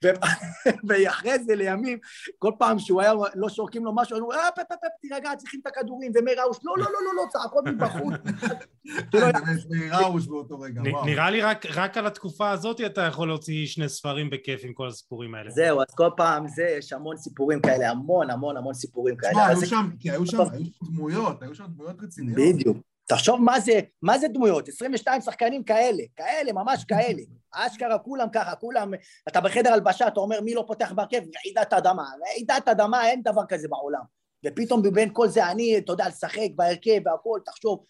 [0.89, 1.99] ואחרי זה לימים,
[2.39, 5.67] כל פעם שהוא היה, לא שורקים לו משהו, אומר, אה, פפ, פפ, תירגע, צריכים את
[5.67, 8.15] הכדורים, ומאיר ראוש, לא, לא, לא, לא, לא, צעקות מבחוץ.
[9.71, 11.05] מאיר ראוש באותו רגע, וואו.
[11.05, 11.43] נראה לי
[11.75, 15.51] רק על התקופה הזאת אתה יכול להוציא שני ספרים בכיף עם כל הסיפורים האלה.
[15.51, 19.46] זהו, אז כל פעם זה, יש המון סיפורים כאלה, המון, המון, המון סיפורים כאלה.
[19.47, 20.39] היו שם, כי היו שם,
[20.83, 22.39] דמויות, היו שם דמויות רציניות.
[22.39, 22.77] בדיוק.
[23.09, 27.23] תחשוב מה זה, מה זה דמויות, 22 שחקנים כאלה, כאלה, ממש כאלה.
[27.53, 28.91] אשכרה כולם ככה, כולם,
[29.29, 32.05] אתה בחדר הלבשה, אתה אומר מי לא פותח בהרכב, רעידת אדמה.
[32.29, 34.01] רעידת אדמה, אין דבר כזה בעולם.
[34.47, 37.85] ופתאום בין כל זה אני, אתה יודע, לשחק בהרכב והכל, תחשוב,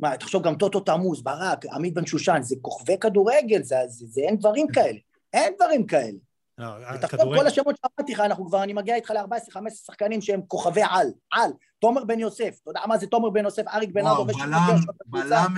[0.00, 4.20] מה, תחשוב גם טוטו תמוז, ברק, עמית בן שושן, זה כוכבי כדורגל, זה, זה, זה
[4.20, 4.98] אין דברים כאלה.
[5.32, 6.18] אין דברים כאלה.
[6.58, 10.82] לא, ותחשוב כל השמות שאמרתי לך, אנחנו כבר, אני מגיע איתך ל-14-15 שחקנים שהם כוכבי
[10.90, 14.24] על, על, תומר בן יוסף, אתה יודע מה זה תומר בן יוסף, אריק בן אבו,
[14.24, 14.76] בלם,
[15.06, 15.54] בלם,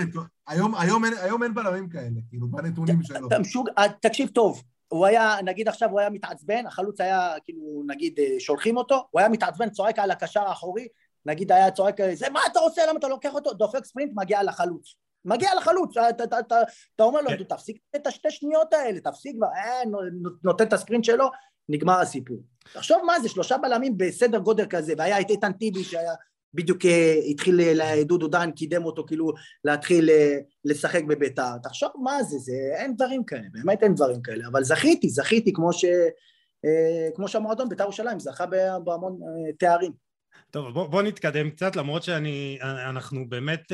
[1.21, 3.27] היום אין בלמים כאלה, כאילו, בנתונים שלו.
[4.01, 9.07] תקשיב טוב, הוא היה, נגיד עכשיו הוא היה מתעצבן, החלוץ היה, כאילו, נגיד, שולחים אותו,
[9.11, 10.87] הוא היה מתעצבן, צועק על הקשר האחורי,
[11.25, 14.95] נגיד היה צועק, זה מה אתה עושה, למה אתה לוקח אותו, דופק ספרינט, מגיע לחלוץ.
[15.25, 19.81] מגיע לחלוץ, אתה, אתה, אומר לו, תפסיק את השתי שניות האלה, תפסיק כבר, אה,
[20.43, 21.25] נותן את הספרינט שלו,
[21.69, 22.37] נגמר הסיפור.
[22.73, 26.13] תחשוב מה זה, שלושה בלמים בסדר גודל כזה, והיה את איתן טיבי שהיה
[26.53, 26.77] בדיוק
[27.29, 27.59] התחיל,
[28.01, 29.33] דודו דן קידם אותו כאילו
[29.63, 30.09] להתחיל
[30.65, 35.09] לשחק בביתר, תחשוב מה זה, זה, אין דברים כאלה, באמת אין דברים כאלה, אבל זכיתי,
[35.09, 35.85] זכיתי כמו, ש,
[37.15, 38.45] כמו שהמועדון ביתר ירושלים זכה
[38.83, 39.19] בהמון
[39.59, 39.91] תארים.
[40.51, 43.71] טוב, בוא, בוא נתקדם קצת, למרות שאנחנו באמת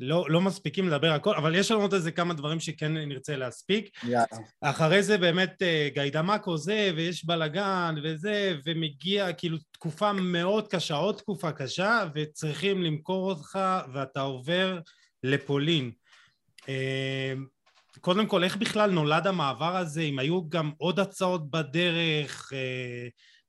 [0.00, 3.90] לא, לא מספיקים לדבר הכל, אבל יש לנו עוד איזה כמה דברים שכן נרצה להספיק.
[4.04, 4.26] יאללה.
[4.60, 5.62] אחרי זה באמת
[5.94, 13.30] גיידמקו זה, ויש בלאגן וזה, ומגיע כאילו תקופה מאוד קשה, עוד תקופה קשה, וצריכים למכור
[13.30, 13.58] אותך,
[13.94, 14.78] ואתה עובר
[15.22, 15.90] לפולין.
[18.00, 20.02] קודם כל, איך בכלל נולד המעבר הזה?
[20.02, 22.52] אם היו גם עוד הצעות בדרך?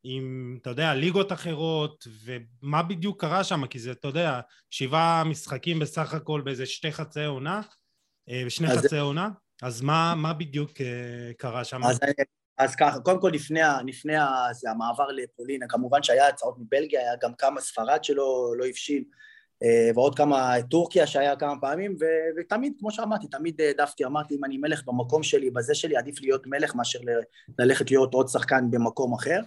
[0.03, 4.39] עם, אתה יודע, ליגות אחרות, ומה בדיוק קרה שם, כי זה, אתה יודע,
[4.69, 7.61] שבעה משחקים בסך הכל באיזה שתי חצי עונה,
[8.49, 9.01] שני חצי זה...
[9.01, 9.29] עונה,
[9.61, 10.71] אז מה, מה בדיוק
[11.37, 11.83] קרה שם?
[11.83, 11.99] אז,
[12.57, 14.13] אז ככה, קודם כל לפני, לפני
[14.51, 19.03] זה, המעבר לפולין, כמובן שהיה הצעות מבלגיה, היה גם כמה ספרד שלא לא הבשיל,
[19.95, 22.05] ועוד כמה, טורקיה שהיה כמה פעמים, ו,
[22.37, 26.47] ותמיד, כמו שאמרתי, תמיד העדפתי, אמרתי, אם אני מלך במקום שלי, בזה שלי, עדיף להיות
[26.47, 26.99] מלך מאשר
[27.59, 29.39] ללכת להיות עוד שחקן במקום אחר.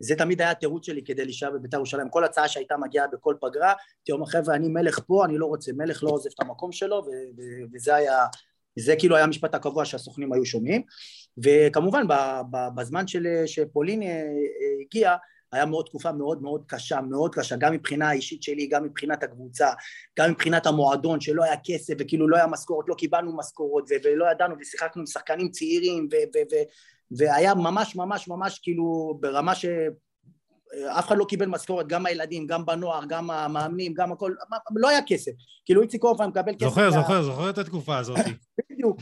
[0.00, 2.08] זה תמיד היה התירוץ שלי כדי להישאר בבית"ר ירושלים.
[2.08, 5.72] כל הצעה שהייתה מגיעה בכל פגרה, הייתי אומר, חבר'ה, אני מלך פה, אני לא רוצה,
[5.72, 7.02] מלך לא עוזב את המקום שלו,
[7.72, 8.26] וזה היה,
[8.78, 10.82] זה כאילו היה המשפט הקבוע שהסוכנים היו שומעים.
[11.44, 12.02] וכמובן,
[12.74, 14.02] בזמן של, שפולין
[14.80, 15.16] הגיע,
[15.52, 19.68] היה מאוד תקופה מאוד מאוד קשה, מאוד קשה, גם מבחינה האישית שלי, גם מבחינת הקבוצה,
[20.18, 24.54] גם מבחינת המועדון, שלא היה כסף וכאילו לא היה משכורת, לא קיבלנו משכורות ולא ידענו
[24.60, 26.08] ושיחקנו עם שחקנים צעירים
[27.18, 29.64] והיה ממש ממש ממש כאילו ברמה ש...
[30.98, 34.32] אף אחד לא קיבל משכורת, גם הילדים, גם בנוער, גם המאמנים, גם הכל,
[34.76, 35.32] לא היה כסף.
[35.64, 36.64] כאילו איציק אורפה מקבל כסף.
[36.64, 38.18] זוכר, זוכר, זוכר את התקופה הזאת.
[38.70, 39.00] בדיוק.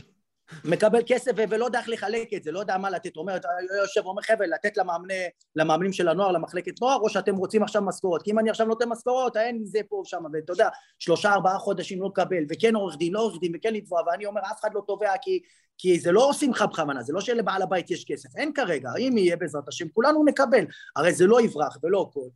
[0.65, 3.37] מקבל כסף ולא יודע איך לחלק את זה, לא יודע מה לתת, אומר,
[3.81, 5.23] יושב ואומר חבר'ה לתת למאמני,
[5.55, 8.89] למאמנים של הנוער, למחלקת נוער, או שאתם רוצים עכשיו משכורות, כי אם אני עכשיו נותן
[8.89, 10.69] משכורות, אין זה פה ושם, ואתה יודע,
[10.99, 14.41] שלושה ארבעה חודשים לא לקבל, וכן עורך דין, לא עורך דין, וכן לתבוע, ואני אומר
[14.51, 15.39] אף אחד לא תובע כי,
[15.77, 19.17] כי זה לא עושים לך בכוונה, זה לא שלבעל הבית יש כסף, אין כרגע, אם
[19.17, 20.65] יהיה בעזרת השם, כולנו נקבל,
[20.95, 22.29] הרי זה לא יברח ולא הכל.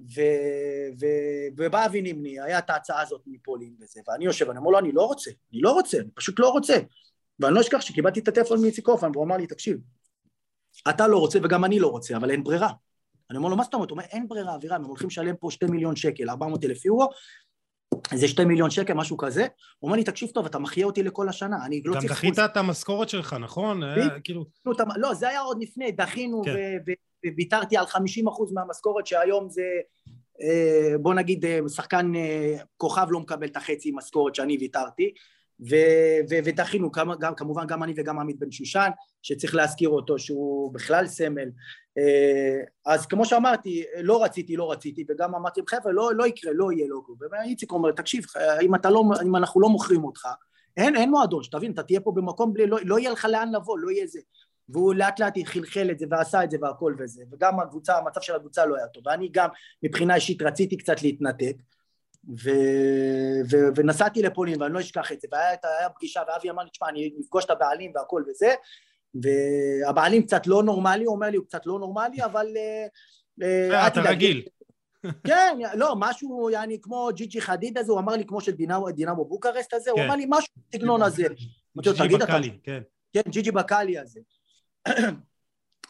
[0.00, 0.20] ו...
[1.00, 1.06] ו...
[1.56, 4.92] ובא אבי נימני, היה את ההצעה הזאת מפולין וזה, ואני יושב, אני אומר לו, אני
[4.92, 6.76] לא רוצה, אני לא רוצה, אני פשוט לא רוצה.
[7.40, 9.76] ואני לא אשכח שקיבלתי את הטלפון מאיציק הופמן, והוא אמר לי, תקשיב,
[10.88, 12.70] אתה לא רוצה וגם אני לא רוצה, אבל אין ברירה.
[13.30, 13.90] אני אומר לו, מה זאת אומרת?
[13.90, 16.84] הוא אומר, אין ברירה, אבירם, הם הולכים לשלם פה שתי מיליון שקל, ארבע מאות אלף
[16.84, 17.08] יורו,
[18.14, 19.46] זה שתי מיליון שקל, משהו כזה.
[19.78, 22.04] הוא אומר לי, תקשיב טוב, אתה מחיה אותי לכל השנה, אני לא צריך...
[22.04, 23.80] גם דחית את המשכורת שלך, נכון?
[24.24, 24.44] כאילו...
[24.96, 26.54] לא, זה היה עוד לפני, דחינו כן.
[27.34, 29.62] וויתרתי על חמישים אחוז מהמשכורת, שהיום זה,
[30.42, 35.12] אה, בוא נגיד, אה, שחקן אה, כוכב לא מקבל את החצי משכורת שאני ויתרתי.
[36.28, 38.88] ודחינו גם, כמובן גם אני וגם עמית בן שושן
[39.22, 41.48] שצריך להזכיר אותו שהוא בכלל סמל.
[41.98, 46.72] אה, אז כמו שאמרתי לא רציתי לא רציתי וגם אמרתי חבר'ה לא, לא יקרה לא
[46.72, 48.24] יהיה כלום ואיציק אומר תקשיב
[48.62, 50.28] אם, לא, אם אנחנו לא מוכרים אותך
[50.76, 53.78] אין, אין מועדון שתבין אתה תהיה פה במקום בלי לא, לא יהיה לך לאן לבוא
[53.78, 54.20] לא יהיה זה.
[54.68, 57.24] והוא לאט לאט חלחל את זה ועשה את זה והכל וזה.
[57.32, 59.06] וגם הקבוצה המצב של הקבוצה לא היה טוב.
[59.06, 59.48] ואני גם
[59.82, 61.56] מבחינה אישית רציתי קצת להתנתק
[62.28, 62.50] ו...
[63.50, 63.56] ו...
[63.76, 65.28] ונסעתי לפולין ואני לא אשכח את זה.
[65.32, 68.54] והיה פגישה ואבי אמר לי תשמע אני אפגוש את הבעלים והכל וזה.
[69.14, 72.46] והבעלים קצת לא נורמלי הוא אומר לי הוא קצת לא נורמלי אבל
[73.42, 74.42] אה, אה, אתה רגיל.
[75.24, 78.52] כן לא משהו יעני כמו ג'יג'י חדיד הזה הוא אמר לי כמו של
[78.92, 80.04] דינמו בוקרסט הזה הוא כן.
[80.04, 81.26] אמר לי משהו בסגנון הזה.
[81.82, 82.80] ג'יג'י בקאלי כן.
[83.12, 84.20] כן ג'יג'י בקאלי הזה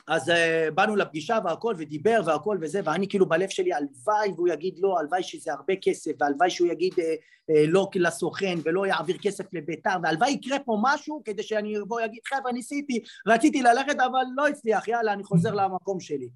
[0.08, 0.32] אז uh,
[0.74, 5.22] באנו לפגישה והכל ודיבר והכל וזה ואני כאילו בלב שלי הלוואי והוא יגיד לא הלוואי
[5.22, 10.30] שזה הרבה כסף והלוואי שהוא יגיד uh, uh, לא לסוכן ולא יעביר כסף לביתר והלוואי
[10.30, 15.12] יקרה פה משהו כדי שאני אבוא ואגיד חבר'ה ניסיתי רציתי ללכת אבל לא הצליח יאללה
[15.12, 16.28] אני חוזר למקום שלי.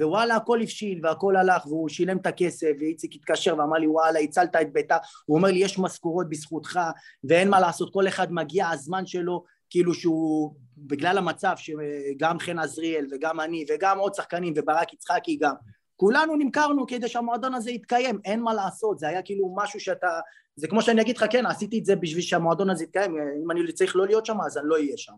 [0.00, 4.56] ווואלה הכל הבשיל והכל הלך והוא שילם את הכסף ואיציק התקשר ואמר לי וואלה הצלת
[4.56, 4.96] את ביתר.
[5.26, 6.80] הוא אומר לי יש משכורות בזכותך
[7.24, 10.54] ואין מה לעשות כל אחד מגיע הזמן שלו כאילו שהוא
[10.86, 15.54] בגלל המצב שגם חן עזריאל וגם אני וגם עוד שחקנים וברק יצחקי גם
[15.96, 20.20] כולנו נמכרנו כדי שהמועדון הזה יתקיים, אין מה לעשות, זה היה כאילו משהו שאתה,
[20.56, 23.72] זה כמו שאני אגיד לך כן עשיתי את זה בשביל שהמועדון הזה יתקיים, אם אני
[23.72, 25.12] צריך לא להיות שם אז אני לא אהיה שם.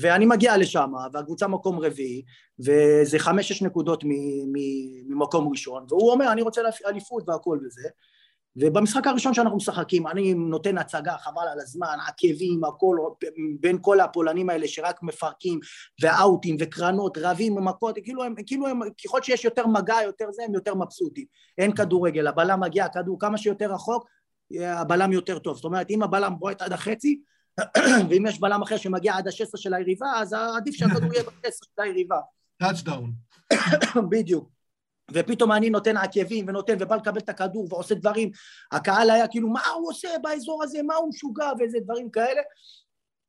[0.00, 2.22] ואני מגיע לשם והקבוצה מקום רביעי
[2.58, 4.04] וזה חמש שש נקודות
[5.06, 7.88] ממקום ראשון והוא אומר אני רוצה אליפות והכל וזה
[8.56, 12.96] ובמשחק הראשון שאנחנו משחקים אני נותן הצגה חבל על הזמן עקבים הכל
[13.60, 15.60] בין כל הפולנים האלה שרק מפרקים
[16.02, 20.54] ואאוטים וקרנות רבים ומכות כאילו הם כאילו הם ככל שיש יותר מגע יותר זה הם
[20.54, 21.24] יותר מבסוטים.
[21.58, 24.08] אין כדורגל הבלם מגיע הכדור כמה שיותר רחוק
[24.60, 25.56] הבלם יותר טוב.
[25.56, 27.20] זאת אומרת אם הבלם בועט עד החצי
[28.08, 31.82] ואם יש בלם אחר שמגיע עד השסר של היריבה אז עדיף שהכדור יהיה בשסר של
[31.82, 32.18] היריבה.
[32.56, 33.12] touchdown
[34.10, 34.53] בדיוק
[35.12, 38.30] ופתאום אני נותן עקבים ונותן ובא לקבל את הכדור ועושה דברים
[38.72, 40.82] הקהל היה כאילו מה הוא עושה באזור הזה?
[40.82, 41.50] מה הוא משוגע?
[41.58, 42.40] ואיזה דברים כאלה.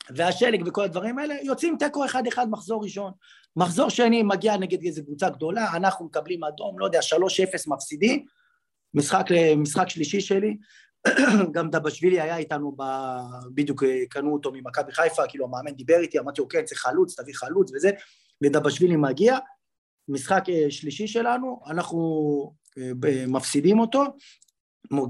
[0.09, 3.11] והשלג וכל הדברים האלה יוצאים תיקו אחד אחד מחזור ראשון.
[3.55, 8.25] מחזור שני מגיע נגד איזה קבוצה גדולה אנחנו מקבלים אדום לא יודע שלוש אפס מפסידים.
[8.93, 9.25] משחק,
[9.57, 10.57] משחק שלישי שלי.
[11.53, 12.83] גם דבשווילי היה איתנו ב...
[13.53, 17.33] בדיוק קנו אותו ממכבי חיפה כאילו המאמן דיבר איתי אמרתי לו כן צריך חלוץ תביא
[17.33, 17.91] חלוץ וזה.
[18.43, 19.37] ודבשווילי מגיע
[20.09, 22.91] משחק אה, שלישי שלנו, אנחנו אה,
[23.27, 24.03] מפסידים אותו,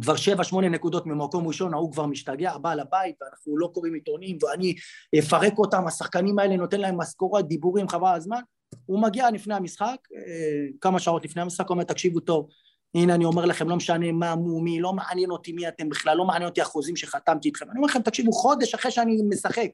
[0.01, 4.37] כבר שבע שמונה נקודות ממקום ראשון, ההוא כבר משתגע, בא לבית ואנחנו לא קוראים עיתונים
[4.41, 4.75] ואני
[5.19, 8.41] אפרק אותם, השחקנים האלה נותן להם משכורת, דיבורים, חבל הזמן,
[8.85, 12.47] הוא מגיע לפני המשחק, אה, כמה שעות לפני המשחק, אומר תקשיבו טוב,
[12.95, 16.17] הנה אני אומר לכם, לא משנה מה, מו, מי, לא מעניין אותי מי אתם בכלל,
[16.17, 19.69] לא מעניין אותי החוזים שחתמתי איתכם, אני אומר לכם תקשיבו חודש אחרי שאני משחק,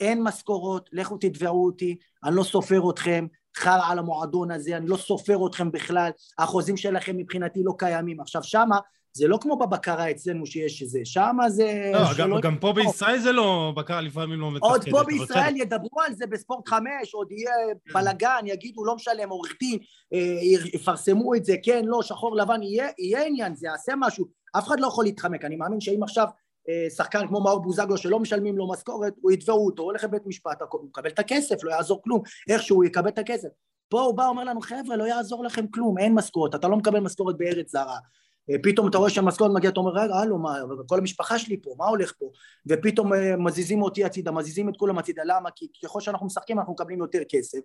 [0.00, 3.26] אין משכורות, לכו תתבעו אותי, אני לא סופר אתכם,
[3.56, 8.20] חרא על המועדון הזה, אני לא סופר אתכם בכלל, החוזים שלכם מבחינתי לא קיימים.
[8.20, 8.78] עכשיו שמה,
[9.14, 11.90] זה לא כמו בבקרה אצלנו שיש איזה, שמה זה...
[11.92, 14.70] לא, גם, גם פה בישראל זה לא, בקרה לפעמים לא מתפקדת.
[14.70, 17.52] עוד פה בישראל ידברו על זה בספורט חמש, עוד יהיה
[17.94, 19.78] בלאגן, יגידו לא משלם, עורך דין,
[20.14, 20.18] אה,
[20.74, 24.26] יפרסמו את זה, כן, לא, שחור לבן, יהיה, יהיה עניין, זה יעשה משהו,
[24.58, 26.26] אף אחד לא יכול להתחמק, אני מאמין שאם עכשיו
[26.96, 30.84] שחקן כמו מאור בוזגלו שלא משלמים לו משכורת, הוא יתבעו אותו, הולך לבית משפט, הוא
[30.84, 33.48] מקבל את הכסף, לא יעזור כלום, איכשהו הוא יקבל את הכסף.
[33.88, 37.00] פה הוא בא אומר לנו חבר'ה לא יעזור לכם כלום, אין משכורת, אתה לא מקבל
[37.00, 37.98] משכורת בארץ זרה.
[38.50, 40.54] אה, פתאום אתה רואה שהמשכורת מגיעה, אתה אומר רגע הלו מה,
[40.86, 42.26] כל המשפחה שלי פה, מה הולך פה?
[42.66, 45.50] ופתאום אה, מזיזים אותי הצידה, מזיזים את כולם הצידה, למה?
[45.56, 47.58] כי ככל שאנחנו משחקים אנחנו מקבלים יותר כסף,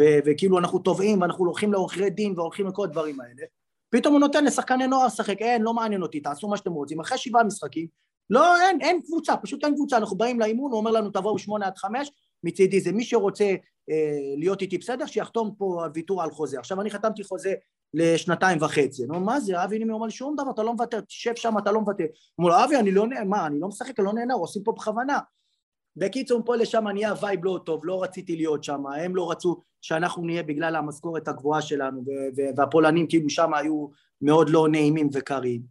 [0.00, 3.42] ו- וכאילו אנחנו תובעים ואנחנו הולכים לעורכי דין והולכים לכל הדברים האלה.
[3.90, 7.00] פתאום הוא נותן לשחקני נוער לשחק, אין, לא מעניין אותי, תעשו מה שאתם רוצים.
[7.00, 7.86] אחרי שבעה משחקים,
[8.30, 11.66] לא, אין, אין קבוצה, פשוט אין קבוצה, אנחנו באים לאימון, הוא אומר לנו תבואו שמונה
[11.66, 12.10] עד חמש,
[12.44, 13.54] מצידי זה מי שרוצה
[13.90, 16.58] אה, להיות איתי בסדר, שיחתום פה על ויתור על חוזה.
[16.58, 17.54] עכשיו אני חתמתי חוזה
[17.94, 19.06] לשנתיים וחצי.
[19.06, 21.72] נו, מה זה, אבי נימי אומר לי שום דבר, אתה לא מוותר, תשב שם, אתה
[21.72, 22.04] לא מוותר.
[22.38, 25.18] אומר לו, אבי, אני לא מה, אני לא משחק, אני לא נהנה, עושים פה בכוונה.
[25.96, 30.26] בקיצור, פה לשם נהיה vibe לא טוב, לא רציתי להיות שם, הם לא רצו שאנחנו
[30.26, 32.04] נהיה בגלל המשכורת הגבוהה שלנו,
[32.56, 33.88] והפולנים כאילו שם היו
[34.22, 35.62] מאוד לא נעימים וקרים,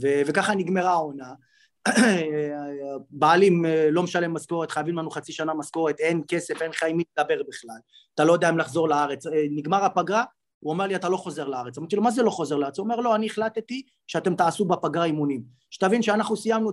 [0.00, 1.32] וככה נגמרה העונה.
[3.10, 6.96] בעלים אה, לא משלם משכורת, חייבים לנו חצי שנה משכורת, אין כסף, אין לך עם
[6.96, 7.76] מי לדבר בכלל,
[8.14, 10.24] אתה לא יודע אם לחזור לארץ, אה, נגמר הפגרה,
[10.60, 12.78] הוא אומר לי אתה לא חוזר לארץ, אמרתי לו מה זה לא חוזר לארץ?
[12.78, 16.70] הוא אומר לא אני החלטתי שאתם תעשו בפגרה אימונים, שתבין שאנחנו סיימנו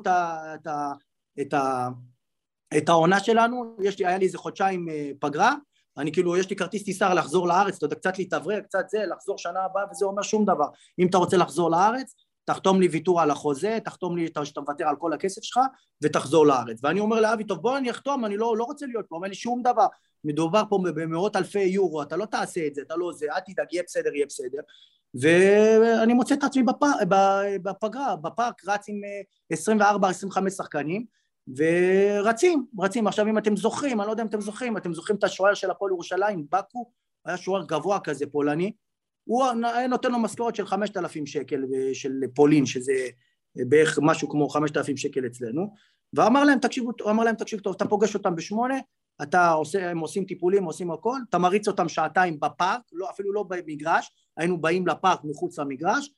[2.77, 5.53] את, העונה שלנו, יש לי, היה לי איזה חודשיים אה, פגרה,
[5.97, 9.37] אני כאילו, יש לי כרטיס טיסה לחזור לארץ, אתה יודע, קצת להתאוורר, קצת זה, לחזור
[9.37, 10.67] שנה הבאה, וזה אומר שום דבר.
[10.99, 12.15] אם אתה רוצה לחזור לארץ,
[12.49, 15.59] תחתום לי ויתור על החוזה, תחתום לי שאתה מוותר על כל הכסף שלך,
[16.03, 16.79] ותחזור לארץ.
[16.83, 19.35] ואני אומר לאבי, טוב בוא אני אחתום, אני לא, לא רוצה להיות פה, אומר לי
[19.35, 19.85] שום דבר.
[20.23, 23.67] מדובר פה במאות אלפי יורו, אתה לא תעשה את זה, אתה לא זה, אל תדאג,
[23.71, 24.59] יהיה בסדר, יהיה בסדר.
[25.13, 26.83] ואני מוצא את עצמי בפ...
[27.63, 29.01] בפגרה, בפארק רץ עם
[29.53, 31.05] 24-25 אה, שחקנים,
[31.57, 33.07] ורצים, רצים.
[33.07, 35.71] עכשיו אם אתם זוכרים, אני לא יודע אם אתם זוכרים, אתם זוכרים את השוער של
[35.71, 36.91] הפועל ירושלים, בקו,
[37.25, 38.71] היה שוער גבוה כזה, פולני,
[39.29, 39.45] הוא
[39.89, 42.91] נותן לו משכורת של 5,000 שקל אה, של פולין, שזה
[43.59, 45.73] אה, בערך משהו כמו 5,000 שקל אצלנו,
[46.13, 48.77] ואמר להם, תקשיבו, הוא אמר להם, תקשיב טוב, אתה פוגש אותם בשמונה,
[49.21, 53.43] אתה עושה, הם עושים טיפולים, עושים הכל, אתה מריץ אותם שעתיים בפארק, לא, אפילו לא
[53.43, 56.13] במגרש, היינו באים לפארק מחוץ למגרש,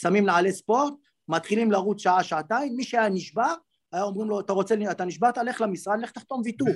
[0.00, 0.94] שמים נעלי ספורט,
[1.28, 3.54] מתחילים לרוץ שעה, שעתיים, מי שהיה נשבר,
[3.96, 6.68] היה אומרים לו, אתה רוצה, אתה נשבעת, לך למשרד, לך תחתום ויתור.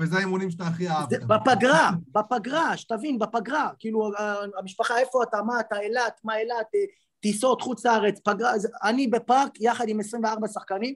[0.00, 1.22] וזה האימונים שאתה הכי אהבת.
[1.26, 3.70] בפגרה, בפגרה, שתבין, בפגרה.
[3.78, 4.10] כאילו,
[4.58, 6.80] המשפחה, איפה אתה, מה אתה, אילת, מה אילת, אה,
[7.20, 8.52] טיסות, חוץ לארץ, פגרה.
[8.84, 10.94] אני בפארק, יחד עם 24 שחקנים,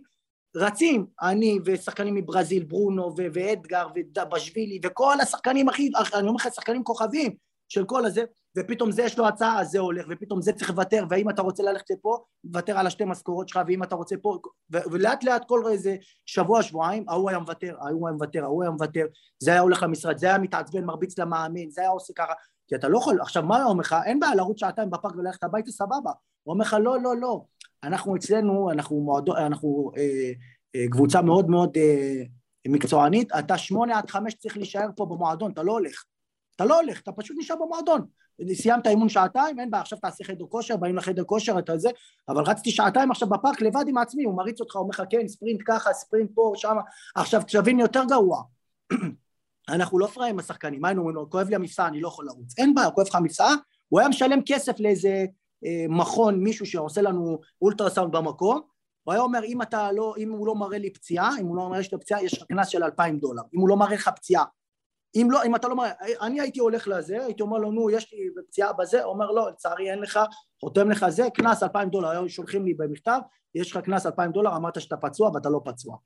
[0.56, 7.49] רצים, אני ושחקנים מברזיל, ברונו ואדגר ובשבילי, וכל השחקנים הכי, אני אומר לך, שחקנים כוכבים
[7.70, 8.24] של כל הזה,
[8.58, 11.62] ופתאום זה יש לו הצעה, אז זה הולך, ופתאום זה צריך לוותר, ואם אתה רוצה
[11.62, 14.38] ללכת לפה, לוותר על השתי משכורות שלך, ואם אתה רוצה פה,
[14.70, 19.06] ולאט לאט כל איזה שבוע, שבועיים, ההוא היה מוותר, ההוא היה מוותר, ההוא היה מוותר,
[19.38, 22.32] זה היה הולך למשרד, זה היה מתעצבן, מרביץ למאמין, זה היה עושה ככה,
[22.68, 25.44] כי אתה לא יכול, עכשיו מה הוא אומר לך, אין בעיה לרוץ שעתיים בפארק וללכת
[25.44, 26.10] הביתה, סבבה,
[26.42, 27.44] הוא אומר לך לא, לא, לא,
[27.84, 30.32] אנחנו אצלנו, אנחנו מועדו, אנחנו אה,
[30.74, 32.22] אה, קבוצה מאוד מאוד אה,
[32.68, 36.04] מקצוענית, אתה שמונה עד חמש צריך להישאר פה במועדון, אתה לא הולך,
[36.56, 38.06] אתה לא הולך, אתה פשוט נשאר במועדון.
[38.52, 41.90] סיימת אימון שעתיים, אין בעיה, עכשיו תעשה חדר כושר, באים לחדר כושר, אתה זה,
[42.28, 45.60] אבל רצתי שעתיים עכשיו בפארק לבד עם עצמי, הוא מריץ אותך, אומר לך כן, ספרינט
[45.66, 46.76] ככה, ספרינט פה, שם,
[47.14, 48.42] עכשיו תבין יותר גרוע.
[49.68, 52.58] אנחנו לא פראים השחקנים, מה היינו אומרים לו, כואב לי המפסע, אני לא יכול לרוץ,
[52.58, 53.54] אין בעיה, כואב לך המפסע,
[53.88, 55.24] הוא היה משלם כסף לאיזה
[55.64, 58.60] אה, מכון, מישהו שעושה לנו אולטרסאונד במקום,
[59.04, 61.68] הוא היה אומר, אם אתה לא, אם הוא לא מראה לי פציעה, אם הוא לא
[61.68, 64.44] מראה לי פציעה, יש לך קנס של אלפיים דולר, אם הוא לא מראה לך פציעה
[65.14, 68.12] אם לא, אם אתה לא מראה, אני הייתי הולך לזה, הייתי אומר לו, נו, יש
[68.12, 68.18] לי
[68.48, 70.20] פציעה בזה, אומר, לא, לצערי אין לך,
[70.60, 73.20] חותם לך זה, קנס אלפיים דולר, היו שולחים לי במכתב,
[73.54, 75.96] יש לך קנס אלפיים דולר, אמרת שאתה פצוע ואתה לא פצוע.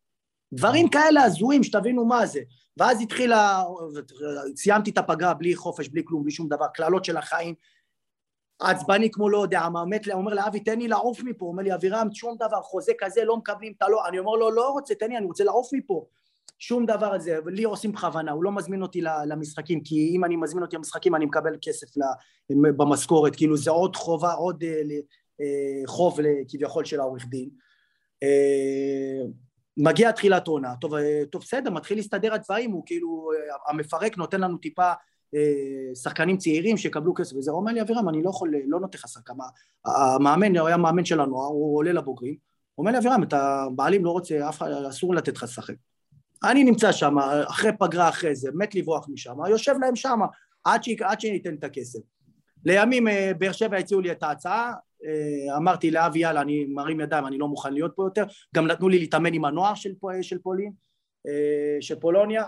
[0.53, 2.41] דברים כאלה הזויים, שתבינו מה זה.
[2.77, 3.63] ואז התחילה,
[4.57, 7.55] סיימתי את הפגרה בלי חופש, בלי כלום, בלי שום דבר, קללות של החיים,
[8.61, 12.09] עצבני כמו לא יודע מה, מת, אומר לאבי תן לי לעוף מפה, אומר לי אבירם
[12.13, 15.17] שום דבר, חוזה כזה לא מקבלים, אתה לא, אני אומר לו לא רוצה, תן לי,
[15.17, 16.07] אני רוצה לעוף מפה,
[16.59, 20.37] שום דבר על זה, לי עושים בכוונה, הוא לא מזמין אותי למשחקים, כי אם אני
[20.37, 21.87] מזמין אותי למשחקים אני מקבל כסף
[22.51, 24.83] במשכורת, כאילו זה עוד חובה, עוד אה,
[25.41, 26.19] אה, חוב
[26.49, 27.49] כביכול של העורך דין.
[28.23, 29.27] אה,
[29.77, 30.93] מגיע תחילת עונה, טוב,
[31.31, 33.31] טוב בסדר, מתחיל להסתדר הדברים, הוא כאילו,
[33.69, 34.93] המפרק נותן לנו טיפה
[36.03, 39.35] שחקנים צעירים שיקבלו כסף וזה, אומר לי אבירם, אני לא יכול, לא נותן לך שחקן,
[39.85, 42.37] המאמן, הוא היה מאמן של הנוער, הוא עולה לבוגרים,
[42.75, 45.75] הוא אומר לי אבירם, אתה בעלים לא רוצה, אף אחד, אסור לתת לך לשחק.
[46.51, 47.19] אני נמצא שם,
[47.49, 50.21] אחרי פגרה אחרי זה, מת לברוח משם, יושב להם שם,
[50.65, 50.89] עד, ש...
[51.01, 51.99] עד שניתן את הכסף.
[52.65, 54.73] לימים אה, באר שבע הציעו לי את ההצעה,
[55.05, 58.89] אה, אמרתי לאבי יאללה אני מרים ידיים אני לא מוכן להיות פה יותר, גם נתנו
[58.89, 59.93] לי להתאמן עם הנוער של,
[60.23, 60.73] של פולין,
[61.27, 62.45] אה, של פולוניה,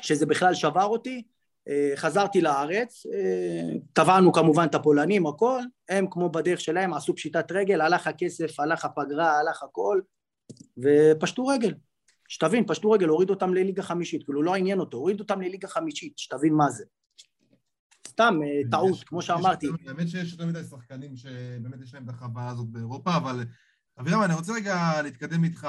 [0.00, 1.22] שזה בכלל שבר אותי,
[1.96, 3.06] חזרתי לארץ,
[3.92, 8.84] טבענו כמובן את הפולנים הכל, הם כמו בדרך שלהם עשו פשיטת רגל, הלך הכסף, הלך
[8.84, 10.00] הפגרה, הלך הכל
[10.78, 11.74] ופשטו רגל
[12.32, 16.18] שתבין, פשטו רגל, הוריד אותם לליגה חמישית, כאילו לא עניין אותו, הוריד אותם לליגה חמישית,
[16.18, 16.84] שתבין מה זה.
[18.08, 19.66] סתם אה, טעות, כמו שאמרתי.
[19.86, 23.44] האמת שיש יותר מדי שחקנים שבאמת יש להם את החוויה הזאת באירופה, אבל
[24.00, 25.68] אבירם, אני רוצה רגע להתקדם איתך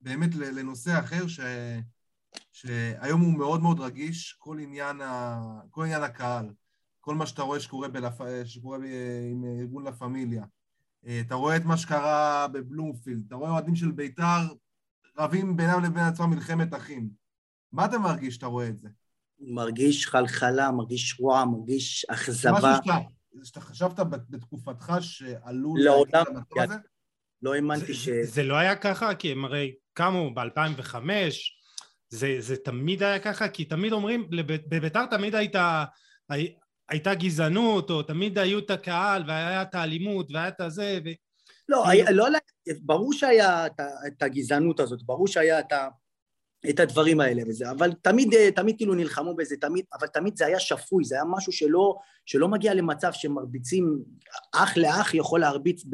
[0.00, 1.40] באמת לנושא אחר, ש...
[2.52, 5.40] שהיום הוא מאוד מאוד רגיש, כל עניין, ה...
[5.70, 6.50] כל עניין הקהל,
[7.00, 8.20] כל מה שאתה רואה שקורה, בלפ...
[8.44, 8.78] שקורה
[9.30, 10.44] עם ארגון לה פמיליה.
[11.06, 14.61] אה, אתה רואה את מה שקרה בבלומפילד, אתה רואה אוהדים של בית"ר
[15.18, 17.08] רבים בינם לבין עצמם מלחמת אחים.
[17.72, 18.88] מה אתה מרגיש כשאתה רואה את זה?
[19.40, 22.52] מרגיש חלחלה, מרגיש רוע, מרגיש אכזבה.
[22.52, 22.98] משהו שאתה,
[23.44, 23.98] שאתה חשבת
[24.30, 26.24] בתקופתך שעלול לעולם,
[26.54, 26.60] כן.
[26.62, 26.74] הזה?
[27.42, 28.08] לא האמנתי ש...
[28.08, 30.94] זה, זה לא היה ככה, כי הם הרי קמו ב-2005,
[32.08, 35.84] זה, זה תמיד היה ככה, כי תמיד אומרים, לב- בביתר תמיד הייתה,
[36.28, 36.54] הי-
[36.88, 41.08] הייתה גזענות, או תמיד היו את הקהל, והיה את האלימות, והיה את הזה, ו...
[41.68, 42.26] לא, כאילו- היה, לא,
[42.82, 45.72] ברור שהיה את, את הגזענות הזאת, ברור שהיה את,
[46.70, 50.46] את הדברים האלה וזה, אבל תמיד, אה, תמיד כאילו נלחמו בזה, תמיד, אבל תמיד זה
[50.46, 54.02] היה שפוי, זה היה משהו שלא, שלא מגיע למצב שמרביצים,
[54.54, 55.84] אח לאח יכול להרביץ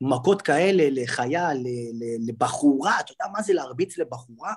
[0.00, 1.64] במכות כאלה לחייל,
[2.28, 4.52] לבחורה, אתה יודע מה זה להרביץ לבחורה?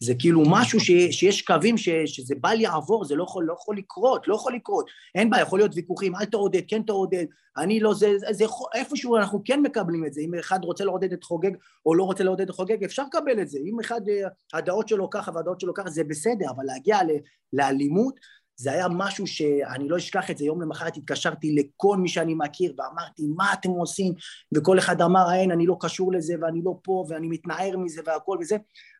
[0.00, 3.76] זה כאילו משהו ש, שיש קווים ש, שזה בל יעבור, זה לא יכול, לא יכול
[3.76, 4.86] לקרות, לא יכול לקרות.
[5.14, 7.24] אין בעיה, יכול להיות ויכוחים, אל תעודד, כן תעודד,
[7.56, 8.44] אני לא, זה, זה, זה
[8.74, 11.50] איפשהו אנחנו כן מקבלים את זה, אם אחד רוצה לעודד את חוגג
[11.86, 15.10] או לא רוצה לעודד את חוגג, אפשר לקבל את זה, אם אחד, אה, הדעות שלו
[15.10, 17.10] ככה והדעות שלו ככה, זה בסדר, אבל להגיע ל,
[17.52, 18.20] לאלימות,
[18.56, 22.74] זה היה משהו שאני לא אשכח את זה, יום למחרת התקשרתי לכל מי שאני מכיר
[22.78, 24.14] ואמרתי, מה אתם עושים?
[24.54, 28.38] וכל אחד אמר, אין, אני לא קשור לזה ואני לא פה ואני מתנער מזה והכל
[28.40, 28.56] וזה.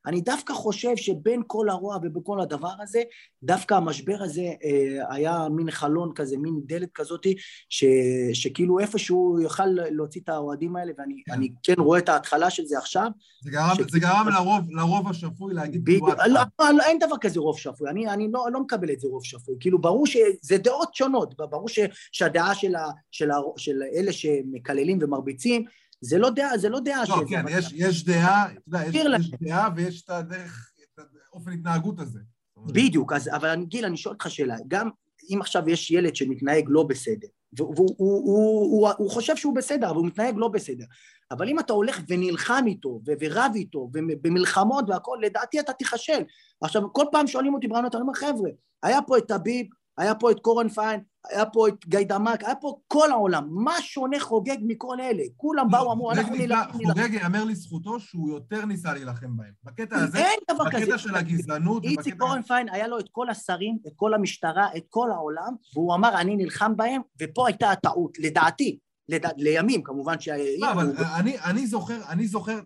[0.06, 3.02] אני דווקא חושב שבין כל הרוע ובכל הדבר הזה,
[3.42, 7.34] דווקא המשבר הזה אה, היה מין חלון כזה, מין דלת כזאתי,
[7.68, 7.84] ש,
[8.32, 11.32] שכאילו איפשהו יוכל להוציא את האוהדים האלה, ואני כן.
[11.32, 13.10] אני כן רואה את ההתחלה של זה עכשיו.
[13.44, 17.40] זה גרם, זה גרם לרוב, לרוב השפוי להגיד בדיוק, לא, לא, לא, אין דבר כזה
[17.40, 20.94] רוב שפוי, אני, אני לא, לא מקבל את זה רוב שפוי, כאילו ברור שזה דעות
[20.94, 21.78] שונות, ברור ש,
[22.12, 25.64] שהדעה של, ה, של, ה, של אלה שמקללים ומרביצים,
[26.04, 29.26] זה לא דעה, זה לא דעה לא, כן, יש, יש דעה, אתה יודע, יש.
[29.26, 32.20] יש דעה ויש את הדרך, את האופן התנהגות הזה.
[32.56, 34.90] בדיוק, אז, אבל גיל, אני שואל אותך שאלה, גם
[35.30, 39.54] אם עכשיו יש ילד שמתנהג לא בסדר, והוא הוא, הוא, הוא, הוא, הוא חושב שהוא
[39.54, 40.84] בסדר, אבל הוא מתנהג לא בסדר,
[41.30, 46.22] אבל אם אתה הולך ונלחם איתו, ורב איתו, ובמלחמות והכול, לדעתי אתה תיכשל.
[46.62, 48.50] עכשיו, כל פעם שואלים אותי ברעיונות, אני אומר, חבר'ה,
[48.82, 49.66] היה פה את טביב,
[49.98, 51.00] היה פה את קורן פיין,
[51.30, 55.22] היה פה את גיידמק, היה פה כל העולם, מה שונה חוגג מכל אלה?
[55.36, 56.72] כולם באו, אמרו, אנחנו נילחם.
[56.72, 59.52] חוגג יאמר לזכותו שהוא יותר ניסה להילחם בהם.
[59.64, 60.86] בקטע הזה, אין דבר כזה.
[60.86, 62.18] בקטע של הגזענות, איציק.
[62.18, 66.20] קורן פיין היה לו את כל השרים, את כל המשטרה, את כל העולם, והוא אמר
[66.20, 69.28] אני נלחם בהם, ופה הייתה הטעות, לדעתי, לדע...
[69.36, 70.36] לימים כמובן שה...
[70.58, 72.60] לא, אבל אני, אני זוכר, אני זוכר,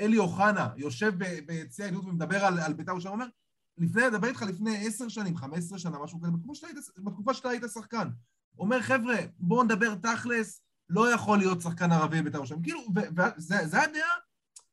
[0.00, 1.12] אלי אוחנה יושב
[1.46, 3.26] ביציע העדות ומדבר על, על בית"ר ירושלים, אומר,
[3.78, 7.34] לפני, אדבר איתך לפני עשר שנים, חמש עשרה שנה, משהו כזה, בתקופה שאתה היית, בתקופה
[7.34, 8.08] שאתה היית שחקן.
[8.58, 10.60] אומר, חבר'ה, בואו נדבר תכלס,
[10.90, 12.62] לא יכול להיות שחקן ערבי בבית"ר ירושלים.
[12.62, 12.80] כאילו,
[13.36, 14.08] וזה זה הדעה,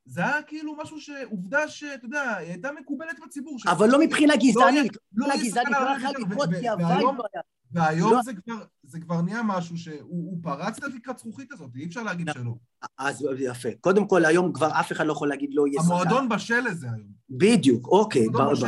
[0.04, 3.56] זה היה כאילו משהו שעובדה שאתה יודע, הייתה מקובלת בציבור.
[3.66, 7.24] אבל לא מבחינה גזענית, לא מבחינה גזענית, לא יותר, לקרות ו- כי ה vibe לא
[7.34, 7.42] היה.
[7.72, 8.22] והיום לא.
[8.22, 12.02] זה כבר, זה כבר נהיה משהו שהוא הוא פרץ את התקרת זכוכית הזאת, אי אפשר
[12.02, 12.54] להגיד שלא.
[12.98, 13.68] אז יפה.
[13.80, 15.94] קודם כל, היום כבר אף אחד לא יכול להגיד לא יהיה שחקן.
[15.94, 17.08] המועדון בשל לזה היום.
[17.30, 18.26] בדיוק, אוקיי.
[18.28, 18.66] בשל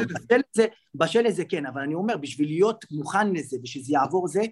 [0.54, 0.66] לזה.
[0.94, 4.42] בשל לזה, כן, אבל אני אומר, בשביל להיות מוכן לזה ושזה יעבור זה,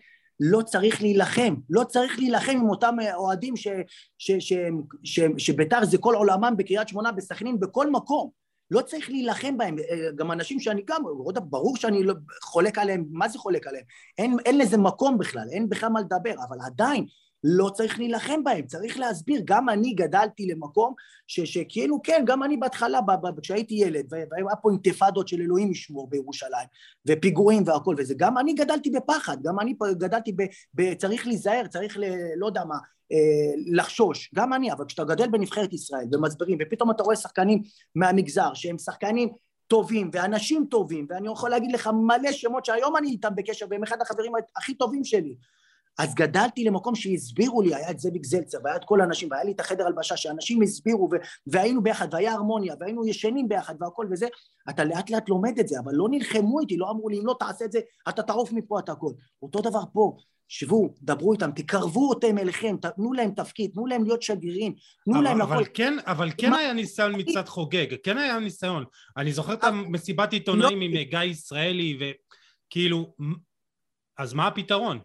[0.41, 3.55] לא צריך להילחם, לא צריך להילחם עם אותם אה, אוהדים
[5.39, 8.42] שביתר זה כל עולמם בקריית שמונה, בסכנין, בכל מקום.
[8.73, 11.03] לא צריך להילחם בהם, אה, גם אנשים שאני גם,
[11.51, 13.85] ברור שאני לא חולק עליהם, מה זה חולק עליהם?
[14.19, 17.07] אין, אין לזה מקום בכלל, אין בכלל מה לדבר, אבל עדיין
[17.45, 20.95] לא צריך להילחם בהם, צריך להסביר, גם אני גדלתי למקום
[21.27, 25.41] ש, שכאילו כן, גם אני בהתחלה, ב, ב, כשהייתי ילד, וה- והיה פה אינתיפאדות של
[25.41, 26.67] אלוהים ישמור בירושלים,
[27.09, 30.43] ופיגועים והכל וזה, גם אני גדלתי בפחד, גם אני גדלתי ב...
[30.75, 32.05] ב צריך להיזהר, צריך ל...
[32.37, 32.77] לא יודע מה,
[33.13, 37.63] אה, לחשוש, גם אני, אבל כשאתה גדל בנבחרת ישראל ומסבירים, ופתאום אתה רואה שחקנים
[37.95, 39.29] מהמגזר שהם שחקנים
[39.67, 44.01] טובים ואנשים טובים, ואני יכול להגיד לך מלא שמות שהיום אני איתם בקשר, והם אחד
[44.01, 45.35] החברים הכי טובים שלי.
[45.99, 49.53] אז גדלתי למקום שהסבירו לי, היה את זאביק זלצר, והיה את כל האנשים, והיה לי
[49.53, 51.17] את החדר הלבשה, שאנשים הסבירו, ו-
[51.47, 54.27] והיינו ביחד, והיה הרמוניה, והיינו ישנים ביחד והכל וזה,
[54.71, 57.37] אתה לאט לאט לומד את זה, אבל לא נלחמו איתי, לא אמרו לי, אם לא
[57.39, 59.13] תעשה את זה, אתה תעוף מפה, אתה הכל.
[59.43, 60.17] אותו דבר פה,
[60.49, 64.75] שבו, דברו איתם, תקרבו אותם אליכם, תנו להם תפקיד, תנו להם להיות שגרירים,
[65.05, 65.71] תנו אבל, להם אבל הכל.
[65.75, 68.85] כן, אבל כן מה- היה ניסיון מצד חוגג, כן היה ניסיון.
[69.17, 71.99] אני זוכר את המסיבת עיתונאים עם גיא ישראלי,
[72.69, 73.15] וכאילו,
[74.19, 74.99] אז מה הפתרון?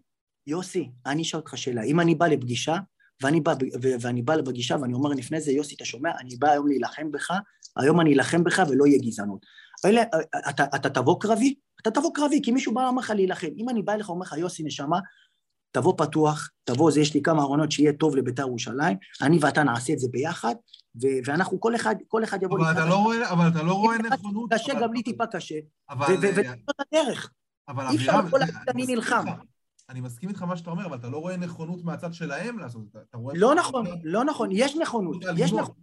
[0.47, 2.75] יוסי, אני אשאל אותך שאלה, אם אני בא לפגישה,
[3.23, 3.53] ואני בא,
[3.83, 6.09] ו- ואני בא לפגישה ואני אומר לפני זה, יוסי, אתה שומע?
[6.19, 7.31] אני בא היום להילחם בך,
[7.77, 9.45] היום אני אלחם בך ולא יהיה גזענות.
[9.85, 10.03] אלה,
[10.49, 11.55] אתה, אתה תבוא קרבי?
[11.81, 13.47] אתה תבוא קרבי, כי מישהו בא ואומר לך להילחם.
[13.57, 14.99] אם אני בא אליך ואומר לך, יוסי, נשמה,
[15.71, 19.93] תבוא פתוח, תבוא, זה יש לי כמה ארונות שיהיה טוב לביתר ירושלים, אני ואתה נעשה
[19.93, 20.55] את זה ביחד,
[21.03, 23.97] ו- ואנחנו, כל אחד, כל אחד יבוא אבל אתה לא רואה, אבל אתה לא רואה
[23.97, 24.53] נכונות.
[24.53, 25.55] קשה, אבל- גם לי טיפה קשה,
[25.89, 26.05] אבל...
[26.13, 27.31] ו- ו- וזאת הדרך.
[27.69, 29.25] אבל אי אפשר להגיד, אני נלחם.
[29.89, 32.91] אני מסכים איתך מה שאתה אומר, אבל אתה לא רואה נכונות מהצד שלהם לעשות את
[32.91, 32.99] זה.
[33.09, 33.35] אתה רואה...
[33.37, 35.77] לא נכון, לא נכון, יש נכונות, יש נכונות,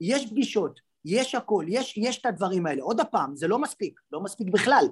[0.00, 2.82] יש פגישות, יש הכל, יש, יש את הדברים האלה.
[2.82, 4.84] עוד פעם, זה לא מספיק, לא מספיק בכלל.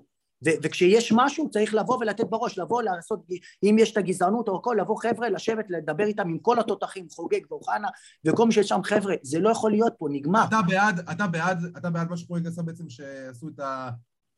[0.46, 3.20] ו- וכשיש משהו צריך לבוא ולתת בראש, לבוא לעשות,
[3.62, 7.40] אם יש את הגזענות או הכל, לבוא חבר'ה, לשבת, לדבר איתם עם כל התותחים, חוגג
[7.50, 7.88] ואוחנה
[8.24, 10.44] וכל מי שיש שם חבר'ה, זה לא יכול להיות פה, נגמר.
[10.48, 13.90] אתה בעד, אתה בעד, אתה בעד מה שחוגג עשה בעצם, שעשו את ה...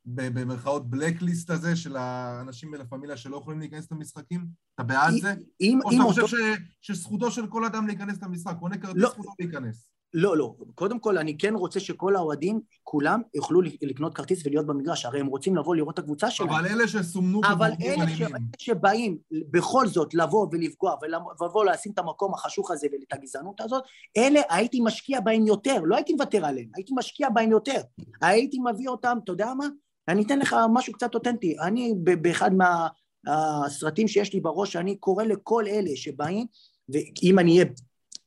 [0.06, 4.46] במרכאות בלקליסט הזה של האנשים ולה פמיליה שלא יכולים להיכנס למשחקים?
[4.74, 5.34] אתה בעד זה?
[5.60, 6.34] אם, או שאתה חושב ש,
[6.80, 9.88] שזכותו של כל אדם להיכנס למשחק, קונה כרטיס לא, זכותו להיכנס?
[10.14, 10.54] לא, לא.
[10.74, 15.04] קודם כל, אני כן רוצה שכל האוהדים, כולם, יוכלו לקנות כרטיס ולהיות במגרש.
[15.04, 16.50] הרי הם רוצים לבוא לראות את הקבוצה שלהם.
[16.50, 18.22] אבל אלה שסומנו אבל אלה ש...
[18.58, 19.18] שבאים
[19.50, 20.94] בכל זאת לבוא ולפגוע
[21.40, 23.82] ולבוא לשים את המקום החשוך הזה ואת הגזענות הזאת,
[24.16, 25.80] אלה הייתי משקיע בהם יותר.
[25.84, 27.80] לא הייתי מוותר עליהם, הייתי משקיע בהם יותר.
[28.22, 29.66] הייתי מביא אותם, אתה יודע מה?
[30.09, 31.56] אני אתן לך משהו קצת אותנטי.
[31.60, 36.47] אני, באחד מהסרטים שיש לי בראש, אני קורא לכל אלה שבאים,
[36.89, 37.64] ואם אני אהיה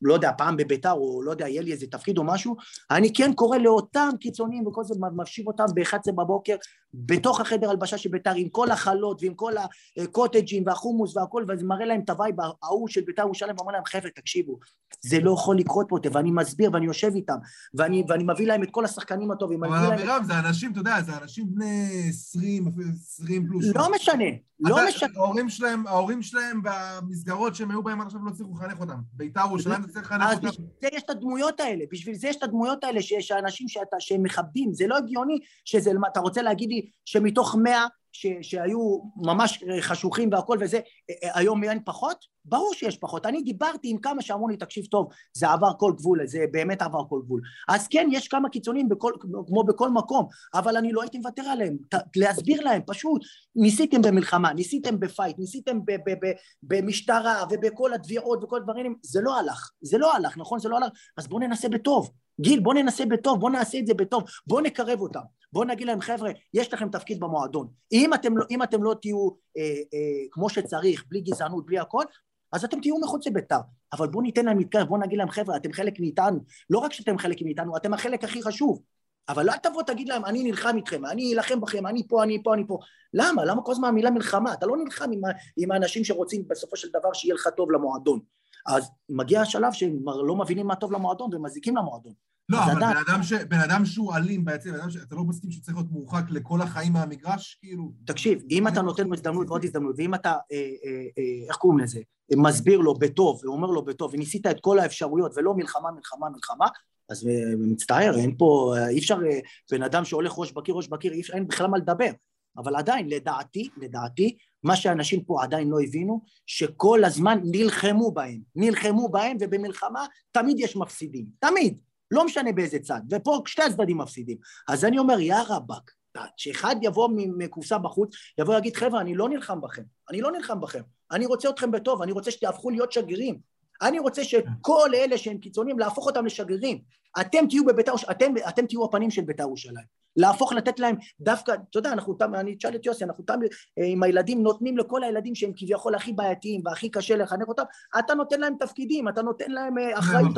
[0.02, 2.56] לא יודע, פעם בביתר, או לא יודע, יהיה לי איזה תפקיד או משהו,
[2.90, 6.56] אני כן קורא לאותם קיצוניים וכל זה מפשיב אותם ב-11 בבוקר
[6.94, 9.52] בתוך החדר הלבשה של ביתר עם כל החלות ועם כל
[9.96, 13.84] הקוטג'ים והחומוס והכל וזה מראה להם את ה vibe ההוא של ביתר ירושלים ואומר להם
[13.84, 14.58] חבר'ה תקשיבו
[15.00, 17.36] זה לא יכול לקרות פה ואני מסביר ואני יושב איתם
[17.74, 21.12] ואני, ואני מביא להם את כל השחקנים הטובים אבל אבירם זה אנשים, אתה יודע, זה
[21.22, 22.64] אנשים בני 20,
[22.94, 23.64] 20 פלוס.
[23.74, 24.24] לא משנה,
[24.60, 25.08] לא משנה.
[25.16, 28.98] ההורים שלהם, ההורים שלהם במסגרות שהם היו בהם עד עכשיו לא הצליחו לחנך אותם.
[29.12, 30.46] ביתר ירושלים צריך לחנך אותם.
[30.46, 33.66] אז בשביל זה יש את הדמויות האלה, בשביל זה יש את הדמויות האלה שיש האנשים
[33.98, 39.64] שהם מכבדים, זה לא הגיוני שזה, אתה רוצה להגיד לי שמתוך מאה ש, שהיו ממש
[39.80, 40.80] חשוכים והכל וזה,
[41.22, 42.32] היום אין פחות?
[42.44, 43.26] ברור שיש פחות.
[43.26, 47.04] אני דיברתי עם כמה שאמרו לי, תקשיב טוב, זה עבר כל גבול, זה באמת עבר
[47.08, 47.40] כל גבול.
[47.68, 49.12] אז כן, יש כמה קיצונים בכל,
[49.46, 51.76] כמו בכל מקום, אבל אני לא הייתי מוותר עליהם.
[51.94, 53.22] ת, להסביר להם, פשוט,
[53.56, 56.32] ניסיתם במלחמה, ניסיתם בפייט, ניסיתם ב, ב, ב,
[56.62, 59.70] במשטרה ובכל התביעות וכל הדברים, זה לא הלך.
[59.82, 60.58] זה לא הלך, נכון?
[60.58, 62.10] זה לא הלך, אז בואו ננסה בטוב.
[62.42, 65.20] גיל, בוא ננסה בטוב, בוא נעשה את זה בטוב, בוא נקרב אותם,
[65.52, 69.28] בוא נגיד להם חבר'ה, יש לכם תפקיד במועדון, אם אתם, לא, אם אתם לא תהיו
[69.56, 72.04] אה, אה, כמו שצריך, בלי גזענות, בלי הכל,
[72.52, 73.60] אז אתם תהיו מחוץ לביתר,
[73.92, 76.38] אבל בואו ניתן להם להתקרב, בואו נגיד להם חבר'ה, אתם חלק מאיתנו,
[76.70, 78.82] לא רק שאתם חלק מאיתנו, אתם החלק הכי חשוב,
[79.28, 82.54] אבל אל תבוא תגיד להם, אני נלחם איתכם, אני אלחם בכם, אני פה, אני פה,
[82.54, 82.78] אני פה.
[83.14, 83.44] למה?
[83.44, 84.52] למה כל הזמן המילה מלחמה?
[84.52, 85.20] אתה לא נלחם עם,
[85.56, 88.20] עם האנשים שרוצים בסופו של דבר שיהיה לך טוב למועדון.
[88.66, 92.12] אז מגיע השלב שהם לא מבינים מה טוב למועדון ומזיקים למועדון.
[92.48, 93.32] לא, אבל בן אדם, ש...
[93.32, 96.92] בן אדם שהוא אלים בעצם, בן אדם שאתה לא מסכים שצריך להיות מורחק לכל החיים
[96.92, 97.92] מהמגרש, כאילו...
[98.04, 101.78] תקשיב, אם אתה נותן לו הזדמנות ועוד הזדמנות, ואם אתה, אה, אה, אה, איך קוראים
[101.78, 102.00] לזה,
[102.36, 106.66] מסביר לו בטוב, ואומר לו בטוב, וניסית את כל האפשרויות, ולא מלחמה, מלחמה, מלחמה,
[107.10, 109.38] אז אה, מצטער, אין פה, אי אפשר, אה,
[109.70, 112.10] בן אדם שהולך ראש בקיר, ראש בקיר, אפשר, אין בכלל מה לדבר.
[112.56, 119.08] אבל עדיין, לדעתי, לדעתי, מה שאנשים פה עדיין לא הבינו, שכל הזמן נלחמו בהם, נלחמו
[119.08, 121.78] בהם, ובמלחמה תמיד יש מפסידים, תמיד.
[122.12, 124.36] לא משנה באיזה צד, ופה שתי הצדדים מפסידים.
[124.68, 125.90] אז אני אומר, יא רבאק,
[126.36, 130.82] שאחד יבוא מקופסה בחוץ, יבוא ויגיד, חבר'ה, אני לא נלחם בכם, אני לא נלחם בכם,
[131.12, 133.52] אני רוצה אתכם בטוב, אני רוצה שתהפכו להיות שגרירים.
[133.82, 136.80] אני רוצה שכל אלה שהם קיצוניים, להפוך אותם לשגרירים.
[137.20, 140.02] אתם תהיו בביתר, אתם, אתם תהיו הפנים של ביתר ירושלים.
[140.16, 144.02] להפוך, לתת להם דווקא, אתה יודע, אנחנו, אני אשאל את יוסי, אנחנו תמיד אה, עם
[144.02, 147.62] הילדים נותנים לכל הילדים שהם כביכול הכי בעייתיים והכי קשה לחנך אותם,
[147.98, 150.32] אתה נותן להם תפקידים, אתה נותן להם אה, אחריות.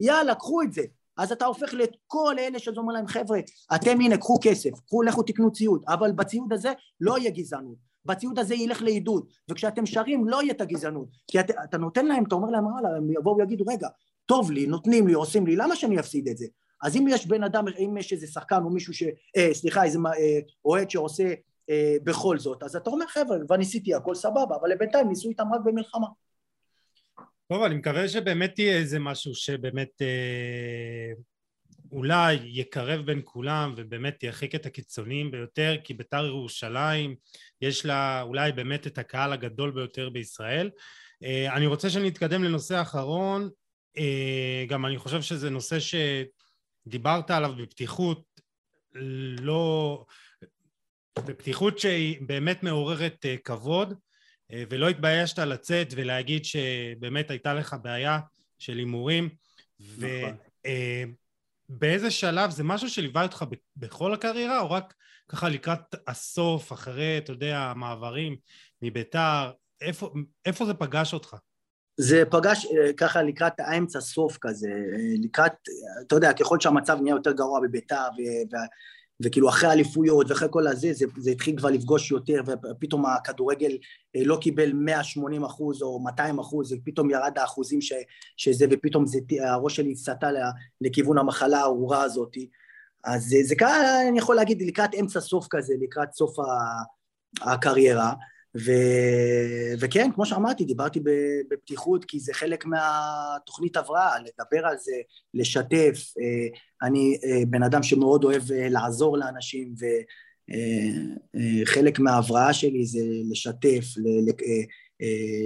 [0.00, 0.82] יאללה, קחו את זה.
[1.16, 3.38] אז אתה הופך לאת כל אלה שאתה אומר להם, חבר'ה,
[3.74, 7.88] אתם הנה, קחו כסף, קחו, לכו תקנו ציוד, אבל בציוד הזה לא יהיה גזענות.
[8.04, 12.24] בציוד הזה ילך לעידוד, וכשאתם שרים לא יהיה את הגזענות, כי אתה, אתה נותן להם,
[12.24, 13.88] אתה אומר להם, וואלה, הם יבואו ויגידו, רגע,
[14.26, 16.46] טוב לי, נותנים לי, עושים לי, למה שאני אפסיד את זה?
[16.82, 19.02] אז אם יש בן אדם, אם יש איזה שחקן או מישהו ש...
[19.36, 21.34] אה, סליחה, איזה אה, אוהד שעושה
[21.70, 25.44] אה, בכל זאת, אז אתה אומר, חבר'ה, כבר ניסיתי, הכל סבבה, אבל לבינתיים ניסו איתם
[25.54, 26.06] רק במלחמה.
[27.48, 31.12] טוב, אני מקווה שבאמת יהיה איזה משהו שבאמת אה,
[31.92, 37.14] אולי יקרב בין כולם ובאמת ירחיק את הקיצוניים ביותר, כי בית"ר ירושלים
[37.60, 40.70] יש לה אולי באמת את הקהל הגדול ביותר בישראל.
[41.22, 43.50] אה, אני רוצה שנתקדם לנושא אחרון,
[43.98, 45.76] אה, גם אני חושב שזה נושא
[46.86, 48.24] שדיברת עליו בפתיחות,
[49.40, 50.04] לא...
[51.26, 53.94] בפתיחות שהיא באמת מעוררת אה, כבוד.
[54.52, 58.18] אה, ולא התביישת לצאת ולהגיד שבאמת הייתה לך בעיה
[58.58, 59.28] של הימורים
[59.80, 60.36] נכון.
[61.70, 63.44] ובאיזה אה, שלב זה משהו שליווה אותך
[63.76, 64.94] בכל הקריירה או רק
[65.28, 68.36] ככה לקראת הסוף אחרי אתה יודע המעברים
[68.82, 69.50] מביתר
[69.80, 70.12] איפה,
[70.46, 71.36] איפה זה פגש אותך?
[72.00, 74.70] זה פגש אה, ככה לקראת האמצע סוף כזה
[75.24, 75.52] לקראת
[76.06, 78.08] אתה יודע ככל שהמצב נהיה יותר גרוע בביתר
[79.22, 83.78] וכאילו אחרי האליפויות ואחרי כל הזה, זה, זה התחיל כבר לפגוש יותר, ופתאום הכדורגל
[84.16, 87.92] אה, לא קיבל 180 אחוז או 200 אחוז, ופתאום ירד האחוזים ש,
[88.36, 90.28] שזה, ופתאום זה, הראש שלי סטה
[90.80, 92.36] לכיוון המחלה הארורה הזאת.
[93.04, 96.36] אז זה, זה קרה, אני יכול להגיד, לקראת אמצע סוף כזה, לקראת סוף
[97.42, 98.12] הקריירה.
[98.56, 98.70] ו...
[99.80, 101.00] וכן, כמו שאמרתי, דיברתי
[101.50, 104.92] בפתיחות כי זה חלק מהתוכנית הבראה, לדבר על זה,
[105.34, 106.12] לשתף.
[106.20, 109.74] אה, אני אה, בן אדם שמאוד אוהב אה, לעזור לאנשים,
[111.62, 113.00] וחלק מההבראה שלי זה
[113.30, 113.84] לשתף,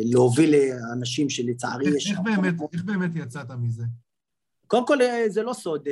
[0.05, 2.11] להוביל לאנשים שלצערי יש...
[2.11, 3.85] איך באמת, איך באמת יצאת מזה?
[4.67, 4.99] קודם כל,
[5.29, 5.89] זה לא סוד,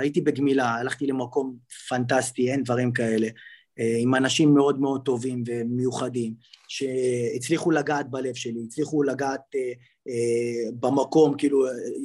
[0.00, 1.56] הייתי בגמילה, הלכתי למקום
[1.88, 3.28] פנטסטי, אין דברים כאלה.
[3.80, 6.34] אה, עם אנשים מאוד מאוד טובים ומיוחדים,
[6.68, 9.72] שהצליחו לגעת בלב שלי, הצליחו לגעת אה,
[10.08, 11.64] אה, במקום, כאילו,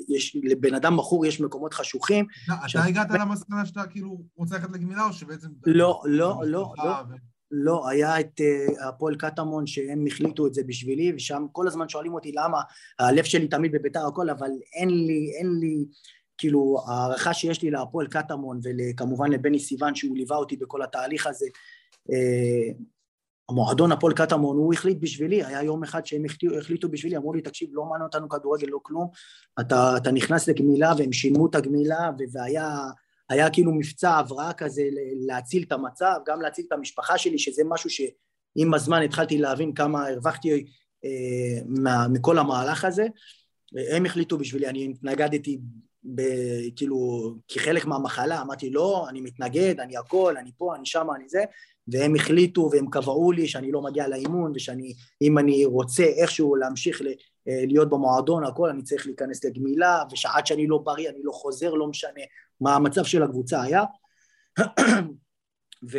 [0.09, 2.25] יש, לבן אדם מכור יש מקומות חשוכים.
[2.45, 2.75] אתה ש...
[2.75, 5.47] הגעת למסקנה שאתה כאילו רוצה ללכת לגמילה, או שבעצם...
[5.65, 6.93] לא, לא, לא, לא.
[7.53, 8.41] לא, היה את
[8.87, 12.61] הפועל קטמון שהם החליטו את זה בשבילי, ושם כל הזמן שואלים אותי למה
[12.99, 15.85] הלב שלי תמיד בביתר הכל, אבל אין לי, אין לי,
[16.41, 21.45] כאילו הערכה שיש לי להפועל קטמון וכמובן לבני סיוון שהוא ליווה אותי בכל התהליך הזה
[22.11, 22.73] אה,
[23.49, 27.41] המועדון הפועל קטמון הוא החליט בשבילי, היה יום אחד שהם החליטו, החליטו בשבילי, אמרו לי
[27.41, 29.07] תקשיב לא מעניין אותנו כדורגל לא כלום,
[29.59, 32.79] אתה, אתה נכנס לגמילה והם שילמו את הגמילה והיה
[33.29, 34.83] היה כאילו מבצע הבראה כזה
[35.27, 40.07] להציל את המצב, גם להציל את המשפחה שלי שזה משהו שעם הזמן התחלתי להבין כמה
[40.07, 40.65] הרווחתי
[41.05, 43.07] אה, מה, מכל המהלך הזה,
[43.91, 45.59] הם החליטו בשבילי, אני התנגדתי
[46.03, 51.29] ב- כאילו, כחלק מהמחלה, אמרתי לא, אני מתנגד, אני הכל, אני פה, אני שם, אני
[51.29, 51.43] זה,
[51.87, 57.01] והם החליטו והם קבעו לי שאני לא מגיע לאימון ושאני, אם אני רוצה איכשהו להמשיך
[57.01, 61.73] אה, להיות במועדון, הכל, אני צריך להיכנס לגמילה, ושעד שאני לא בריא, אני לא חוזר,
[61.73, 62.21] לא משנה
[62.61, 63.83] מה המצב של הקבוצה היה.
[65.91, 65.97] ו...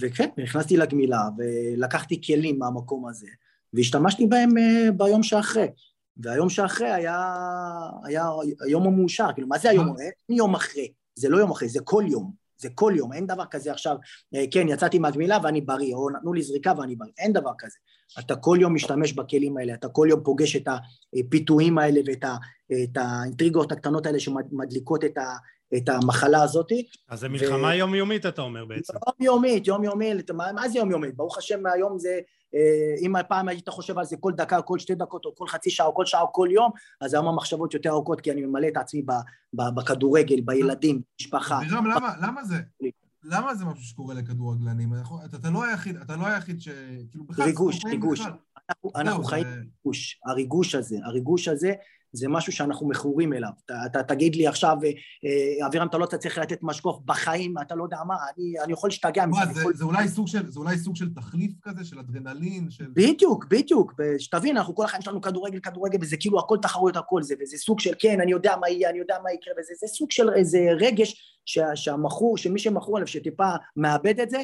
[0.00, 3.28] וכן, נכנסתי לגמילה ולקחתי כלים מהמקום הזה
[3.72, 5.66] והשתמשתי בהם אה, ביום שאחרי.
[6.16, 7.34] והיום שאחרי היה,
[8.04, 8.24] היה
[8.60, 9.96] היום המאושר, כאילו מה זה היום?
[10.00, 13.44] אין יום אחרי, זה לא יום אחרי, זה כל יום, זה כל יום, אין דבר
[13.50, 13.96] כזה עכשיו,
[14.34, 17.76] אה, כן, יצאתי מהגמילה ואני בריא, או נתנו לי זריקה ואני בריא, אין דבר כזה.
[18.18, 20.68] אתה כל יום משתמש בכלים האלה, אתה כל יום פוגש את
[21.18, 25.36] הפיתויים האלה ואת האינטריגות הקטנות האלה שמדליקות את, ה,
[25.76, 26.72] את המחלה הזאת.
[27.08, 27.74] אז זה מלחמה ו...
[27.74, 28.92] יומיומית אתה אומר בעצם.
[29.20, 31.16] יומיומית, יומיומית, מה, מה זה יומיומית?
[31.16, 32.20] ברוך השם מהיום זה אה,
[33.00, 35.86] אם פעם היית חושב על זה כל דקה, כל שתי דקות, או כל חצי שעה,
[35.86, 36.70] או כל שעה, או כל יום,
[37.00, 39.02] אז היום המחשבות יותר ארוכות, כי אני ממלא את עצמי
[39.54, 41.60] בכדורגל, בילדים, משפחה.
[41.60, 42.56] בירם, למה, למה זה?
[43.24, 44.94] למה זה משהו שקורה לכדורגלנים?
[45.24, 46.68] אתה, אתה לא היחיד, אתה לא היחיד ש...
[47.10, 47.44] כאילו בכלל...
[47.44, 48.20] ריגוש, ריגוש.
[48.20, 50.20] אנחנו, אנחנו חיים ריגוש.
[50.26, 51.72] הריגוש הזה, הריגוש הזה
[52.12, 53.50] זה משהו שאנחנו מכורים אליו.
[53.64, 54.90] אתה, אתה תגיד לי עכשיו, אה,
[55.60, 58.88] אה, אבירם, אתה לא צריך לתת משקוף בחיים, אתה לא יודע מה, אני, אני יכול
[58.88, 59.40] להשתגע מזה.
[59.52, 59.74] זה, יכול...
[59.74, 62.86] זה, אולי סוג של, זה אולי סוג של תחליף כזה, של אדרנלין, של...
[62.92, 63.94] בדיוק, בדיוק.
[64.18, 67.80] שתבין, אנחנו כל החיים שלנו כדורגל, כדורגל, וזה כאילו הכל תחרויות, הכל זה, וזה סוג
[67.80, 70.68] של כן, אני יודע מה יהיה, אני יודע מה יקרה, וזה זה סוג של איזה
[70.78, 74.42] רגש שה, שהמכור, שמי שמכור עליו, שטיפה מאבד את זה,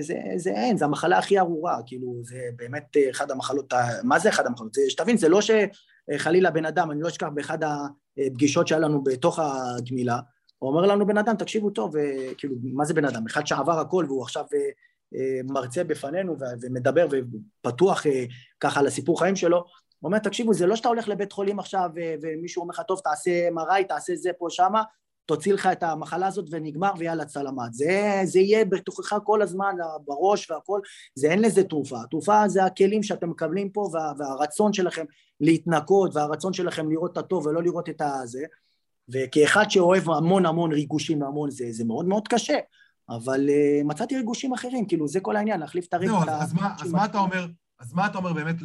[0.00, 3.72] זה, זה אין, זה המחלה הכי ארורה, כאילו, זה באמת אחד המחלות,
[4.04, 4.74] מה זה אחד המחלות?
[4.74, 5.40] זה, שתבין, זה לא
[6.14, 7.58] שחלילה בן אדם, אני לא אשכח באחד
[8.26, 10.18] הפגישות שהיה לנו בתוך הגמילה,
[10.58, 11.94] הוא אומר לנו בן אדם, תקשיבו טוב,
[12.38, 13.26] כאילו, מה זה בן אדם?
[13.26, 14.44] אחד שעבר הכל והוא עכשיו
[15.14, 18.24] אה, מרצה בפנינו ומדבר ופתוח אה,
[18.60, 21.90] ככה על הסיפור חיים שלו, הוא אומר, תקשיבו, זה לא שאתה הולך לבית חולים עכשיו
[22.22, 24.82] ומישהו אומר לך, טוב, תעשה MRI, תעשה זה פה, שמה,
[25.26, 27.72] תוציא לך את המחלה הזאת ונגמר ויאללה צלמת.
[27.74, 29.74] זה, זה יהיה בתוכך כל הזמן,
[30.04, 30.80] בראש והכל,
[31.14, 32.02] זה אין לזה תרופה.
[32.02, 35.04] התרופה זה הכלים שאתם מקבלים פה וה, והרצון שלכם
[35.40, 38.42] להתנקות והרצון שלכם לראות את הטוב ולא לראות את הזה.
[39.08, 42.58] וכאחד שאוהב המון המון ריגושים והמון זה, זה מאוד מאוד קשה.
[43.08, 46.00] אבל uh, מצאתי ריגושים אחרים, כאילו זה כל העניין, להחליף את.
[46.06, 47.46] זהו, אז, אז, מה, אז מה אתה אומר,
[47.80, 48.56] אז מה אתה אומר באמת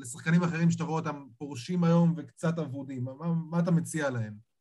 [0.00, 3.04] לשחקנים אחרים שאתה רואה אותם פורשים היום וקצת אבודים?
[3.04, 3.12] מה,
[3.50, 4.51] מה אתה מציע להם?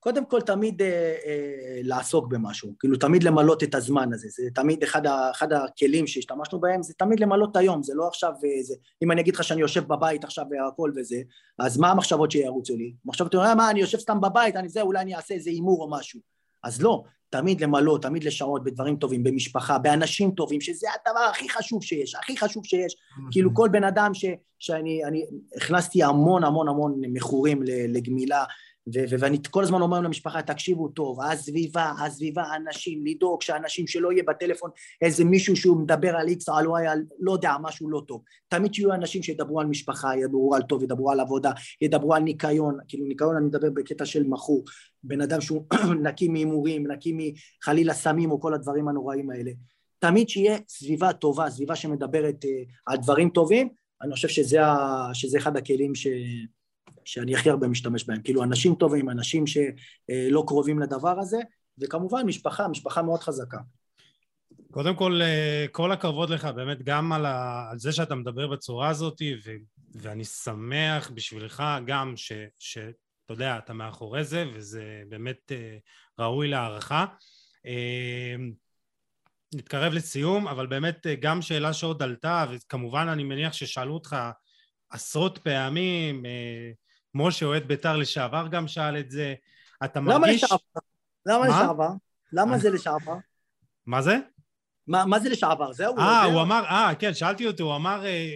[0.00, 0.88] קודם כל תמיד אה,
[1.26, 6.06] אה, לעסוק במשהו, כאילו תמיד למלות את הזמן הזה, זה תמיד אחד, ה, אחד הכלים
[6.06, 9.34] שהשתמשנו בהם, זה תמיד למלות את היום, זה לא עכשיו, אה, זה, אם אני אגיד
[9.34, 11.16] לך שאני יושב בבית עכשיו והכל וזה,
[11.58, 12.92] אז מה המחשבות שירוצו לי?
[13.04, 15.90] מחשבות, אה, מה, אני יושב סתם בבית, אני זה, אולי אני אעשה איזה הימור או
[15.90, 16.20] משהו.
[16.64, 21.82] אז לא, תמיד למלות, תמיד לשעות בדברים טובים, במשפחה, באנשים טובים, שזה הדבר הכי חשוב
[21.82, 22.96] שיש, הכי חשוב שיש.
[23.30, 24.24] כאילו כל בן אדם ש,
[24.58, 25.24] שאני אני,
[25.56, 28.44] הכנסתי המון המון המון מכורים לגמילה,
[28.92, 34.70] ואני כל הזמן אומר למשפחה, תקשיבו טוב, הסביבה, הסביבה, האנשים, לדאוג שאנשים שלא יהיה בטלפון
[35.02, 38.22] איזה מישהו שהוא מדבר על איקס על וואי, על לא יודע, משהו לא טוב.
[38.48, 41.50] תמיד שיהיו אנשים שידברו על משפחה, ידברו על טוב, ידברו על עבודה,
[41.80, 44.64] ידברו על ניקיון, כאילו ניקיון אני מדבר בקטע של מכור,
[45.02, 45.64] בן אדם שהוא
[46.06, 49.50] נקי מהימורים, נקי מחלילה סמים או כל הדברים הנוראים האלה.
[49.98, 53.68] תמיד שיהיה סביבה טובה, סביבה שמדברת אה, על דברים טובים,
[54.02, 56.06] אני חושב שזה, ה, שזה אחד הכלים ש,
[57.08, 58.22] שאני הכי הרבה משתמש בהם.
[58.22, 61.38] כאילו, אנשים טובים, אנשים שלא קרובים לדבר הזה,
[61.78, 63.58] וכמובן משפחה, משפחה מאוד חזקה.
[64.70, 67.68] קודם כל, אה, כל הכבוד לך באמת גם על, ה...
[67.70, 69.50] על זה שאתה מדבר בצורה הזאת, ו...
[69.94, 72.32] ואני שמח בשבילך גם ש...
[72.58, 75.76] שאתה יודע, אתה מאחורי זה, וזה באמת אה,
[76.18, 77.06] ראוי להערכה.
[77.66, 78.34] אה,
[79.54, 84.16] נתקרב לסיום, אבל באמת גם שאלה שעוד עלתה, וכמובן אני מניח ששאלו אותך
[84.90, 86.22] עשרות פעמים,
[87.14, 89.34] משה אוהד בית"ר לשעבר גם שאל את זה,
[89.84, 90.44] אתה למה מרגיש...
[90.44, 90.80] לשעבר?
[91.26, 91.90] למה לשעבר?
[92.32, 93.16] למה זה לשעבר?
[93.86, 94.16] מה זה?
[94.86, 95.72] מה, מה זה לשעבר?
[95.72, 95.98] זהו?
[95.98, 98.30] אה, הוא אמר, אה, כן, שאלתי אותו, הוא אמר, אה,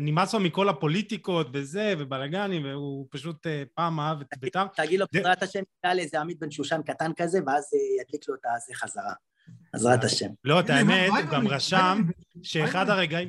[0.00, 4.66] נמאס לו מכל הפוליטיקות וזה, ובלאגנים, והוא פשוט אה, פעם אהב את בית"ר.
[4.76, 8.34] תגיד לו, בעזרת השם, נקרא לאיזה עמית בן שושן קטן כזה, ואז אה, ידליק לו
[8.34, 9.12] את הזה חזרה.
[9.72, 10.28] בעזרת השם.
[10.44, 12.02] לא, את האמת, הוא גם רשם
[12.42, 13.28] שאחד הרגעים...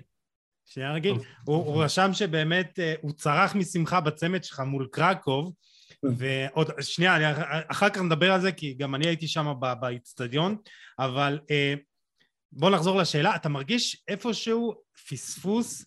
[0.67, 1.09] שנייה רגע,
[1.45, 5.53] הוא רשם שבאמת הוא צרח משמחה בצמד שלך מול קרקוב,
[6.03, 7.33] ועוד, שנייה,
[7.71, 10.57] אחר כך נדבר על זה, כי גם אני הייתי שם באיצטדיון,
[10.99, 11.39] אבל
[12.51, 14.73] בוא נחזור לשאלה, אתה מרגיש איפשהו
[15.09, 15.85] פספוס?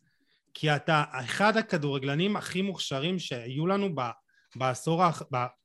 [0.55, 3.89] כי אתה אחד הכדורגלנים הכי מוכשרים שהיו לנו
[4.57, 5.03] בעשור,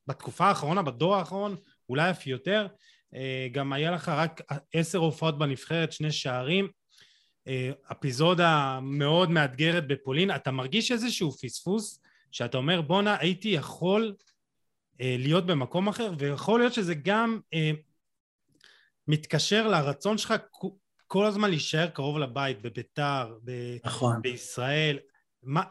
[0.06, 1.56] בתקופה האחרונה, בדור האחרון,
[1.88, 2.66] אולי אף יותר,
[3.14, 4.42] אה, גם היה לך רק
[4.74, 6.70] עשר הופעות בנבחרת, שני שערים, אה,
[7.92, 12.00] אפיזודה מאוד מאתגרת בפולין, אתה מרגיש איזשהו פספוס
[12.30, 14.14] שאתה אומר בואנה הייתי יכול
[15.00, 17.40] אה, להיות במקום אחר ויכול להיות שזה גם
[19.08, 20.34] מתקשר לרצון שלך
[21.06, 24.22] כל הזמן להישאר קרוב לבית, בביתר, ב- נכון.
[24.22, 24.98] בישראל.
[25.42, 25.62] מה,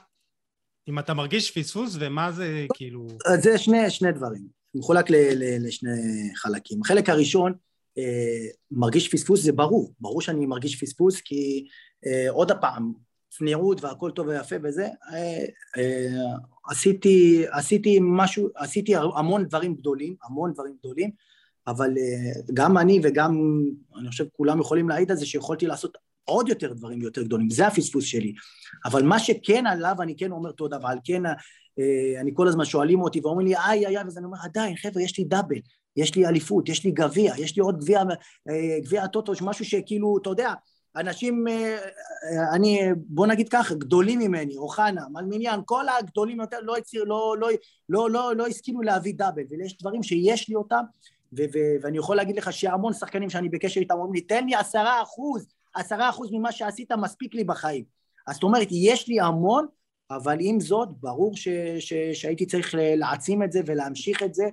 [0.88, 3.07] אם אתה מרגיש פספוס, ומה זה כאילו...
[3.41, 4.47] זה שני, שני דברים.
[4.76, 5.89] מחולק ל, ל, לשני
[6.35, 6.81] חלקים.
[6.81, 7.57] החלק הראשון, אה,
[8.72, 9.93] מרגיש פספוס, זה ברור.
[9.99, 11.67] ברור שאני מרגיש פספוס, כי
[12.05, 12.93] אה, עוד הפעם,
[13.38, 15.45] צניעות והכל טוב ויפה וזה, אה,
[15.77, 16.35] אה,
[16.69, 21.11] עשיתי, עשיתי משהו, עשיתי המון דברים גדולים, המון דברים גדולים,
[21.67, 23.61] אבל אה, גם אני וגם,
[23.99, 27.67] אני חושב כולם יכולים להעיד על זה שיכולתי לעשות עוד יותר דברים יותר גדולים, זה
[27.67, 28.34] הפספוס שלי.
[28.85, 31.34] אבל מה שכן עליו אני כן אומר תודה, ועל כן אה,
[32.22, 35.02] אני כל הזמן שואלים אותי ואומרים לי איי איי איי, אז אני אומר עדיין חבר'ה
[35.02, 35.56] יש לי דאבל,
[35.95, 37.99] יש לי אליפות, יש לי גביע, יש לי עוד גביע,
[38.49, 40.53] אה, גביע הטוטו, משהו שכאילו, אתה יודע,
[40.95, 41.45] אנשים,
[42.53, 46.76] אני, בוא נגיד ככה, גדולים ממני, אוחנה, מלמיניאן, כל הגדולים יותר לא,
[47.06, 47.49] לא, לא,
[47.89, 50.84] לא, לא, לא הסכימו להביא דאבל, ויש דברים שיש לי אותם,
[51.38, 54.56] ו- ו- ואני יכול להגיד לך שהמון שחקנים שאני בקשר איתם אומרים לי, תן לי
[54.56, 57.84] עשרה אחוז, עשרה אחוז ממה שעשית מספיק לי בחיים.
[58.27, 59.65] אז זאת אומרת, יש לי המון,
[60.11, 61.48] אבל עם זאת, ברור ש-
[61.80, 64.45] ש- שהייתי צריך להעצים את זה ולהמשיך את זה,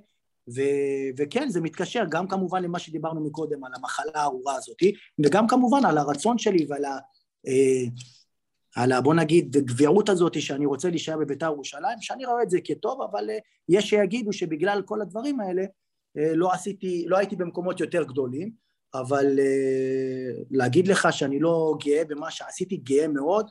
[0.54, 4.82] ו- וכן, זה מתקשר גם כמובן למה שדיברנו מקודם, על המחלה הארורה הזאת,
[5.24, 6.98] וגם כמובן על הרצון שלי ועל ה...
[7.46, 7.84] אה,
[8.76, 9.00] על ה...
[9.00, 13.30] בוא נגיד, גביעות הזאת שאני רוצה להישאר בביתר ירושלים, שאני רואה את זה כטוב, אבל
[13.30, 13.38] אה,
[13.68, 15.62] יש שיגידו שבגלל כל הדברים האלה,
[16.18, 18.50] אה, לא עשיתי, לא הייתי במקומות יותר גדולים,
[18.94, 23.46] אבל אה, להגיד לך שאני לא גאה במה שעשיתי, גאה מאוד,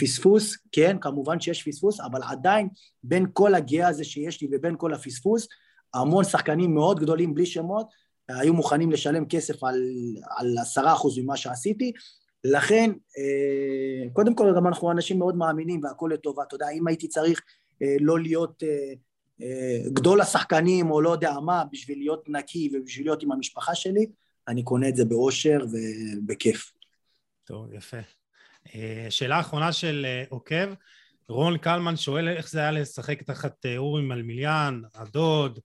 [0.00, 2.68] פספוס, כן, כמובן שיש פספוס, אבל עדיין
[3.02, 5.48] בין כל הגאה הזה שיש לי ובין כל הפספוס,
[5.94, 7.88] המון שחקנים מאוד גדולים בלי שמות,
[8.28, 11.92] היו מוכנים לשלם כסף על, עשרה אחוז ממה שעשיתי,
[12.44, 12.90] לכן,
[14.12, 17.42] קודם כל גם אנחנו אנשים מאוד מאמינים והכל לטובה, אתה יודע, אם הייתי צריך
[18.00, 18.62] לא להיות
[19.92, 24.06] גדול השחקנים או לא יודע מה, בשביל להיות נקי ובשביל להיות עם המשפחה שלי,
[24.48, 26.72] אני קונה את זה באושר ובכיף.
[27.44, 28.17] טוב, יפה.
[28.74, 30.72] אה, שאלה אחרונה של אה, עוקב,
[31.28, 35.58] רון קלמן שואל איך זה היה לשחק תחת אה, אורי מלמיליאן, הדוד,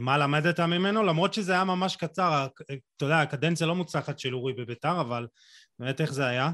[0.00, 1.02] מה למדת ממנו?
[1.02, 2.46] למרות שזה היה ממש קצר,
[2.96, 5.26] אתה יודע, הקדנציה לא מוצלחת של אורי בביתר, אבל
[5.78, 6.50] באמת איך זה היה?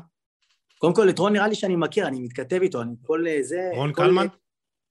[0.79, 3.71] קודם כל, את רון נראה לי שאני מכיר, אני מתכתב איתו, אני כל זה...
[3.75, 4.03] רון כל...
[4.03, 4.27] קלמן?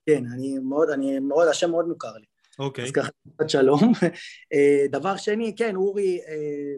[0.06, 2.24] כן, אני מאוד, אני מאוד, השם מאוד מוכר לי.
[2.58, 2.84] אוקיי.
[2.84, 3.10] אז ככה,
[3.48, 3.92] שלום.
[4.96, 6.20] דבר שני, כן, אורי,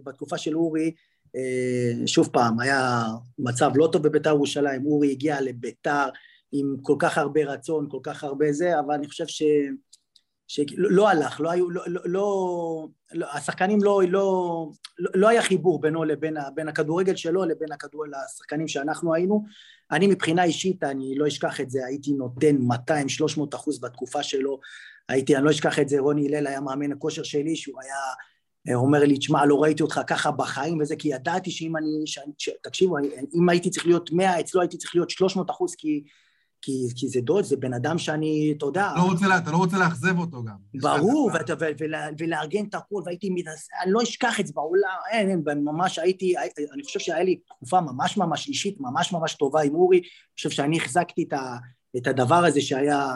[0.05, 0.93] בתקופה של אורי,
[2.07, 3.05] שוב פעם, היה
[3.39, 6.09] מצב לא טוב בביתר ירושלים, אורי הגיע לביתר
[6.53, 9.43] עם כל כך הרבה רצון, כל כך הרבה זה, אבל אני חושב ש...
[10.49, 15.43] שלא לא הלך, לא היו, לא, לא, לא, לא השחקנים לא, לא, לא, לא היה
[15.43, 19.45] חיבור בינו לבין בין הכדורגל שלו לבין הכדורגל, השחקנים שאנחנו היינו.
[19.91, 24.61] אני מבחינה אישית, אני לא אשכח את זה, הייתי נותן 200-300 אחוז בתקופה שלו,
[25.09, 28.34] הייתי, אני לא אשכח את זה, רוני הלל היה מאמן הכושר שלי, שהוא היה אה,
[28.73, 32.51] אומר לי, תשמע, לא ראיתי אותך ככה בחיים וזה, כי ידעתי שאם אני, ש, ש,
[32.63, 32.97] תקשיבו,
[33.35, 36.05] אם הייתי צריך להיות 100, אצלו הייתי צריך להיות 300 אחוז, כי
[36.65, 38.93] כי, כי זה דוד, זה בן אדם שאני, אתה יודע...
[38.97, 40.57] לא רוצה, אתה לא רוצה לאכזב אותו גם.
[40.75, 43.69] ברור, ואת, ו, ולה, ולארגן את הכול, והייתי מתעס...
[43.83, 46.35] אני לא אשכח את זה בעולם, אין, אין, ממש הייתי,
[46.75, 50.51] אני חושב שהיה לי תקופה ממש ממש אישית, ממש ממש טובה עם אורי, אני חושב
[50.51, 51.57] שאני החזקתי את, ה,
[51.97, 53.09] את הדבר הזה שהיה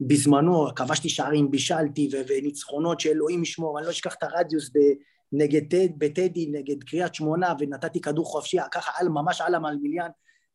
[0.00, 4.70] בזמנו, כבשתי שערים, בישלתי, וניצחונות שאלוהים ישמור, אני לא אשכח את הרדיוס.
[5.32, 10.08] נגד טד, בטדי, נגד קריית שמונה, ונתתי כדור חופשי, ככה על, ממש על המלמיליאן.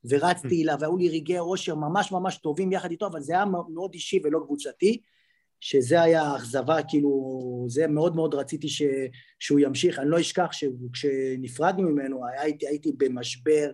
[0.09, 3.93] ורצתי אליו, והיו לי רגעי אושר ממש ממש טובים יחד איתו, אבל זה היה מאוד
[3.93, 5.01] אישי ולא קבוצתי,
[5.59, 8.81] שזה היה אכזבה, כאילו, זה מאוד מאוד רציתי ש,
[9.39, 9.99] שהוא ימשיך.
[9.99, 13.72] אני לא אשכח שכשנפרדנו ממנו, הייתי, הייתי במשבר,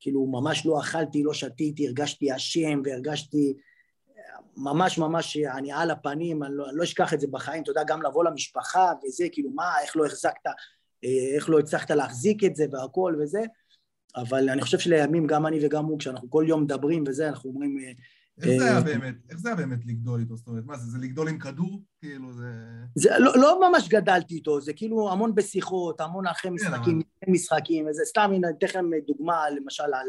[0.00, 3.54] כאילו, ממש לא אכלתי, לא שתיתי, הרגשתי אשם והרגשתי
[4.56, 7.82] ממש ממש, אני על הפנים, אני לא, אני לא אשכח את זה בחיים, אתה יודע,
[7.86, 10.46] גם לבוא למשפחה וזה, כאילו, מה, איך לא החזקת,
[11.04, 13.40] אה, איך לא הצלחת להחזיק את זה והכל וזה,
[14.16, 17.78] אבל אני חושב שלימים, גם אני וגם הוא, כשאנחנו כל יום מדברים וזה, אנחנו אומרים...
[17.78, 17.92] אה,
[18.42, 19.14] איך זה היה אה, באמת?
[19.30, 20.36] איך זה היה באמת לגדול איתו?
[20.36, 21.82] זאת אומרת, מה זה, זה לגדול עם כדור?
[22.00, 22.46] כאילו זה...
[22.94, 27.32] זה לא, לא ממש גדלתי איתו, זה כאילו המון בשיחות, המון אחרי כן, משחקים, כן,
[27.32, 30.08] משחקים, וזה סתם, הנה, אתן לכם דוגמה, למשל, על,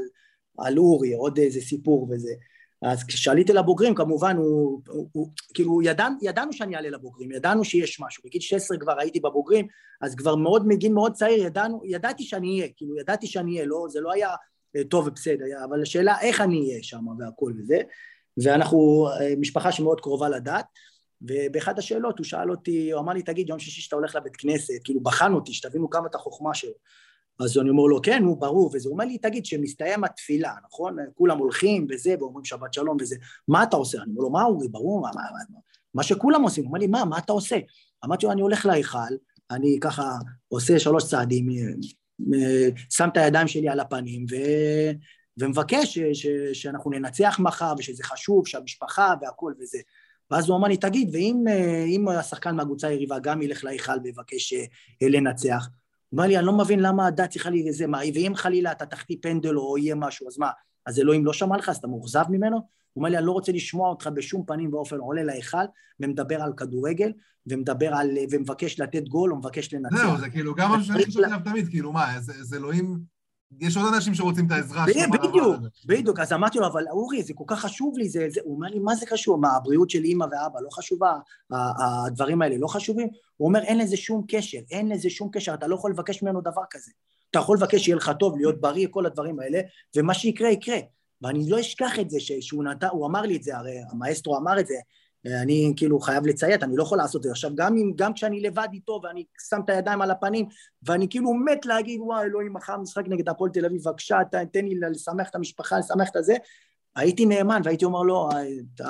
[0.57, 2.31] על אורי, עוד איזה סיפור וזה.
[2.81, 7.99] אז כשעליתי לבוגרים, כמובן, הוא, הוא, הוא כאילו, ידע, ידענו שאני אעלה לבוגרים, ידענו שיש
[7.99, 8.23] משהו.
[8.25, 9.67] בגיל 16 כבר הייתי בבוגרים,
[10.01, 13.85] אז כבר מאוד, מגיל מאוד צעיר, ידענו, ידעתי שאני אהיה, כאילו, ידעתי שאני אהיה, לא,
[13.89, 14.29] זה לא היה
[14.75, 17.81] אה, טוב ובסדר, אבל השאלה איך אני אהיה שם והכל וזה,
[18.43, 20.65] ואנחנו אה, משפחה שמאוד קרובה לדת,
[21.21, 24.73] ובאחת השאלות הוא שאל אותי, הוא אמר לי, תגיד, יום שישי שאתה הולך לבית כנסת,
[24.83, 26.73] כאילו בחן אותי, שתבינו כמה את החוכמה שלו.
[27.39, 28.89] אז אני אומר לו, כן, הוא ברור, וזה.
[28.89, 30.97] אומר לי, תגיד, שמסתיים התפילה, נכון?
[31.15, 33.15] כולם הולכים וזה, ואומרים שבת שלום וזה,
[33.47, 33.97] מה אתה עושה?
[33.97, 35.59] אני אומר לו, מה אורי, ברור, מה, מה, מה,
[35.93, 36.63] מה שכולם עושים.
[36.63, 37.57] הוא אומר לי, מה, מה אתה עושה?
[38.05, 39.13] אמרתי לו, אני הולך להיכל,
[39.51, 40.13] אני ככה
[40.47, 41.47] עושה שלוש צעדים,
[42.89, 44.35] שם את הידיים שלי על הפנים, ו...
[45.37, 45.99] ומבקש ש...
[46.13, 46.27] ש...
[46.53, 49.79] שאנחנו ננצח מחר, ושזה חשוב, שהמשפחה והכל וזה.
[50.31, 55.69] ואז הוא אמר לי, תגיד, ואם השחקן מהקבוצה היריבה גם ילך להיכל ויבקש אה, לנצח,
[56.13, 59.17] אמר לי, אני לא מבין למה הדת צריכה לי איזה, מה, ואם חלילה אתה תחטיא
[59.21, 60.49] פנדל או יהיה משהו, אז מה,
[60.85, 62.55] אז אלוהים לא שמע לך, אז אתה מאוכזב ממנו?
[62.55, 65.57] הוא אומר לי, אני לא רוצה לשמוע אותך בשום פנים ואופן עולה להיכל
[65.99, 67.11] ומדבר על כדורגל,
[67.47, 69.97] ומדבר על, ומבקש לתת גול, או מבקש לנצח.
[69.97, 73.19] זהו, זה כאילו גם משהו שאני חושב עליו תמיד, כאילו מה, זה אלוהים...
[73.59, 75.11] יש עוד אנשים שרוצים את העזרה שלו.
[75.11, 75.55] בדיוק,
[75.85, 76.19] בדיוק.
[76.19, 78.79] אז אמרתי לו, אבל אורי, זה כל כך חשוב לי, זה, זה, הוא אומר לי,
[78.79, 79.39] מה זה חשוב?
[79.39, 81.13] מה, הבריאות של אימא ואבא לא חשובה?
[82.07, 83.07] הדברים האלה לא חשובים?
[83.39, 86.41] הוא אומר, אין לזה שום קשר, אין לזה שום קשר, אתה לא יכול לבקש ממנו
[86.41, 86.91] דבר כזה.
[87.31, 89.61] אתה יכול לבקש שיהיה לך טוב, להיות בריא, כל הדברים האלה,
[89.95, 90.77] ומה שיקרה, יקרה.
[91.21, 94.59] ואני לא אשכח את זה שהוא נתן, הוא אמר לי את זה, הרי המאסטרו אמר
[94.59, 94.75] את זה,
[95.25, 97.31] אני כאילו חייב לציית, אני לא יכול לעשות את זה.
[97.31, 100.45] עכשיו, גם, אם, גם כשאני לבד איתו ואני שם את הידיים על הפנים
[100.83, 104.17] ואני כאילו מת להגיד, וואי, אלוהים, מחר משחק נגד הפועל תל אביב, בבקשה,
[104.51, 106.33] תן לי לשמח את המשפחה, לשמח את הזה,
[106.99, 108.29] הייתי נאמן והייתי אומר לו,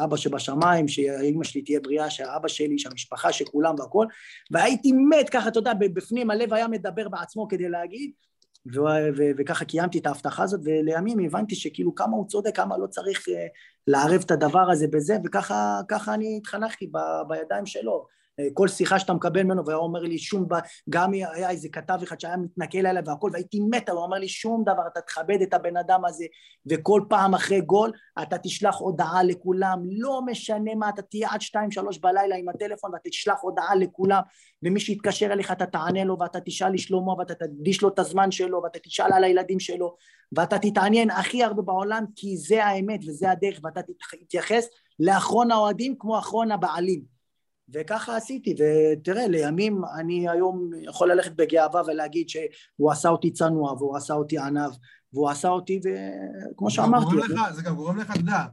[0.03, 4.05] אבא שבשמיים, שאימא שלי תהיה בריאה, שהאבא שלי, שהמשפחה, שכולם והכל,
[4.51, 8.11] והייתי מת ככה, אתה יודע, בפנים הלב היה מדבר בעצמו כדי להגיד,
[8.75, 12.87] ו- ו- וככה קיימתי את ההבטחה הזאת, ולימים הבנתי שכאילו כמה הוא צודק, כמה לא
[12.87, 13.31] צריך uh,
[13.87, 18.18] לערב את הדבר הזה בזה, וככה אני התחנכתי ב- בידיים שלו.
[18.53, 20.45] כל שיחה שאתה מקבל ממנו, והוא אומר לי שום,
[20.89, 24.63] גם היה איזה כתב אחד שהיה מתנכל אליי והכל, והייתי מתה, הוא אומר לי שום
[24.63, 26.25] דבר, אתה תכבד את הבן אדם הזה,
[26.69, 27.91] וכל פעם אחרי גול
[28.21, 32.93] אתה תשלח הודעה לכולם, לא משנה מה, אתה תהיה עד שתיים שלוש בלילה עם הטלפון
[32.93, 34.21] ואתה תשלח הודעה לכולם,
[34.63, 38.61] ומי שיתקשר אליך אתה תענה לו ואתה תשאל לשלומו ואתה תקדיש לו את הזמן שלו
[38.63, 39.95] ואתה תשאל על הילדים שלו
[40.31, 43.81] ואתה תתעניין הכי הרבה בעולם כי זה האמת וזה הדרך ואתה
[44.21, 44.65] תתייחס
[44.99, 47.18] לאחרון האוהדים כמו אחרון הבעלים
[47.73, 53.97] וככה עשיתי, ותראה, לימים אני היום יכול ללכת בגאווה ולהגיד שהוא עשה אותי צנוע, והוא
[53.97, 54.71] עשה אותי ענב,
[55.13, 55.79] והוא עשה אותי,
[56.53, 57.15] וכמו שאמרתי...
[57.15, 58.45] לך, זה גם גורם לך, אתה יודע,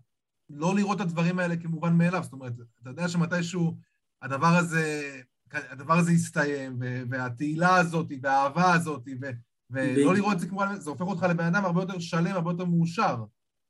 [0.51, 2.53] לא לראות את הדברים האלה כמובן מאליו, זאת אומרת,
[2.83, 3.75] אתה יודע שמתישהו
[4.23, 5.11] הדבר הזה,
[5.53, 6.79] הדבר הזה יסתיים,
[7.11, 9.03] והתהילה הזאת, והאהבה הזאת,
[9.71, 12.65] ולא לראות את זה כמובן, זה הופך אותך לבן אדם הרבה יותר שלם, הרבה יותר
[12.65, 13.17] מאושר.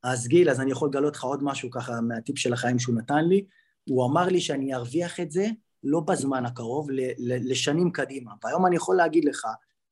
[0.02, 3.24] אז גיל, אז אני יכול לגלות לך עוד משהו ככה מהטיפ של החיים שהוא נתן
[3.24, 3.44] לי.
[3.88, 5.46] הוא אמר לי שאני ארוויח את זה
[5.84, 6.88] לא בזמן הקרוב,
[7.18, 8.32] לשנים קדימה.
[8.44, 9.46] והיום אני יכול להגיד לך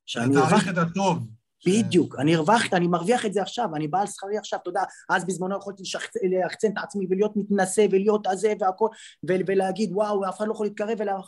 [0.06, 0.38] שאני...
[0.38, 1.26] אתה תעריך את הטוב.
[1.66, 5.24] בדיוק, אני הרווחתי, אני מרוויח את זה עכשיו, אני בעל שכרי עכשיו, אתה יודע, אז
[5.24, 5.82] בזמנו יכולתי
[6.22, 8.88] ליחצן את עצמי ולהיות מתנשא ולהיות הזה והכל,
[9.24, 11.18] ולהגיד וואו, אף אחד לא יכול להתקרב אליו,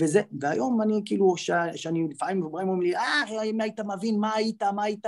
[0.00, 1.34] וזה, והיום אני כאילו,
[1.76, 5.06] שאני לפעמים אומרים לי, אה, אם היית מבין מה היית, מה היית,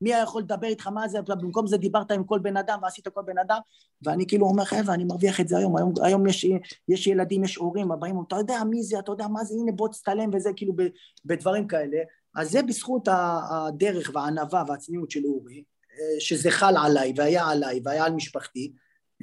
[0.00, 3.08] מי היה יכול לדבר איתך, מה זה, במקום זה דיברת עם כל בן אדם ועשית
[3.08, 3.58] כל בן אדם,
[4.02, 6.46] ואני כאילו אומר, חבר'ה, אני מרוויח את זה היום, היום, היום יש,
[6.88, 9.88] יש ילדים, יש הורים, הבאים, אתה יודע מי זה, אתה יודע מה זה, הנה בוא
[9.88, 10.74] תצטלם וזה, כאילו
[11.24, 11.98] בדברים כאלה,
[12.36, 13.08] אז זה בזכות
[13.50, 18.72] הדרך והענווה והצניעות של אורי, אה, שזה חל עליי והיה עליי והיה על משפחתי,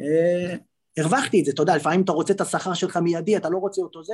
[0.02, 0.56] אה,
[0.98, 3.82] הרווחתי את זה, אתה יודע, לפעמים אתה רוצה את השכר שלך מיידי, אתה לא רוצה
[3.82, 4.14] אותו זה,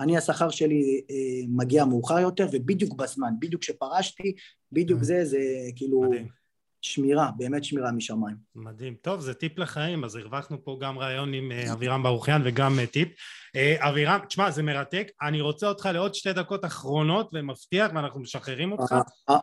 [0.00, 4.34] אני השכר שלי אה, מגיע מאוחר יותר, ובדיוק בזמן, בדיוק כשפרשתי,
[4.72, 5.04] בדיוק כן.
[5.04, 5.38] זה, זה
[5.76, 6.43] כאילו מדהים.
[6.84, 8.36] שמירה, באמת שמירה משמיים.
[8.54, 8.94] מדהים.
[9.02, 12.86] טוב, זה טיפ לחיים, אז הרווחנו פה גם רעיון עם אה, אבירם ברוכיאן וגם אה,
[12.86, 13.08] טיפ.
[13.56, 15.06] אה, אבירם, תשמע, זה מרתק.
[15.22, 18.94] אני רוצה אותך לעוד שתי דקות אחרונות ומבטיח, ואנחנו משחררים אותך.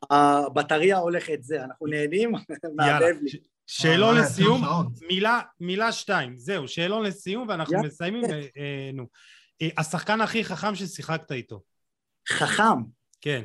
[0.10, 3.00] הבטריה הולכת זה, אנחנו נהנים, יאללה.
[3.00, 3.40] מהבהב לי.
[3.68, 4.62] שאלון לסיום.
[5.08, 7.84] מילה, מילה שתיים, זהו, שאלון לסיום ואנחנו.
[7.84, 9.08] מסיימים, אה, אה, נו.
[9.78, 11.62] השחקן הכי חכם ששיחקת איתו,
[12.30, 12.82] חכם,
[13.22, 13.44] כן.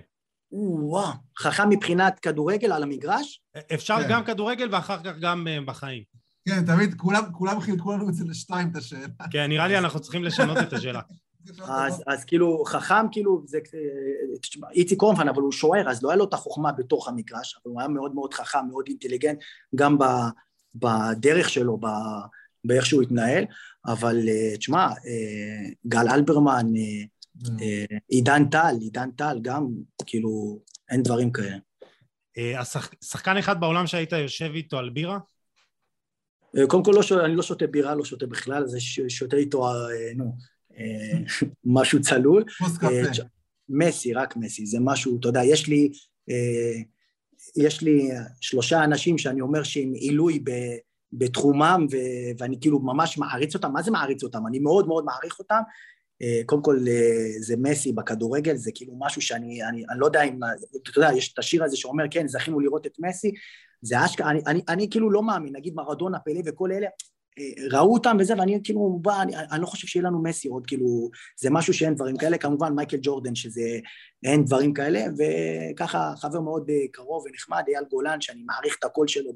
[0.52, 3.40] וואו, חכם מבחינת כדורגל על המגרש?
[3.74, 4.08] אפשר כן.
[4.08, 6.02] גם כדורגל ואחר כך גם אה, בחיים.
[6.48, 9.06] כן, תמיד, כולם, כולם חילקו לנו את זה לשתיים, את השאלה.
[9.30, 11.00] כן, נראה לי אנחנו צריכים לשנות את השאלה.
[11.68, 16.10] אז, אז כאילו, חכם, כאילו, זה, אה, תשמע, איציק קורנפן, אבל הוא שוער, אז לא
[16.10, 19.38] היה לו את החוכמה בתוך המגרש, אבל הוא היה מאוד מאוד חכם, מאוד אינטליגנט,
[19.74, 20.04] גם ב,
[20.74, 21.86] בדרך שלו, ב,
[22.64, 23.44] באיך שהוא התנהל,
[23.86, 24.88] אבל אה, תשמע,
[25.86, 26.66] גל אלברמן,
[28.08, 29.66] עידן טל, עידן טל, גם,
[30.06, 30.60] כאילו,
[30.90, 31.56] אין דברים כאלה.
[32.38, 32.62] אה,
[33.04, 35.18] שחקן אחד בעולם שהיית יושב איתו על בירה?
[36.58, 39.36] אה, קודם כל, לא, ש- אני לא שותה בירה, לא שותה בכלל, זה ש- שותה
[39.36, 39.74] איתו, אה,
[40.16, 40.36] נו,
[40.78, 41.18] אה,
[41.64, 42.44] משהו צלול.
[42.58, 43.22] כוס אה, קפה.
[43.68, 45.90] מסי, רק מסי, זה משהו, אתה יודע, יש לי,
[46.30, 46.80] אה,
[47.56, 48.08] יש לי
[48.40, 50.76] שלושה אנשים שאני אומר שהם עילוי ב-
[51.12, 54.46] בתחומם, ו- ואני כאילו ממש מעריץ אותם, מה זה מעריץ אותם?
[54.46, 55.60] אני מאוד מאוד מעריך אותם.
[56.22, 60.22] אה, קודם כל, אה, זה מסי בכדורגל, זה כאילו משהו שאני, אני, אני לא יודע
[60.22, 60.40] אם,
[60.82, 63.32] אתה יודע, יש את השיר הזה שאומר, כן, זכינו לראות את מסי,
[63.82, 66.86] זה אשכרה, אני, אני, אני כאילו לא מאמין, נגיד מרדונה, פלא וכל אלה,
[67.38, 70.66] אה, ראו אותם וזה, ואני כאילו, בא, אני, אני לא חושב שיהיה לנו מסי עוד,
[70.66, 71.10] כאילו,
[71.40, 73.78] זה משהו שאין דברים כאלה, כמובן מייקל ג'ורדן שזה
[74.24, 79.32] אין דברים כאלה, וככה חבר מאוד קרוב ונחמד, אייל גולן, שאני מעריך את הקול שלו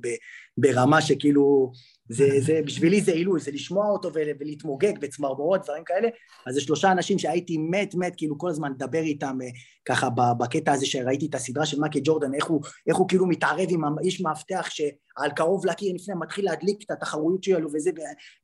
[0.58, 1.72] ברמה שכאילו,
[2.12, 6.08] זה, זה, בשבילי זה עילוי, זה לשמוע אותו ול, ולהתמוגג בצמרמורות, דברים כאלה,
[6.46, 9.48] אז זה שלושה אנשים שהייתי מת מת, כאילו כל הזמן לדבר איתם אה,
[9.84, 10.08] ככה
[10.38, 13.98] בקטע הזה שראיתי את הסדרה של מייקל ג'ורדן, איך הוא, איך הוא כאילו מתערב עם
[13.98, 17.90] האיש מאבטח שעל קרוב לקיר לפני מתחיל להדליק את התחרויות שלו וזה,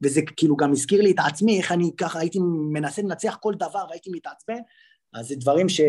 [0.02, 2.38] וזה כאילו גם הזכיר לי את עצמי, איך אני ככה הייתי
[2.72, 4.58] מנסה לנצח כל דבר והייתי מתעצבן,
[5.16, 5.80] אז זה דברים ש...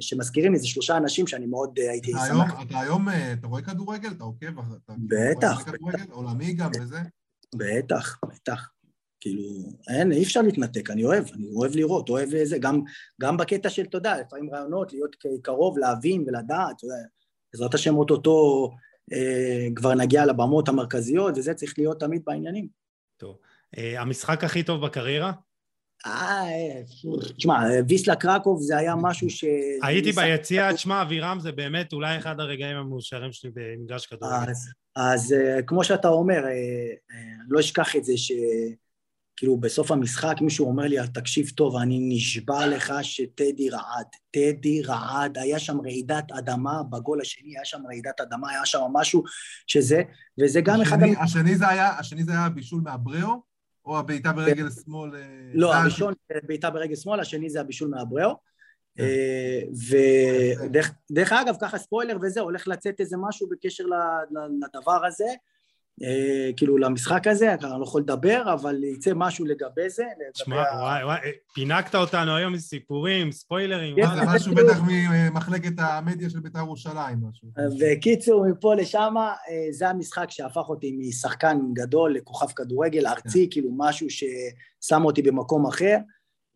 [0.00, 2.62] שמזכירים לי, זה שלושה אנשים שאני מאוד אה, הייתי אתה היום, שמח.
[2.62, 4.10] אתה היום, אה, אתה רואה כדורגל?
[4.10, 4.58] אתה עוקב?
[4.58, 6.04] אתה בטח, רואה כדורגל?
[6.10, 6.98] עולמי גם וזה?
[7.54, 8.68] בטח, בטח.
[9.20, 9.42] כאילו,
[9.88, 12.80] אין, אי אפשר להתנתק, אני אוהב, אני אוהב לראות, אוהב זה, גם,
[13.20, 16.96] גם בקטע של, אתה יודע, לפעמים רעיונות, להיות קרוב, להבין ולדעת, אתה יודע,
[17.52, 18.70] בעזרת השם אוטוטו
[19.12, 22.68] אה, כבר נגיע לבמות המרכזיות, וזה צריך להיות תמיד בעניינים.
[23.16, 23.36] טוב.
[23.78, 25.32] אה, המשחק הכי טוב בקריירה?
[26.06, 26.80] אה,
[27.36, 27.58] תשמע,
[27.88, 29.44] ויסלה קרקוב זה היה משהו ש...
[29.82, 34.50] הייתי ביציע, תשמע, אבירם, זה באמת אולי אחד הרגעים המאושרים שלי במגרש כדורגל.
[34.50, 36.50] אז, אז אה, כמו שאתה אומר, אה,
[37.10, 42.66] אני לא אשכח את זה שכאילו בסוף המשחק מישהו אומר לי, תקשיב טוב, אני נשבע
[42.66, 44.06] לך שטדי רעד.
[44.30, 49.22] טדי רעד, היה שם רעידת אדמה בגול השני, היה שם רעידת אדמה, היה שם משהו
[49.66, 50.02] שזה,
[50.42, 50.96] וזה גם אחד...
[51.02, 53.51] השני- המ- השני זה היה, השני זה היה הבישול מהבריאו,
[53.84, 55.14] או הבעיטה ברגל שמאל?
[55.14, 55.20] אה,
[55.54, 58.34] לא, זה הראשון בעיטה ברגל שמאל, השני זה הבישול מהבריאו.
[58.96, 59.02] כן.
[59.02, 59.60] אה,
[60.64, 63.84] ודרך דרך אגב, ככה ספוילר וזה, הולך לצאת איזה משהו בקשר
[64.62, 65.28] לדבר הזה,
[66.56, 70.04] כאילו למשחק הזה, אני לא יכול לדבר, אבל יצא משהו לגבי זה.
[70.34, 71.18] תשמע, וואי וואי,
[71.54, 74.02] פינקת אותנו היום עם סיפורים, ספוילרים, כן?
[74.26, 77.48] משהו בטח ממחלקת המדיה של בית"ר ירושלים, משהו.
[77.80, 84.06] וקיצור, מפה לשם, אה, זה המשחק שהפך אותי משחקן גדול לכוכב כדורגל ארצי, כאילו משהו
[84.10, 85.96] ששם אותי במקום אחר,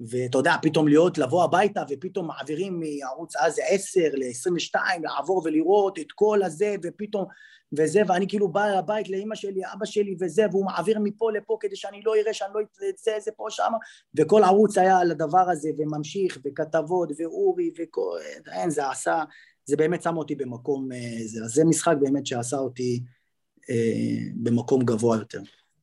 [0.00, 6.12] ואתה יודע, פתאום להיות, לבוא הביתה, ופתאום מעבירים מערוץ אז 10 ל-22, לעבור ולראות את
[6.14, 7.24] כל הזה, ופתאום,
[7.72, 11.76] וזה, ואני כאילו בא לבית לאימא שלי, אבא שלי וזה, והוא מעביר מפה לפה כדי
[11.76, 13.72] שאני לא אראה, שאני לא אראה את זה, זה פה, שם,
[14.18, 18.18] וכל ערוץ היה על הדבר הזה, וממשיך, וכתבות, ואורי, וכל,
[18.52, 19.24] אין, זה עשה,
[19.64, 23.02] זה באמת שם אותי במקום, אה, זה, זה משחק באמת שעשה אותי
[23.70, 25.40] אה, במקום גבוה יותר.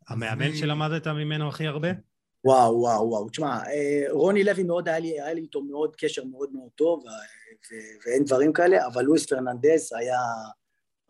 [0.10, 1.90] המאמן שלמדת ממנו הכי הרבה?
[2.46, 3.30] וואו, וואו, וואו.
[3.30, 7.04] תשמע, אה, רוני לוי מאוד, היה לי, היה לי איתו מאוד קשר מאוד מאוד טוב,
[7.06, 10.20] ו- ו- ואין דברים כאלה, אבל לואיס פרננדס היה,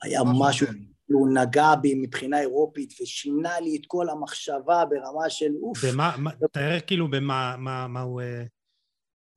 [0.03, 0.75] היה משהו אחר.
[1.11, 5.85] הוא נגע בי מבחינה אירופית, ושינה לי את כל המחשבה ברמה של אוף.
[5.85, 8.21] במה, מה- תאר כאילו במה מה- מה הוא...
[8.21, 8.43] אה,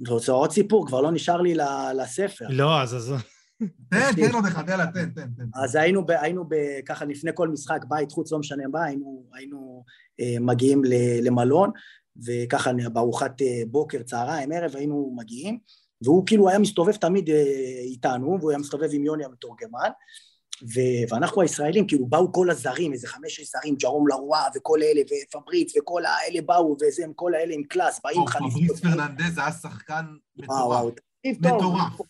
[0.03, 0.87] אתה רוצה עוד סיפור?
[0.87, 1.55] כבר לא נשאר לי
[1.95, 2.47] לספר.
[2.51, 3.13] לא, אז אז...
[3.91, 5.45] תן, תן עוד אחד, יאללה, תן, תן, תן.
[5.55, 6.55] אז היינו, ב, היינו ב,
[6.87, 9.85] ככה לפני כל משחק, בית, חוץ, לא משנה מה, היינו, היינו
[10.21, 10.93] אה, מגיעים ל,
[11.27, 11.71] למלון,
[12.27, 15.59] וככה בארוחת אה, בוקר, צהריים, ערב, היינו מגיעים,
[16.03, 19.91] והוא כאילו היה מסתובב תמיד אה, איתנו, והוא היה מסתובב עם יוני המתורגמן,
[20.63, 25.77] ו- ואנחנו הישראלים, כאילו באו כל הזרים, איזה חמש זרים, ג'רום לרואה וכל אלה, ופבריץ
[25.77, 28.63] וכל האלה באו, וזה, הם כל האלה עם קלאס, באים חליפות.
[28.63, 30.05] פבריץ פרננדז היה שחקן
[30.37, 30.95] מטורף.
[31.27, 32.01] מטורף.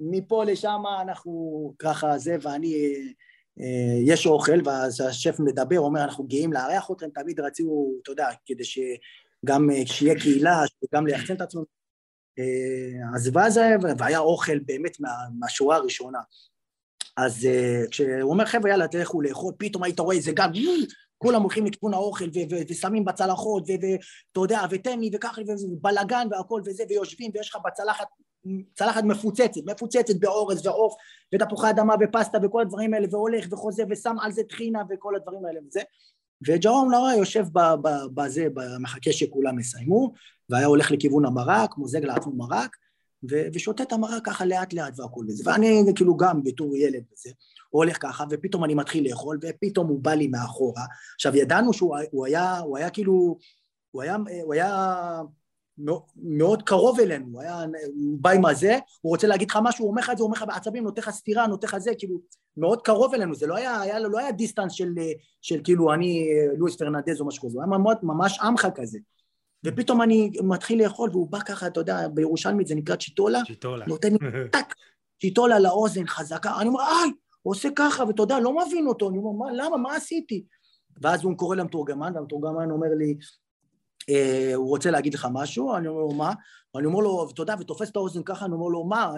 [0.00, 2.94] מפה לשם אנחנו ככה זה, ואני,
[3.60, 8.28] אה, יש אוכל, ואז השף מדבר, אומר, אנחנו גאים לארח אתכם, תמיד רצינו, אתה יודע,
[8.46, 11.64] כדי שגם אה, שיהיה קהילה, וגם לייחצן את עצמנו.
[12.38, 13.60] אה, אז ואז
[13.98, 16.18] והיה אוכל באמת מה, מהשורה הראשונה.
[17.16, 20.48] אז uh, כשהוא אומר חבר'ה יאללה תלכו לאכול, פתאום היית רואה איזה גג,
[21.18, 22.24] כולם הולכים לכיוון האוכל
[22.68, 28.06] ושמים בצלחות ואתה יודע, ותן לי וככה ובלאגן והכל וזה ויושבים ויש לך בצלחת
[28.74, 30.94] צלחת מפוצצת, מפוצצת באורז ועוף
[31.34, 35.60] ותפוחי אדמה ופסטה וכל הדברים האלה והולך וחוזר ושם על זה טחינה וכל הדברים האלה
[35.68, 35.80] וזה.
[36.46, 37.44] וג'רום לאורה יושב
[38.14, 38.46] בזה,
[38.80, 40.12] מחכה שכולם יסיימו
[40.50, 42.76] והיה הולך לכיוון המרק, מוזג לעצמו מרק
[43.28, 47.30] ושותה את המרק ככה לאט לאט והכל וזה, ואני כאילו גם בתור ילד וזה,
[47.70, 50.82] הוא הולך ככה, ופתאום אני מתחיל לאכול, ופתאום הוא בא לי מאחורה.
[51.14, 51.96] עכשיו ידענו שהוא
[52.26, 53.38] היה, הוא היה כאילו,
[53.90, 55.20] הוא היה, הוא היה
[56.16, 59.90] מאוד קרוב אלינו, הוא, היה, הוא בא עם הזה, הוא רוצה להגיד לך משהו, הוא
[59.90, 62.18] אומר לך את זה, הוא אומר לך בעצבים, נותן לך סטירה, נותן לך זה, כאילו,
[62.56, 64.94] מאוד קרוב אלינו, זה לא היה, היה לא היה distance של,
[65.42, 68.98] של כאילו אני לואיס פרננדז או משהו כזה, הוא היה ממש עמך כזה.
[69.64, 73.86] ופתאום אני מתחיל לאכול, והוא בא ככה, אתה יודע, בירושלמית זה נקרא צ'יטולה, צ'יטולה.
[73.86, 74.18] נותן לי
[74.52, 74.74] טאק,
[75.20, 77.10] צ'יטולה לאוזן חזקה, אני אומר, איי,
[77.42, 80.44] הוא עושה ככה, ואתה יודע, לא מבין אותו, אני אומר, מה, למה, מה עשיתי?
[81.02, 83.16] ואז הוא קורא למתורגמן, והמתורגמן אומר לי,
[84.10, 86.32] אה, הוא רוצה להגיד לך משהו, אני אומר לו, מה?
[86.76, 89.12] אני אומר לו, אתה יודע, ותופס את האוזן ככה, אני אומר לו, מה?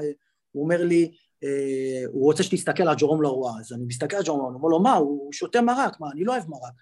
[0.52, 1.12] הוא אומר לי,
[1.44, 4.68] אה, הוא רוצה שתסתכל על ג'רום לרואה, אז אני מסתכל על ג'רום לרואה, אני אומר
[4.68, 4.94] לו, מה?
[4.94, 6.10] הוא שותה מרק, מה?
[6.10, 6.72] אני לא אוהב מרק.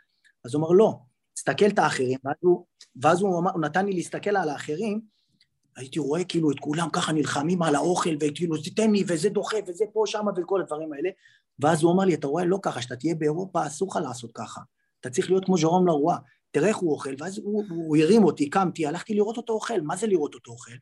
[0.45, 0.99] אז הוא אומר, לא,
[1.35, 2.65] תסתכל את האחרים, ואז הוא,
[2.97, 5.01] ואז הוא, אמר, הוא נתן לי להסתכל על האחרים,
[5.77, 9.85] הייתי רואה כאילו את כולם ככה נלחמים על האוכל, וכאילו תיתן לי, וזה דוחה, וזה
[9.93, 11.11] פה, שמה, וכל הדברים האלה,
[11.59, 14.61] ואז הוא אמר לי, אתה רואה, לא ככה, שאתה תהיה באירופה, אסור לך לעשות ככה.
[15.01, 16.17] אתה צריך להיות כמו ז'רום לרואה,
[16.51, 19.97] תראה איך הוא אוכל, ואז הוא, הוא הרים אותי, קמתי, הלכתי לראות אותו אוכל, מה
[19.97, 20.73] זה לראות אותו אוכל?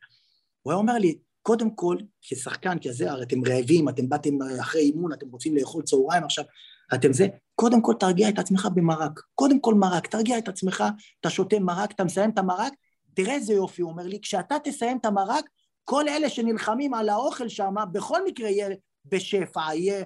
[0.61, 5.13] הוא היה אומר לי, קודם כל, כשחקן כזה, הרי אתם רעבים, אתם באתם אחרי אימון,
[5.13, 6.45] אתם רוצים לאכול צהריים עכשיו,
[6.93, 7.27] אתם זה,
[7.61, 9.19] קודם כל תרגיע את עצמך במרק.
[9.35, 10.83] קודם כל מרק, תרגיע את עצמך,
[11.19, 12.73] אתה שותה מרק, אתה מסיים את המרק,
[13.13, 15.49] תראה איזה יופי, הוא אומר לי, כשאתה תסיים את המרק,
[15.83, 18.69] כל אלה שנלחמים על האוכל שם, בכל מקרה יהיה
[19.05, 20.03] בשפע, יהיה,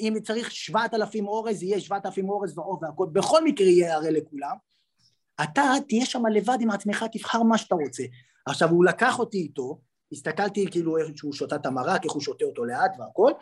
[0.00, 4.12] אם צריך שבעת אלפים אורז, יהיה שבעת אלפים אורז ועוף והכל, בכל מקרה יהיה הרי
[4.12, 4.56] לכולם.
[5.42, 8.02] אתה תהיה שם לבד עם עצמך, תבחר מה שאתה רוצה.
[8.46, 9.80] עכשיו, הוא לקח אותי איתו,
[10.12, 13.32] הסתכלתי כאילו איך שהוא שותה את המרק, איך הוא שותה אותו לאט והכל,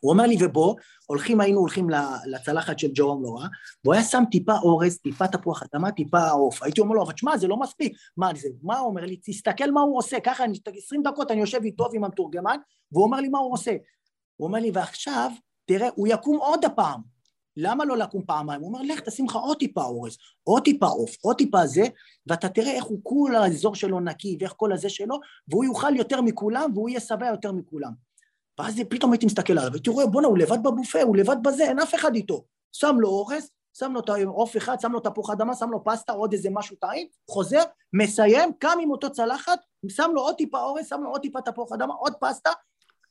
[0.00, 0.74] הוא אומר לי, ובוא,
[1.06, 1.86] הולכים, היינו הולכים
[2.26, 3.46] לצלחת של ג'רום לורה,
[3.84, 6.62] והוא היה שם טיפה אורז, טיפה תפוח אדמה, טיפה עוף.
[6.62, 7.92] הייתי אומר לו, אבל תשמע, זה לא מספיק.
[8.16, 8.48] מה זה?
[8.62, 9.16] מה הוא אומר לי?
[9.24, 10.20] תסתכל מה הוא עושה.
[10.20, 12.56] ככה, אני, 20 דקות אני יושב איתו עם המתורגמן,
[12.92, 13.76] והוא אומר לי מה הוא עושה.
[14.36, 15.30] הוא אומר לי, ועכשיו,
[15.64, 17.18] תראה, הוא יקום עוד הפעם.
[17.60, 18.60] למה לא לקום פעמיים?
[18.60, 21.82] הוא אומר, לך תשים לך עוד טיפה אורז, עוד טיפה עוף, עוד טיפה זה,
[22.26, 26.20] ואתה תראה איך הוא כול האזור שלו נקי ואיך כל הזה שלו, והוא יאכל יותר
[26.20, 28.07] מכולם והוא יהיה שבע יותר מכולם.
[28.58, 31.78] ואז פתאום הייתי מסתכל עליו, הייתי רואה, בואנה, הוא לבד בבופה, הוא לבד בזה, אין
[31.78, 32.44] אף אחד איתו.
[32.72, 36.12] שם לו אורז, שם לו את העוף אחד, שם לו תפוח אדמה, שם לו פסטה,
[36.12, 37.62] עוד איזה משהו טעים, חוזר,
[37.92, 39.58] מסיים, קם עם אותו צלחת,
[39.88, 42.50] שם לו עוד טיפה אורז, שם לו עוד טיפה תפוח אדמה, עוד פסטה,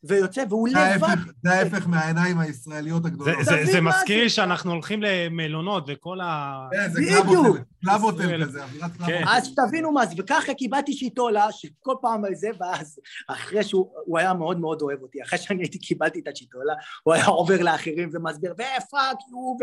[0.08, 1.16] ויוצא, והוא לבד.
[1.44, 3.36] זה ההפך מהעיניים הישראליות הגדולות.
[3.44, 6.68] זה מזכיר לי שאנחנו הולכים למלונות וכל ה...
[6.72, 7.02] כן, זה
[7.84, 9.24] קלאב הוטל כזה, אווירת קלאב הוטל.
[9.30, 14.60] אז תבינו מה זה, וככה קיבלתי צ'יטולה, שכל פעם זה, ואז אחרי שהוא היה מאוד
[14.60, 16.74] מאוד אוהב אותי, אחרי שאני הייתי קיבלתי את הצ'יטולה,
[17.04, 19.58] הוא היה עובר לאחרים ומסביר, ו fuck you,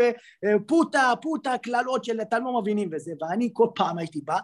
[0.55, 4.37] ו puta, puta, קללות של אתם לא מבינים וזה, ואני כל פעם הייתי בא,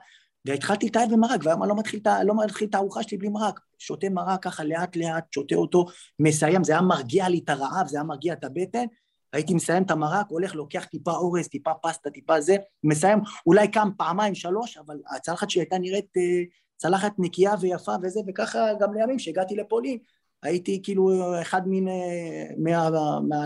[0.46, 3.60] והתחלתי את העד במרק, והיום אני לא מתחיל, לא מתחיל את הארוחה שלי בלי מרק.
[3.80, 5.86] שותה מרק ככה לאט לאט, שותה אותו,
[6.20, 8.86] מסיים, זה היה מרגיע לי את הרעב, זה היה מרגיע את הבטן,
[9.34, 13.90] הייתי מסיים את המרק, הולך, לוקח טיפה אורז, טיפה פסטה, טיפה זה, מסיים, אולי קם
[13.98, 16.44] פעמיים, שלוש, אבל הצלחת שלי הייתה נראית אה,
[16.78, 19.98] צלחת נקייה ויפה וזה, וככה גם לימים שהגעתי לפולין,
[20.44, 21.12] הייתי כאילו
[21.42, 22.90] אחד מן, אה, מה,
[23.30, 23.46] מה,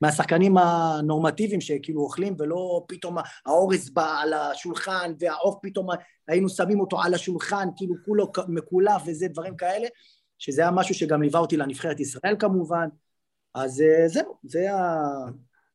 [0.00, 3.16] מהשחקנים הנורמטיביים שכאילו אוכלים ולא פתאום
[3.46, 5.88] האורז בא על השולחן והעוף פתאום
[6.28, 9.86] היינו שמים אותו על השולחן כאילו כולו מקולף וזה דברים כאלה
[10.38, 12.88] שזה היה משהו שגם ליווה אותי לנבחרת ישראל כמובן.
[13.54, 14.98] אז אה, זהו, זה ה...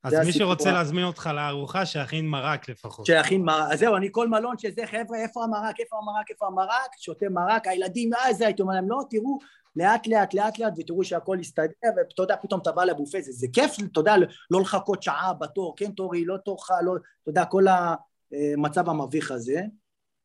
[0.03, 3.05] אז מי שרוצה להזמין אותך לארוחה, שיכין מרק לפחות.
[3.05, 6.91] שיכין מרק, אז זהו, אני כל מלון שזה, חבר'ה, איפה המרק, איפה המרק, איפה המרק,
[6.97, 9.39] שותה מרק, הילדים, אה, זה, הייתי אומר להם, לא, תראו,
[9.76, 13.47] לאט לאט לאט לאט ותראו שהכל יסתדר ואתה יודע פתאום אתה בא לבופה זה, זה
[13.53, 14.15] כיף אתה יודע
[14.52, 19.61] לא לחכות שעה בתור כן תורי לא תורך לא אתה יודע כל המצב המביך הזה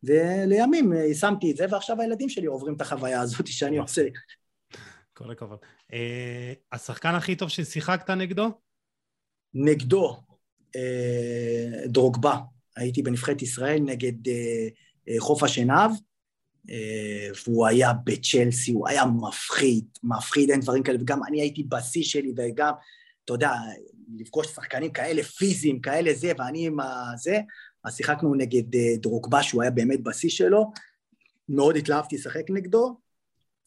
[0.02, 4.02] ולימים שמתי את זה ועכשיו הילדים שלי עוברים את החוויה הזאת שאני עושה.
[5.12, 5.59] כל הכבוד.
[5.93, 8.51] אה, השחקן הכי טוב ששיחקת נגדו?
[9.55, 10.16] נגדו
[10.77, 12.36] אה, דרוגבה,
[12.77, 14.68] הייתי בנבחרת ישראל נגד אה,
[15.09, 15.97] אה, חוף השנהב, אה,
[17.46, 22.32] והוא היה בצ'לסי, הוא היה מפחיד, מפחיד, אין דברים כאלה, וגם אני הייתי בשיא שלי,
[22.36, 22.72] וגם,
[23.24, 23.52] אתה יודע,
[24.16, 27.40] לפגוש שחקנים כאלה פיזיים, כאלה זה, ואני עם הזה,
[27.84, 30.72] אז שיחקנו נגד אה, דרוגבה, שהוא היה באמת בשיא שלו,
[31.48, 32.98] מאוד התלהבתי לשחק נגדו,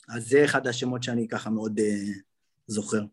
[0.10, 1.84] אז זה אחד השמות שאני ככה מאוד uh,
[2.68, 3.04] זוכר.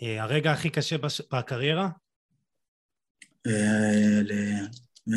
[0.00, 1.22] הרגע הכי קשה בש...
[1.32, 1.88] בקריירה?
[3.46, 4.32] ל...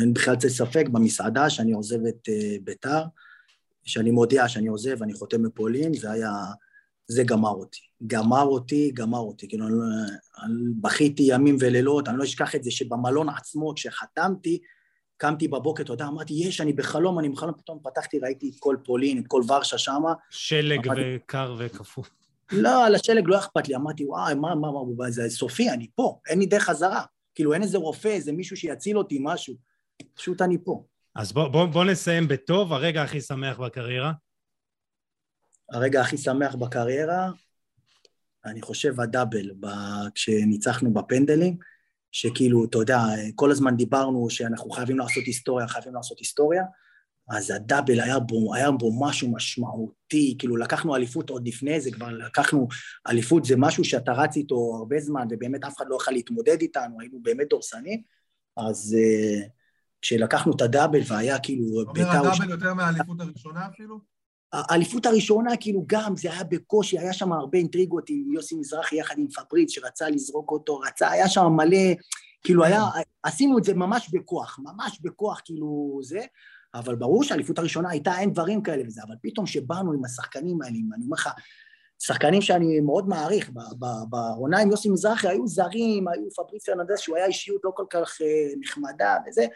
[0.00, 3.02] אין בכלל ספק, במסעדה שאני עוזב את uh, ביתר,
[3.84, 6.32] שאני מודיע שאני עוזב, אני חותם בפולין, זה היה...
[7.08, 7.80] זה גמר אותי.
[8.06, 9.48] גמר אותי, גמר אותי.
[9.48, 9.76] כאילו, אני,
[10.42, 14.58] אני בכיתי ימים ולילות, אני לא אשכח את זה שבמלון עצמו, כשחתמתי,
[15.16, 18.76] קמתי בבוקר, אתה יודע, אמרתי, יש, אני בחלום, אני בחלום, פתאום פתחתי, ראיתי את כל
[18.84, 20.12] פולין, את כל ורשה שמה.
[20.30, 22.04] שלג אמרתי, וקר וקפוא.
[22.52, 26.18] לא, על השלג לא אכפת לי, אמרתי, וואי, מה, מה, מה, זה סופי, אני פה,
[26.28, 27.02] אין לי דרך חזרה.
[27.34, 29.54] כאילו, אין איזה רופא, איזה מישהו שיציל אותי, משהו.
[30.14, 30.84] פשוט אני פה.
[31.14, 34.12] אז בוא, בוא, בוא נסיים בטוב, הרגע הכי שמח בקריירה.
[35.72, 37.30] הרגע הכי שמח בקריירה,
[38.44, 39.50] אני חושב הדאבל,
[40.14, 41.56] כשניצחנו בפנדלים.
[42.12, 42.98] שכאילו, אתה יודע,
[43.34, 46.62] כל הזמן דיברנו שאנחנו חייבים לעשות היסטוריה, חייבים לעשות היסטוריה,
[47.30, 52.08] אז הדאבל היה בו, היה בו משהו משמעותי, כאילו לקחנו אליפות עוד לפני זה, כבר
[52.08, 52.68] לקחנו
[53.08, 57.00] אליפות, זה משהו שאתה רץ איתו הרבה זמן, ובאמת אף אחד לא יכול להתמודד איתנו,
[57.00, 58.02] היינו באמת דורסנים,
[58.56, 59.48] אז uh,
[60.02, 61.64] כשלקחנו את הדאבל והיה כאילו...
[61.88, 64.00] אומר הדאבל יותר מהאליפות הראשונה אפילו?
[64.52, 69.18] האליפות הראשונה, כאילו גם, זה היה בקושי, היה שם הרבה אינטריגות עם יוסי מזרחי יחד
[69.18, 71.94] עם פבריץ, שרצה לזרוק אותו, רצה, היה שם מלא,
[72.44, 72.82] כאילו היה,
[73.22, 76.20] עשינו את זה ממש בכוח, ממש בכוח, כאילו זה,
[76.74, 80.74] אבל ברור שהאליפות הראשונה הייתה, אין דברים כאלה וזה, אבל פתאום שבאנו עם השחקנים האלה,
[80.94, 81.28] אני אומר לך,
[81.98, 83.50] שחקנים שאני מאוד מעריך,
[84.08, 88.20] בעונה עם יוסי מזרחי היו זרים, היו פבריץ פרננדס, שהוא היה אישיות לא כל כך
[88.20, 89.46] אה, נחמדה וזה,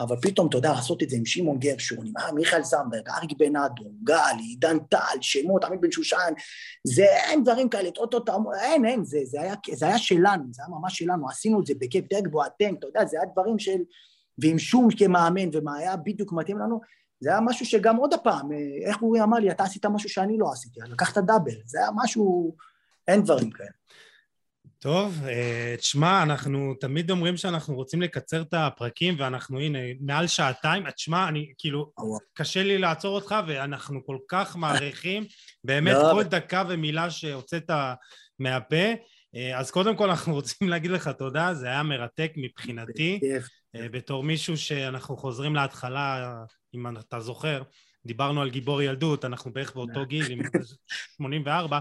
[0.00, 3.56] אבל פתאום, אתה יודע, לעשות את זה עם שמעון גרשון, עם מיכאל זמברג, אריק בן
[3.56, 6.32] אדו, גל, עידן טל, שמות, עמית בן שושן,
[6.84, 8.24] זה אין דברים כאלה, טוטו,
[8.62, 11.74] אין, אין, זה, זה, היה, זה היה שלנו, זה היה ממש שלנו, עשינו את זה
[11.80, 13.78] בכיף דגבו, אתם, אתה יודע, זה היה דברים של...
[14.38, 16.80] ועם שום כמאמן, ומה היה בדיוק מתאים לנו,
[17.20, 18.48] זה היה משהו שגם עוד הפעם,
[18.84, 22.56] איך אורי אמר לי, אתה עשית משהו שאני לא עשיתי, לקחת דאבל, זה היה משהו,
[23.08, 23.68] אין דברים כאלה.
[24.80, 30.90] טוב, אה, תשמע, אנחנו תמיד אומרים שאנחנו רוצים לקצר את הפרקים, ואנחנו, הנה, מעל שעתיים.
[30.90, 31.92] תשמע, אני, כאילו,
[32.34, 35.24] קשה לי לעצור אותך, ואנחנו כל כך מעריכים,
[35.64, 37.70] באמת, לא, כל דקה ומילה שהוצאת
[38.38, 38.92] מהפה.
[39.34, 43.20] אה, אז קודם כל אנחנו רוצים להגיד לך תודה, זה היה מרתק מבחינתי,
[43.76, 46.34] אה, בתור מישהו שאנחנו חוזרים להתחלה,
[46.74, 47.62] אם אתה זוכר,
[48.06, 50.38] דיברנו על גיבור ילדות, אנחנו בערך באותו גיל, עם
[51.16, 51.78] 84,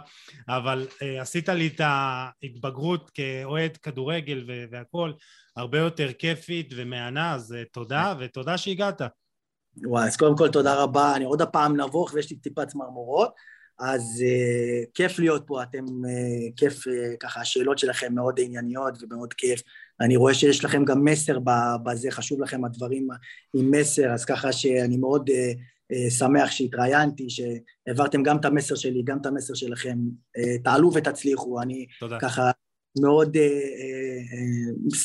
[0.48, 5.14] אבל uh, עשית לי את ההתבגרות כאוהד כדורגל והכול
[5.56, 9.02] הרבה יותר כיפית ומהנה, אז uh, תודה, ותודה שהגעת.
[9.84, 13.34] וואי, אז קודם כל תודה רבה, אני עוד הפעם נבוך ויש לי טיפה צמרמורות,
[13.80, 19.34] אז uh, כיף להיות פה, אתם, uh, כיף, uh, ככה, השאלות שלכם מאוד ענייניות ומאוד
[19.34, 19.62] כיף.
[20.02, 21.40] אני רואה שיש לכם גם מסר
[21.84, 23.08] בזה, חשוב לכם הדברים
[23.54, 25.30] עם מסר, אז ככה שאני מאוד...
[25.30, 25.77] Uh,
[26.10, 29.98] שמח שהתראיינתי, שהעברתם גם את המסר שלי, גם את המסר שלכם.
[30.38, 32.18] אה, תעלו ותצליחו, אני תודה.
[32.22, 32.52] ככה
[33.02, 34.20] מאוד אה,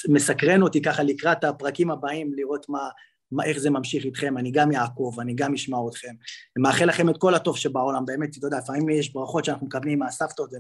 [0.08, 2.88] מסקרן אותי ככה לקראת הפרקים הבאים, לראות מה,
[3.44, 6.08] איך זה ממשיך איתכם, אני גם אעקוב, אני גם אשמע אתכם.
[6.56, 9.98] אני מאחל לכם את כל הטוב שבעולם, באמת, אתה יודע, לפעמים יש ברכות שאנחנו מקבלים
[9.98, 10.50] מהסבתות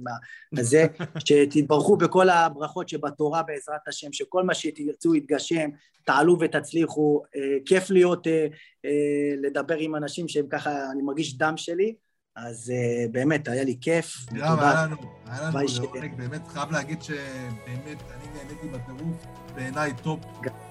[0.56, 0.86] וזה,
[1.26, 5.70] שתתברכו בכל הברכות שבתורה בעזרת השם, שכל מה שתרצו יתגשם,
[6.04, 8.46] תעלו ותצליחו, אה, כיף להיות, אה,
[8.84, 11.94] אה, לדבר עם אנשים שהם ככה, אני מרגיש דם שלי,
[12.36, 14.26] אז uh, באמת, היה לי כיף.
[14.26, 14.96] תראה, היה לנו,
[15.26, 20.20] היה לנו לעונג, באמת חייב להגיד שבאמת, אני נהניתי בטירוף, בעיניי top,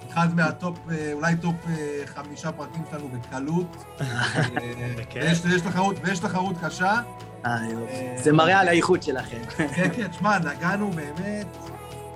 [0.10, 3.84] אחד מה top, אה, אולי top אה, חמישה פרקים שלנו בקלות.
[5.44, 7.02] ויש תחרות, ויש תחרות קשה.
[8.16, 9.42] זה מראה על האיכות שלכם.
[9.58, 11.58] כן, כן, תשמע, נגענו באמת,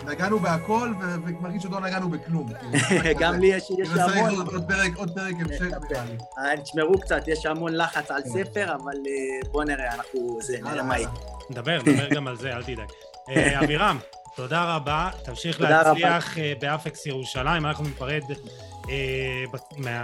[0.06, 2.49] נגענו בהכל, ומרגיש שעוד לא נגענו בכלום.
[3.22, 4.48] גם לי יש המון...
[4.95, 6.18] עוד פרק המשך נראה לי.
[6.38, 8.30] אה, תשמרו קצת, יש המון לחץ על כן.
[8.30, 10.40] ספר, אבל אה, בואו נראה, אנחנו...
[10.41, 11.10] זה, נראה מה יהיה.
[11.49, 12.90] נדבר, נדבר גם על זה, אל תדאג.
[13.30, 13.98] אה, אבירם,
[14.36, 18.23] תודה רבה, תמשיך להצליח באפקס ירושלים, אנחנו ניפרד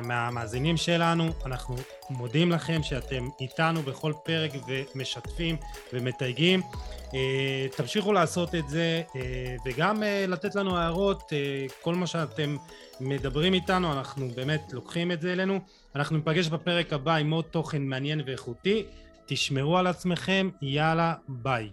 [0.04, 1.76] מהמאזינים שלנו, אנחנו
[2.10, 5.56] מודים לכם שאתם איתנו בכל פרק ומשתפים
[5.94, 6.62] ומתייגים.
[7.14, 11.34] אה, תמשיכו לעשות את זה אה, וגם אה, לתת לנו הערות,
[11.82, 12.56] כל מה שאתם
[13.00, 15.60] מדברים איתנו, אנחנו באמת לוקחים את זה אלינו.
[15.96, 18.86] אנחנו ניפגש בפרק הבא עם עוד תוכן מעניין ואיכותי.
[19.26, 21.70] תשמרו על עצמכם, יאללה, ביי.